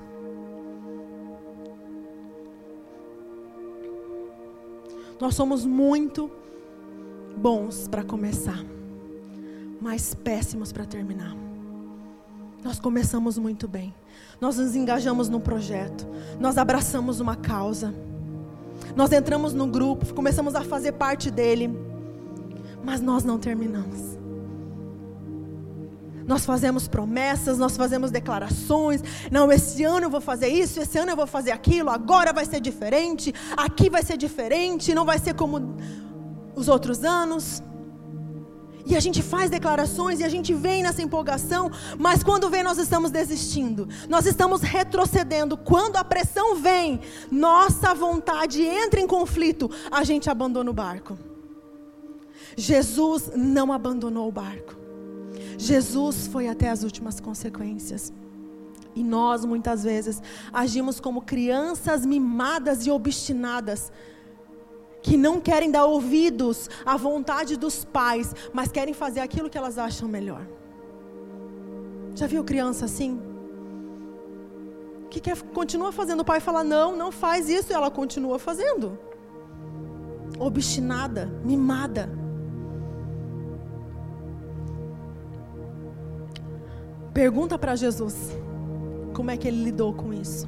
Nós 5.20 5.36
somos 5.36 5.64
muito 5.64 6.30
bons 7.38 7.88
para 7.88 8.04
começar, 8.04 8.64
mas 9.80 10.14
péssimos 10.14 10.72
para 10.72 10.86
terminar. 10.86 11.43
Nós 12.64 12.80
começamos 12.80 13.38
muito 13.38 13.68
bem. 13.68 13.94
Nós 14.40 14.58
nos 14.58 14.76
engajamos 14.76 15.28
num 15.28 15.40
projeto. 15.40 16.08
Nós 16.40 16.58
abraçamos 16.58 17.20
uma 17.20 17.36
causa. 17.36 17.94
Nós 18.96 19.12
entramos 19.12 19.54
no 19.54 19.68
grupo, 19.68 20.14
começamos 20.14 20.56
a 20.56 20.62
fazer 20.62 20.94
parte 20.94 21.30
dele. 21.30 21.70
Mas 22.84 23.02
nós 23.02 23.24
não 23.24 23.38
terminamos. 23.38 24.14
Nós 26.26 26.46
fazemos 26.46 26.88
promessas, 26.88 27.58
nós 27.58 27.76
fazemos 27.76 28.12
declarações. 28.12 29.04
Não, 29.30 29.52
esse 29.52 29.84
ano 29.84 30.06
eu 30.06 30.10
vou 30.10 30.22
fazer 30.22 30.48
isso, 30.48 30.80
esse 30.80 30.98
ano 30.98 31.12
eu 31.12 31.16
vou 31.16 31.28
fazer 31.28 31.52
aquilo, 31.52 31.90
agora 31.90 32.32
vai 32.32 32.46
ser 32.46 32.62
diferente, 32.62 33.34
aqui 33.58 33.90
vai 33.90 34.04
ser 34.04 34.16
diferente, 34.16 34.94
não 34.94 35.06
vai 35.06 35.20
ser 35.20 35.34
como 35.34 35.76
os 36.56 36.70
outros 36.70 37.04
anos. 37.04 37.62
E 38.86 38.96
a 38.96 39.00
gente 39.00 39.22
faz 39.22 39.50
declarações 39.50 40.20
e 40.20 40.24
a 40.24 40.30
gente 40.30 40.54
vem 40.54 40.84
nessa 40.84 41.02
empolgação, 41.02 41.72
mas 41.98 42.22
quando 42.22 42.50
vem 42.50 42.64
nós 42.64 42.78
estamos 42.78 43.12
desistindo, 43.12 43.88
nós 44.10 44.26
estamos 44.26 44.62
retrocedendo. 44.62 45.56
Quando 45.56 45.96
a 45.96 46.04
pressão 46.04 46.56
vem, 46.56 47.00
nossa 47.32 47.94
vontade 47.94 48.62
entra 48.62 49.00
em 49.00 49.08
conflito, 49.08 49.72
a 49.90 50.04
gente 50.04 50.30
abandona 50.30 50.70
o 50.70 50.74
barco. 50.74 51.18
Jesus 52.58 53.32
não 53.36 53.72
abandonou 53.72 54.28
o 54.28 54.32
barco. 54.32 54.76
Jesus 55.58 56.28
foi 56.28 56.48
até 56.48 56.70
as 56.70 56.84
últimas 56.84 57.20
consequências. 57.20 58.12
E 58.96 59.04
nós 59.04 59.44
muitas 59.46 59.84
vezes 59.84 60.22
agimos 60.52 61.00
como 61.00 61.22
crianças 61.22 62.06
mimadas 62.06 62.86
e 62.86 62.92
obstinadas 62.92 63.92
que 65.04 65.18
não 65.18 65.40
querem 65.42 65.70
dar 65.70 65.86
ouvidos 65.86 66.70
à 66.86 66.96
vontade 66.96 67.58
dos 67.58 67.84
pais, 67.84 68.34
mas 68.54 68.72
querem 68.72 68.94
fazer 68.94 69.20
aquilo 69.20 69.50
que 69.50 69.58
elas 69.58 69.78
acham 69.78 70.08
melhor. 70.08 70.48
Já 72.16 72.26
viu 72.26 72.44
criança 72.44 72.86
assim? 72.86 73.22
Que 75.10 75.20
quer, 75.20 75.40
continua 75.54 75.92
fazendo, 75.92 76.22
o 76.22 76.26
pai 76.26 76.40
fala, 76.40 76.64
não, 76.64 76.96
não 76.96 77.12
faz 77.12 77.50
isso, 77.50 77.72
e 77.72 77.76
ela 77.76 77.92
continua 77.92 78.40
fazendo. 78.40 78.98
Obstinada, 80.40 81.26
mimada. 81.44 82.10
Pergunta 87.14 87.60
para 87.60 87.76
Jesus 87.76 88.16
como 89.14 89.30
é 89.30 89.38
que 89.38 89.48
ele 89.48 89.64
lidou 89.64 89.94
com 89.94 90.14
isso. 90.14 90.48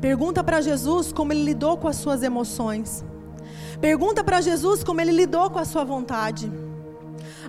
Pergunta 0.00 0.42
para 0.42 0.60
Jesus 0.62 1.12
como 1.12 1.32
ele 1.32 1.44
lidou 1.44 1.76
com 1.76 1.86
as 1.86 1.96
suas 1.96 2.22
emoções. 2.22 3.04
Pergunta 3.80 4.22
para 4.22 4.40
Jesus 4.40 4.84
como 4.84 5.00
ele 5.00 5.12
lidou 5.12 5.50
com 5.50 5.58
a 5.58 5.64
sua 5.64 5.84
vontade. 5.84 6.52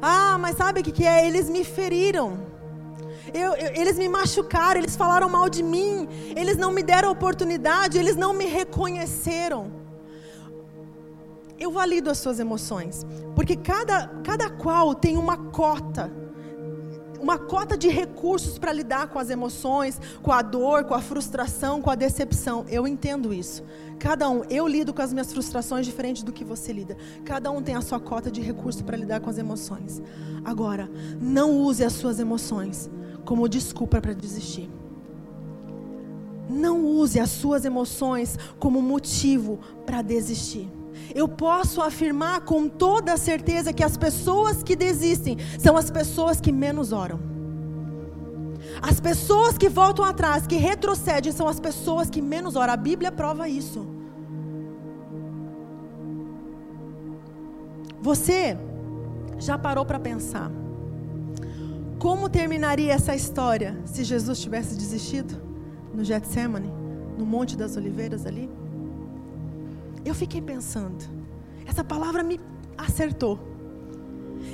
Ah, 0.02 0.38
mas 0.40 0.56
sabe 0.56 0.80
o 0.80 0.84
que, 0.84 0.92
que 0.92 1.06
é? 1.06 1.28
Eles 1.28 1.50
me 1.50 1.64
feriram. 1.64 2.40
Eu, 3.34 3.54
eu, 3.54 3.82
eles 3.82 3.98
me 3.98 4.10
machucaram, 4.10 4.80
eles 4.80 4.96
falaram 4.96 5.30
mal 5.30 5.48
de 5.50 5.62
mim, 5.62 6.08
eles 6.36 6.58
não 6.58 6.72
me 6.72 6.84
deram 6.84 7.12
oportunidade, 7.12 7.98
eles 7.98 8.16
não 8.16 8.34
me 8.34 8.46
reconheceram. 8.46 9.72
eu 11.60 11.72
valido 11.72 12.10
as 12.10 12.18
suas 12.18 12.40
emoções, 12.40 13.06
porque 13.36 13.56
cada, 13.56 14.08
cada 14.24 14.50
qual 14.50 14.96
tem 14.96 15.16
uma 15.18 15.38
cota, 15.38 16.12
uma 17.22 17.38
cota 17.38 17.78
de 17.78 17.88
recursos 17.88 18.58
para 18.58 18.74
lidar 18.74 19.08
com 19.08 19.20
as 19.20 19.30
emoções, 19.30 20.00
com 20.24 20.32
a 20.32 20.42
dor, 20.42 20.86
com 20.86 20.96
a 20.96 21.02
frustração, 21.02 21.82
com 21.82 21.90
a 21.90 21.96
decepção. 21.96 22.66
Eu 22.68 22.88
entendo 22.88 23.34
isso. 23.34 23.64
Cada 24.00 24.28
um, 24.30 24.44
eu 24.50 24.68
lido 24.68 24.94
com 24.94 25.02
as 25.02 25.14
minhas 25.14 25.32
frustrações 25.32 25.86
diferente 25.86 26.26
do 26.26 26.34
que 26.34 26.44
você 26.44 26.74
lida. 26.74 26.98
Cada 27.24 27.52
um 27.52 27.62
tem 27.62 27.76
a 27.76 27.82
sua 27.82 28.00
cota 28.00 28.32
de 28.32 28.42
recurso 28.42 28.84
para 28.84 28.98
lidar 28.98 29.20
com 29.20 29.30
as 29.30 29.38
emoções. 29.38 30.02
Agora, 30.44 30.90
não 31.22 31.52
use 31.60 31.84
as 31.84 31.94
suas 31.94 32.20
emoções 32.20 32.90
como 33.24 33.48
desculpa 33.48 34.02
para 34.02 34.14
desistir. 34.14 34.70
Não 36.50 36.84
use 36.84 37.20
as 37.20 37.30
suas 37.30 37.64
emoções 37.64 38.38
como 38.60 38.82
motivo 38.82 39.60
para 39.86 40.02
desistir. 40.02 40.68
Eu 41.14 41.28
posso 41.28 41.82
afirmar 41.82 42.42
com 42.42 42.68
toda 42.68 43.18
certeza 43.18 43.74
que 43.74 43.84
as 43.84 43.98
pessoas 43.98 44.64
que 44.64 44.76
desistem 44.76 45.38
são 45.60 45.76
as 45.78 45.90
pessoas 45.90 46.40
que 46.40 46.52
menos 46.52 46.92
oram. 46.92 47.20
As 48.82 49.00
pessoas 49.00 49.58
que 49.58 49.70
voltam 49.70 50.06
atrás, 50.06 50.48
que 50.48 50.56
retrocedem, 50.56 51.32
são 51.32 51.48
as 51.48 51.60
pessoas 51.60 52.10
que 52.10 52.22
menos 52.22 52.56
oram. 52.56 52.74
A 52.74 52.78
Bíblia 52.78 53.12
prova 53.12 53.48
isso. 53.48 53.88
Você 58.02 58.58
já 59.38 59.58
parou 59.58 59.86
para 59.86 60.00
pensar 60.00 60.52
como 62.00 62.28
terminaria 62.28 62.94
essa 62.94 63.16
história 63.16 63.80
se 63.86 64.04
Jesus 64.04 64.40
tivesse 64.40 64.76
desistido 64.76 65.36
no 65.94 66.04
Getsemane, 66.04 66.72
no 67.16 67.26
Monte 67.26 67.56
das 67.56 67.78
Oliveiras 67.78 68.26
ali? 68.26 68.50
Eu 70.06 70.16
fiquei 70.16 70.42
pensando. 70.42 71.04
Essa 71.66 71.84
palavra 71.84 72.24
me 72.24 72.40
acertou. 72.78 73.40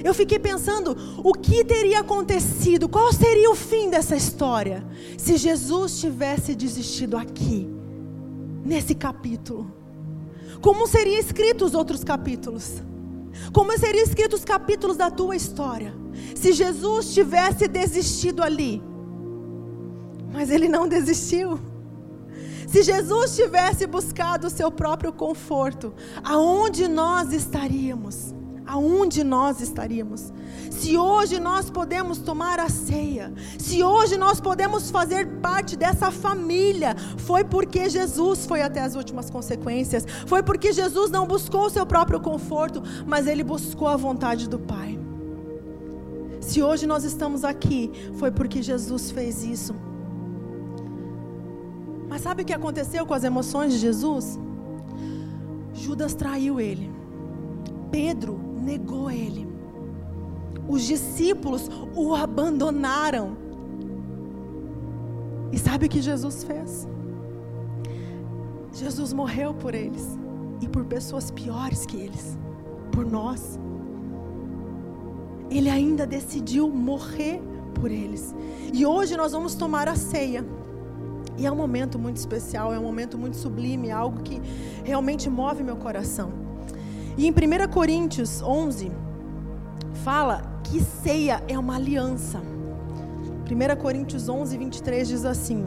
Eu 0.03 0.13
fiquei 0.13 0.37
pensando 0.37 0.95
o 1.23 1.33
que 1.33 1.63
teria 1.63 2.01
acontecido, 2.01 2.89
qual 2.89 3.11
seria 3.11 3.49
o 3.49 3.55
fim 3.55 3.89
dessa 3.89 4.15
história 4.15 4.85
se 5.17 5.37
Jesus 5.37 5.99
tivesse 5.99 6.53
desistido 6.53 7.17
aqui, 7.17 7.67
nesse 8.63 8.93
capítulo. 8.93 9.71
Como 10.61 10.87
seriam 10.87 11.19
escritos 11.19 11.69
os 11.69 11.75
outros 11.75 12.03
capítulos? 12.03 12.81
Como 13.53 13.77
seriam 13.77 14.03
escritos 14.03 14.39
os 14.39 14.45
capítulos 14.45 14.97
da 14.97 15.09
tua 15.09 15.35
história? 15.35 15.93
Se 16.35 16.51
Jesus 16.51 17.13
tivesse 17.13 17.67
desistido 17.67 18.43
ali. 18.43 18.81
Mas 20.31 20.49
ele 20.49 20.67
não 20.67 20.87
desistiu. 20.87 21.59
Se 22.67 22.83
Jesus 22.83 23.33
tivesse 23.33 23.87
buscado 23.87 24.47
o 24.47 24.49
seu 24.49 24.69
próprio 24.69 25.13
conforto, 25.13 25.93
aonde 26.21 26.85
nós 26.89 27.31
estaríamos? 27.31 28.35
Aonde 28.65 29.23
nós 29.23 29.61
estaríamos? 29.61 30.33
Se 30.69 30.97
hoje 30.97 31.39
nós 31.39 31.69
podemos 31.69 32.17
tomar 32.17 32.59
a 32.59 32.67
ceia, 32.67 33.33
se 33.57 33.81
hoje 33.81 34.17
nós 34.17 34.41
podemos 34.41 34.91
fazer 34.91 35.25
parte 35.39 35.77
dessa 35.77 36.11
família, 36.11 36.93
foi 37.19 37.45
porque 37.45 37.89
Jesus 37.89 38.45
foi 38.45 38.61
até 38.61 38.81
as 38.81 38.95
últimas 38.95 39.29
consequências, 39.29 40.05
foi 40.25 40.43
porque 40.43 40.73
Jesus 40.73 41.09
não 41.09 41.25
buscou 41.25 41.67
o 41.67 41.69
seu 41.69 41.85
próprio 41.85 42.19
conforto, 42.19 42.83
mas 43.05 43.27
ele 43.27 43.45
buscou 43.45 43.87
a 43.87 43.95
vontade 43.95 44.49
do 44.49 44.59
Pai. 44.59 44.99
Se 46.41 46.61
hoje 46.61 46.85
nós 46.85 47.05
estamos 47.05 47.45
aqui, 47.45 47.89
foi 48.19 48.29
porque 48.29 48.61
Jesus 48.61 49.09
fez 49.09 49.41
isso. 49.41 49.73
Mas 52.17 52.23
sabe 52.23 52.41
o 52.41 52.45
que 52.47 52.53
aconteceu 52.53 53.05
com 53.05 53.13
as 53.13 53.23
emoções 53.23 53.73
de 53.73 53.77
Jesus? 53.77 54.39
Judas 55.71 56.15
traiu 56.15 56.59
ele. 56.59 56.91
Pedro 57.91 58.39
negou 58.59 59.11
ele. 59.11 59.47
Os 60.67 60.81
discípulos 60.81 61.69
o 61.95 62.15
abandonaram. 62.15 63.37
E 65.51 65.59
sabe 65.59 65.85
o 65.85 65.89
que 65.89 66.01
Jesus 66.01 66.43
fez? 66.43 66.87
Jesus 68.73 69.13
morreu 69.13 69.53
por 69.53 69.75
eles 69.75 70.17
e 70.59 70.67
por 70.67 70.85
pessoas 70.85 71.29
piores 71.29 71.85
que 71.85 71.97
eles, 71.97 72.35
por 72.91 73.05
nós. 73.05 73.59
Ele 75.51 75.69
ainda 75.69 76.07
decidiu 76.07 76.67
morrer 76.67 77.39
por 77.75 77.91
eles. 77.91 78.33
E 78.73 78.87
hoje 78.87 79.15
nós 79.15 79.33
vamos 79.33 79.53
tomar 79.53 79.87
a 79.87 79.95
ceia. 79.95 80.56
E 81.37 81.45
é 81.45 81.51
um 81.51 81.55
momento 81.55 81.99
muito 81.99 82.17
especial, 82.17 82.73
é 82.73 82.79
um 82.79 82.83
momento 82.83 83.17
muito 83.17 83.37
sublime, 83.37 83.89
é 83.89 83.91
algo 83.91 84.21
que 84.23 84.41
realmente 84.83 85.29
move 85.29 85.63
meu 85.63 85.75
coração. 85.75 86.31
E 87.15 87.27
em 87.27 87.31
1 87.31 87.71
Coríntios 87.71 88.41
11, 88.41 88.91
fala 90.03 90.61
que 90.63 90.81
ceia 90.81 91.43
é 91.47 91.57
uma 91.57 91.75
aliança. 91.75 92.39
1 92.39 93.81
Coríntios 93.81 94.27
11, 94.27 94.57
23 94.57 95.07
diz 95.07 95.25
assim: 95.25 95.65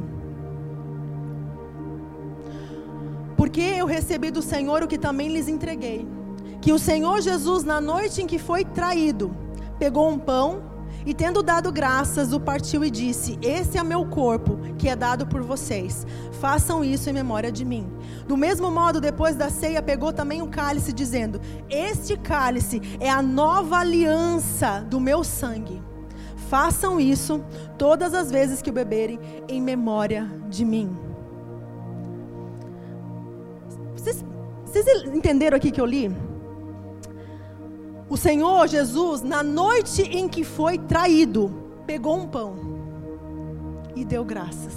Porque 3.36 3.60
eu 3.60 3.86
recebi 3.86 4.30
do 4.30 4.42
Senhor 4.42 4.82
o 4.82 4.88
que 4.88 4.98
também 4.98 5.28
lhes 5.28 5.48
entreguei, 5.48 6.06
que 6.60 6.72
o 6.72 6.78
Senhor 6.78 7.20
Jesus, 7.20 7.64
na 7.64 7.80
noite 7.80 8.22
em 8.22 8.26
que 8.26 8.38
foi 8.38 8.64
traído, 8.64 9.34
pegou 9.78 10.10
um 10.10 10.18
pão 10.18 10.69
e 11.06 11.14
tendo 11.14 11.42
dado 11.42 11.72
graças, 11.72 12.32
o 12.32 12.40
partiu 12.40 12.84
e 12.84 12.90
disse: 12.90 13.38
Esse 13.40 13.78
é 13.78 13.82
meu 13.82 14.04
corpo, 14.04 14.58
que 14.76 14.88
é 14.88 14.94
dado 14.94 15.26
por 15.26 15.42
vocês. 15.42 16.06
Façam 16.40 16.84
isso 16.84 17.08
em 17.08 17.12
memória 17.12 17.50
de 17.50 17.64
mim. 17.64 17.90
Do 18.26 18.36
mesmo 18.36 18.70
modo, 18.70 19.00
depois 19.00 19.34
da 19.34 19.50
ceia, 19.50 19.82
pegou 19.82 20.12
também 20.12 20.42
o 20.42 20.48
cálice, 20.48 20.92
dizendo: 20.92 21.40
Este 21.68 22.16
cálice 22.16 22.80
é 23.00 23.08
a 23.08 23.22
nova 23.22 23.78
aliança 23.78 24.84
do 24.88 25.00
meu 25.00 25.24
sangue. 25.24 25.82
Façam 26.48 27.00
isso 27.00 27.44
todas 27.78 28.12
as 28.12 28.30
vezes 28.30 28.60
que 28.60 28.70
o 28.70 28.72
beberem, 28.72 29.18
em 29.48 29.60
memória 29.60 30.28
de 30.48 30.64
mim. 30.64 30.96
Vocês, 33.94 34.24
vocês 34.64 34.86
entenderam 35.14 35.56
aqui 35.56 35.70
que 35.70 35.80
eu 35.80 35.86
li? 35.86 36.10
O 38.10 38.16
Senhor 38.16 38.66
Jesus, 38.66 39.22
na 39.22 39.40
noite 39.40 40.02
em 40.02 40.28
que 40.28 40.42
foi 40.42 40.76
traído, 40.76 41.48
pegou 41.86 42.16
um 42.16 42.26
pão 42.26 42.56
e 43.94 44.04
deu 44.04 44.24
graças. 44.24 44.74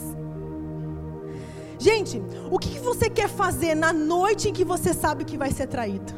Gente, 1.80 2.22
o 2.52 2.60
que 2.60 2.78
você 2.78 3.10
quer 3.10 3.28
fazer 3.28 3.74
na 3.74 3.92
noite 3.92 4.50
em 4.50 4.54
que 4.54 4.64
você 4.64 4.94
sabe 4.94 5.26
que 5.26 5.36
vai 5.36 5.52
ser 5.52 5.66
traído? 5.66 6.14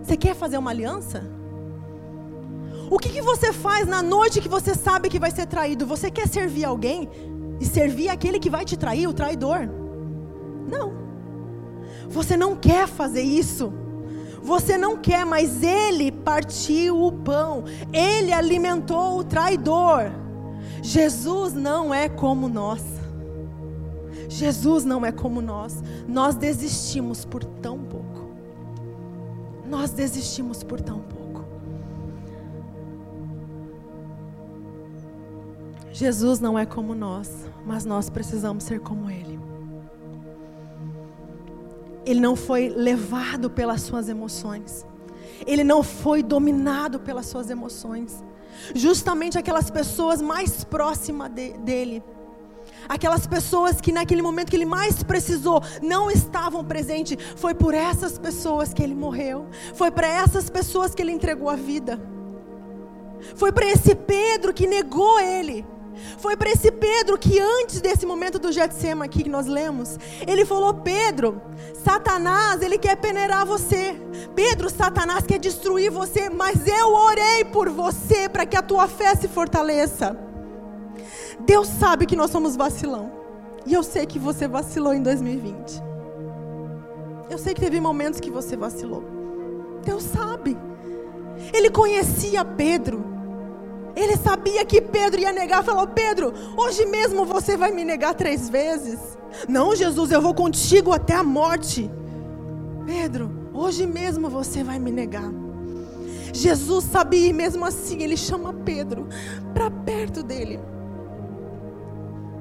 Você 0.00 0.16
quer 0.16 0.36
fazer 0.36 0.56
uma 0.56 0.70
aliança? 0.70 1.28
O 2.88 2.96
que, 2.96 3.20
você 3.20 3.52
faz 3.52 3.88
na 3.88 4.00
noite 4.00 4.40
que 4.40 4.48
você 4.48 4.72
sabe 4.72 5.08
que 5.08 5.18
vai 5.18 5.32
ser 5.32 5.46
traído? 5.46 5.84
Você 5.84 6.08
quer 6.12 6.28
servir 6.28 6.64
alguém 6.64 7.10
e 7.60 7.66
servir 7.66 8.08
aquele 8.08 8.38
que 8.38 8.48
vai 8.48 8.64
te 8.64 8.76
trair, 8.76 9.08
o 9.08 9.12
traidor? 9.12 9.68
Não. 10.70 10.92
Você 12.08 12.36
não 12.36 12.54
quer 12.54 12.86
fazer 12.86 13.22
isso. 13.22 13.72
Você 14.46 14.78
não 14.78 14.96
quer, 14.96 15.26
mas 15.26 15.60
ele 15.60 16.12
partiu 16.12 17.02
o 17.02 17.10
pão, 17.10 17.64
ele 17.92 18.32
alimentou 18.32 19.18
o 19.18 19.24
traidor. 19.24 20.12
Jesus 20.80 21.52
não 21.52 21.92
é 21.92 22.08
como 22.08 22.48
nós. 22.48 22.80
Jesus 24.28 24.84
não 24.84 25.04
é 25.04 25.10
como 25.10 25.42
nós. 25.42 25.82
Nós 26.06 26.36
desistimos 26.36 27.24
por 27.24 27.42
tão 27.42 27.76
pouco. 27.80 28.30
Nós 29.68 29.90
desistimos 29.90 30.62
por 30.62 30.80
tão 30.80 31.00
pouco. 31.00 31.44
Jesus 35.92 36.38
não 36.38 36.56
é 36.56 36.64
como 36.64 36.94
nós, 36.94 37.50
mas 37.66 37.84
nós 37.84 38.08
precisamos 38.08 38.62
ser 38.62 38.78
como 38.78 39.10
Ele 39.10 39.45
ele 42.06 42.20
não 42.20 42.36
foi 42.36 42.68
levado 42.68 43.50
pelas 43.50 43.82
suas 43.82 44.08
emoções. 44.08 44.86
Ele 45.44 45.64
não 45.64 45.82
foi 45.82 46.22
dominado 46.22 47.00
pelas 47.00 47.26
suas 47.26 47.50
emoções. 47.50 48.24
Justamente 48.74 49.36
aquelas 49.36 49.70
pessoas 49.70 50.22
mais 50.22 50.62
próximas 50.64 51.28
de, 51.30 51.52
dele. 51.58 52.02
Aquelas 52.88 53.26
pessoas 53.26 53.80
que 53.80 53.90
naquele 53.90 54.22
momento 54.22 54.50
que 54.50 54.56
ele 54.56 54.64
mais 54.64 55.02
precisou 55.02 55.60
não 55.82 56.08
estavam 56.10 56.64
presentes. 56.64 57.18
Foi 57.34 57.54
por 57.54 57.74
essas 57.74 58.18
pessoas 58.18 58.72
que 58.72 58.82
ele 58.82 58.94
morreu. 58.94 59.46
Foi 59.74 59.90
para 59.90 60.06
essas 60.06 60.48
pessoas 60.48 60.94
que 60.94 61.02
ele 61.02 61.12
entregou 61.12 61.50
a 61.50 61.56
vida. 61.56 62.00
Foi 63.34 63.50
para 63.50 63.66
esse 63.66 63.94
Pedro 63.96 64.54
que 64.54 64.66
negou 64.66 65.18
ele. 65.18 65.66
Foi 66.18 66.36
para 66.36 66.50
esse 66.50 66.70
Pedro 66.70 67.18
que 67.18 67.38
antes 67.38 67.80
desse 67.80 68.06
momento 68.06 68.38
do 68.38 68.52
Getsema 68.52 69.04
aqui 69.04 69.22
que 69.22 69.30
nós 69.30 69.46
lemos, 69.46 69.98
ele 70.26 70.44
falou: 70.44 70.74
Pedro, 70.74 71.40
Satanás, 71.84 72.62
ele 72.62 72.78
quer 72.78 72.96
peneirar 72.96 73.46
você. 73.46 74.00
Pedro, 74.34 74.70
Satanás 74.70 75.24
quer 75.24 75.38
destruir 75.38 75.90
você, 75.90 76.28
mas 76.30 76.66
eu 76.66 76.94
orei 76.94 77.44
por 77.44 77.68
você 77.68 78.28
para 78.28 78.46
que 78.46 78.56
a 78.56 78.62
tua 78.62 78.88
fé 78.88 79.14
se 79.14 79.28
fortaleça. 79.28 80.16
Deus 81.40 81.68
sabe 81.68 82.06
que 82.06 82.16
nós 82.16 82.30
somos 82.30 82.56
vacilão. 82.56 83.12
E 83.66 83.74
eu 83.74 83.82
sei 83.82 84.06
que 84.06 84.18
você 84.18 84.46
vacilou 84.46 84.94
em 84.94 85.02
2020. 85.02 85.82
Eu 87.28 87.38
sei 87.38 87.52
que 87.52 87.60
teve 87.60 87.80
momentos 87.80 88.20
que 88.20 88.30
você 88.30 88.56
vacilou. 88.56 89.02
Deus 89.84 90.04
sabe. 90.04 90.56
Ele 91.52 91.70
conhecia 91.70 92.44
Pedro. 92.44 93.15
Ele 93.96 94.16
sabia 94.18 94.64
que 94.64 94.80
Pedro 94.80 95.18
ia 95.18 95.32
negar. 95.32 95.64
Falou: 95.64 95.86
Pedro, 95.88 96.34
hoje 96.56 96.84
mesmo 96.84 97.24
você 97.24 97.56
vai 97.56 97.72
me 97.72 97.82
negar 97.82 98.14
três 98.14 98.48
vezes. 98.48 98.98
Não, 99.48 99.74
Jesus, 99.74 100.10
eu 100.12 100.20
vou 100.20 100.34
contigo 100.34 100.92
até 100.92 101.14
a 101.14 101.22
morte. 101.22 101.90
Pedro, 102.84 103.50
hoje 103.54 103.86
mesmo 103.86 104.28
você 104.28 104.62
vai 104.62 104.78
me 104.78 104.92
negar. 104.92 105.32
Jesus 106.32 106.84
sabia 106.84 107.28
e 107.28 107.32
mesmo 107.32 107.64
assim 107.64 108.02
ele 108.02 108.16
chama 108.16 108.52
Pedro 108.52 109.08
para 109.54 109.70
perto 109.70 110.22
dele. 110.22 110.60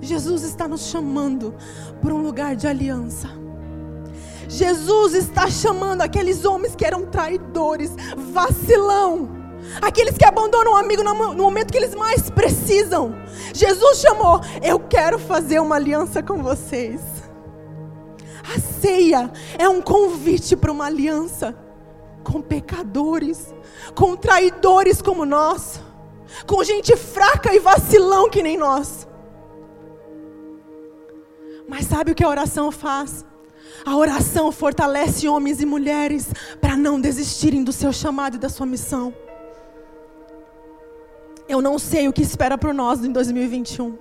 Jesus 0.01 0.43
está 0.43 0.68
nos 0.68 0.88
chamando 0.88 1.56
para 2.01 2.14
um 2.14 2.22
lugar 2.22 2.56
de 2.56 2.68
aliança. 2.68 3.30
Jesus 4.47 5.14
está 5.14 5.49
chamando 5.49 6.01
aqueles 6.01 6.45
homens 6.45 6.76
que 6.76 6.86
eram 6.86 7.06
traidores, 7.06 7.91
vacilão, 8.32 9.30
aqueles 9.82 10.18
que 10.18 10.26
abandonam 10.26 10.74
o 10.74 10.76
amigo 10.76 11.03
no 11.03 11.36
momento 11.36 11.72
que 11.72 11.78
eles 11.78 11.95
mais 11.95 12.30
precisam. 12.30 13.16
Jesus 13.53 13.99
chamou: 13.99 14.41
Eu 14.61 14.80
quero 14.80 15.20
fazer 15.20 15.59
uma 15.59 15.76
aliança 15.76 16.22
com 16.22 16.41
vocês. 16.41 17.01
A 18.53 18.59
ceia 18.59 19.32
é 19.57 19.68
um 19.68 19.82
convite 19.82 20.55
para 20.55 20.72
uma 20.72 20.86
aliança 20.86 21.55
com 22.24 22.41
pecadores, 22.41 23.53
com 23.95 24.16
traidores 24.16 25.01
como 25.01 25.26
nós, 25.26 25.82
com 26.45 26.63
gente 26.63 26.95
fraca 26.95 27.53
e 27.53 27.59
vacilão 27.59 28.30
que 28.30 28.43
nem 28.43 28.57
nós. 28.57 29.07
Mas 31.68 31.86
sabe 31.86 32.11
o 32.11 32.16
que 32.16 32.24
a 32.24 32.30
oração 32.30 32.72
faz? 32.72 33.26
A 33.86 33.95
oração 33.95 34.51
fortalece 34.51 35.28
homens 35.28 35.61
e 35.61 35.66
mulheres 35.66 36.28
para 36.61 36.76
não 36.76 36.99
desistirem 36.99 37.63
do 37.63 37.72
seu 37.72 37.91
chamado 37.91 38.36
e 38.36 38.39
da 38.39 38.49
sua 38.49 38.66
missão. 38.66 39.13
Eu 41.48 41.62
não 41.62 41.78
sei 41.78 42.08
o 42.08 42.14
que 42.14 42.22
espera 42.22 42.58
por 42.58 42.74
nós 42.74 43.04
em 43.04 43.12
2021, 43.12 43.98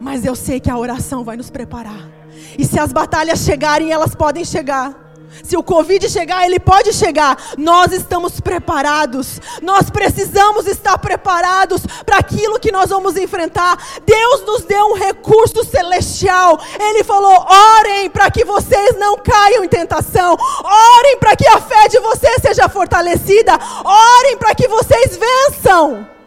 mas 0.00 0.24
eu 0.24 0.36
sei 0.36 0.60
que 0.60 0.70
a 0.70 0.78
oração 0.78 1.24
vai 1.24 1.36
nos 1.36 1.50
preparar. 1.50 2.08
E 2.56 2.64
se 2.64 2.78
as 2.78 2.92
batalhas 2.92 3.40
chegarem, 3.40 3.90
elas 3.90 4.14
podem 4.14 4.44
chegar. 4.44 5.08
Se 5.42 5.56
o 5.56 5.62
Covid 5.62 6.08
chegar, 6.08 6.46
ele 6.46 6.58
pode 6.58 6.92
chegar. 6.92 7.36
Nós 7.56 7.92
estamos 7.92 8.40
preparados. 8.40 9.40
Nós 9.62 9.90
precisamos 9.90 10.66
estar 10.66 10.96
preparados 10.98 11.82
para 12.04 12.18
aquilo 12.18 12.58
que 12.58 12.72
nós 12.72 12.90
vamos 12.90 13.16
enfrentar. 13.16 13.76
Deus 14.04 14.46
nos 14.46 14.64
deu 14.64 14.86
um 14.86 14.94
recurso 14.94 15.64
celestial. 15.64 16.58
Ele 16.78 17.04
falou: 17.04 17.46
orem 17.78 18.10
para 18.10 18.30
que 18.30 18.44
vocês 18.44 18.96
não 18.98 19.18
caiam 19.18 19.64
em 19.64 19.68
tentação. 19.68 20.36
Orem 20.64 21.18
para 21.18 21.36
que 21.36 21.46
a 21.46 21.60
fé 21.60 21.88
de 21.88 21.98
vocês 22.00 22.40
seja 22.40 22.68
fortalecida. 22.68 23.52
Orem 23.84 24.36
para 24.38 24.54
que 24.54 24.66
vocês 24.68 25.18
vençam. 25.18 26.17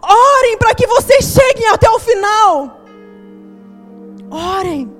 Orem 0.00 0.56
para 0.58 0.74
que 0.74 0.86
vocês 0.86 1.24
cheguem 1.24 1.68
até 1.68 1.90
o 1.90 1.98
final. 1.98 2.80
Orem. 4.30 4.90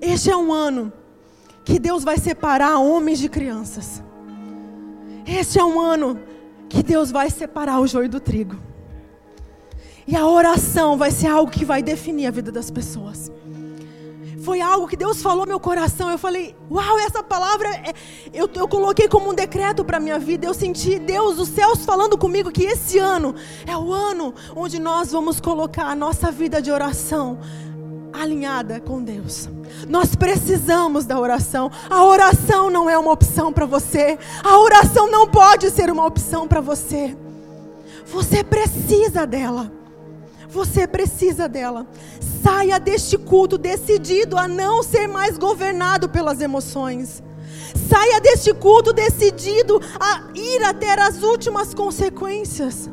Este 0.00 0.30
é 0.30 0.36
um 0.36 0.52
ano 0.52 0.92
que 1.64 1.78
Deus 1.78 2.04
vai 2.04 2.18
separar 2.18 2.78
homens 2.78 3.18
de 3.18 3.28
crianças. 3.28 4.02
Este 5.26 5.58
é 5.58 5.64
um 5.64 5.80
ano 5.80 6.20
que 6.68 6.82
Deus 6.82 7.10
vai 7.10 7.30
separar 7.30 7.80
o 7.80 7.86
joio 7.86 8.08
do 8.08 8.20
trigo. 8.20 8.56
E 10.06 10.14
a 10.14 10.26
oração 10.26 10.98
vai 10.98 11.10
ser 11.10 11.28
algo 11.28 11.50
que 11.50 11.64
vai 11.64 11.82
definir 11.82 12.26
a 12.26 12.30
vida 12.30 12.52
das 12.52 12.70
pessoas. 12.70 13.32
Foi 14.44 14.60
algo 14.60 14.86
que 14.86 14.96
Deus 14.96 15.22
falou 15.22 15.46
no 15.46 15.48
meu 15.48 15.58
coração. 15.58 16.10
Eu 16.10 16.18
falei, 16.18 16.54
uau, 16.70 16.98
essa 16.98 17.22
palavra 17.22 17.66
é... 17.70 17.94
eu, 18.30 18.48
eu 18.54 18.68
coloquei 18.68 19.08
como 19.08 19.30
um 19.30 19.34
decreto 19.34 19.82
para 19.82 19.98
minha 19.98 20.18
vida. 20.18 20.46
Eu 20.46 20.52
senti 20.52 20.98
Deus, 20.98 21.38
os 21.38 21.48
céus 21.48 21.82
falando 21.84 22.18
comigo 22.18 22.52
que 22.52 22.64
esse 22.64 22.98
ano 22.98 23.34
é 23.66 23.74
o 23.74 23.90
ano 23.90 24.34
onde 24.54 24.78
nós 24.78 25.10
vamos 25.12 25.40
colocar 25.40 25.86
a 25.86 25.94
nossa 25.94 26.30
vida 26.30 26.60
de 26.60 26.70
oração 26.70 27.38
alinhada 28.12 28.80
com 28.80 29.02
Deus. 29.02 29.48
Nós 29.88 30.14
precisamos 30.14 31.06
da 31.06 31.18
oração. 31.18 31.70
A 31.88 32.04
oração 32.04 32.68
não 32.68 32.88
é 32.88 32.98
uma 32.98 33.12
opção 33.12 33.50
para 33.50 33.64
você. 33.64 34.18
A 34.42 34.58
oração 34.58 35.10
não 35.10 35.26
pode 35.26 35.70
ser 35.70 35.90
uma 35.90 36.04
opção 36.04 36.46
para 36.46 36.60
você. 36.60 37.16
Você 38.06 38.44
precisa 38.44 39.26
dela. 39.26 39.72
Você 40.54 40.86
precisa 40.86 41.48
dela. 41.48 41.84
Saia 42.40 42.78
deste 42.78 43.18
culto 43.18 43.58
decidido 43.58 44.38
a 44.38 44.46
não 44.46 44.84
ser 44.84 45.08
mais 45.08 45.36
governado 45.36 46.08
pelas 46.08 46.40
emoções. 46.40 47.20
Saia 47.90 48.20
deste 48.20 48.54
culto 48.54 48.92
decidido 48.92 49.80
a 49.98 50.22
ir 50.32 50.62
até 50.62 50.92
as 51.02 51.24
últimas 51.24 51.74
consequências. 51.74 52.88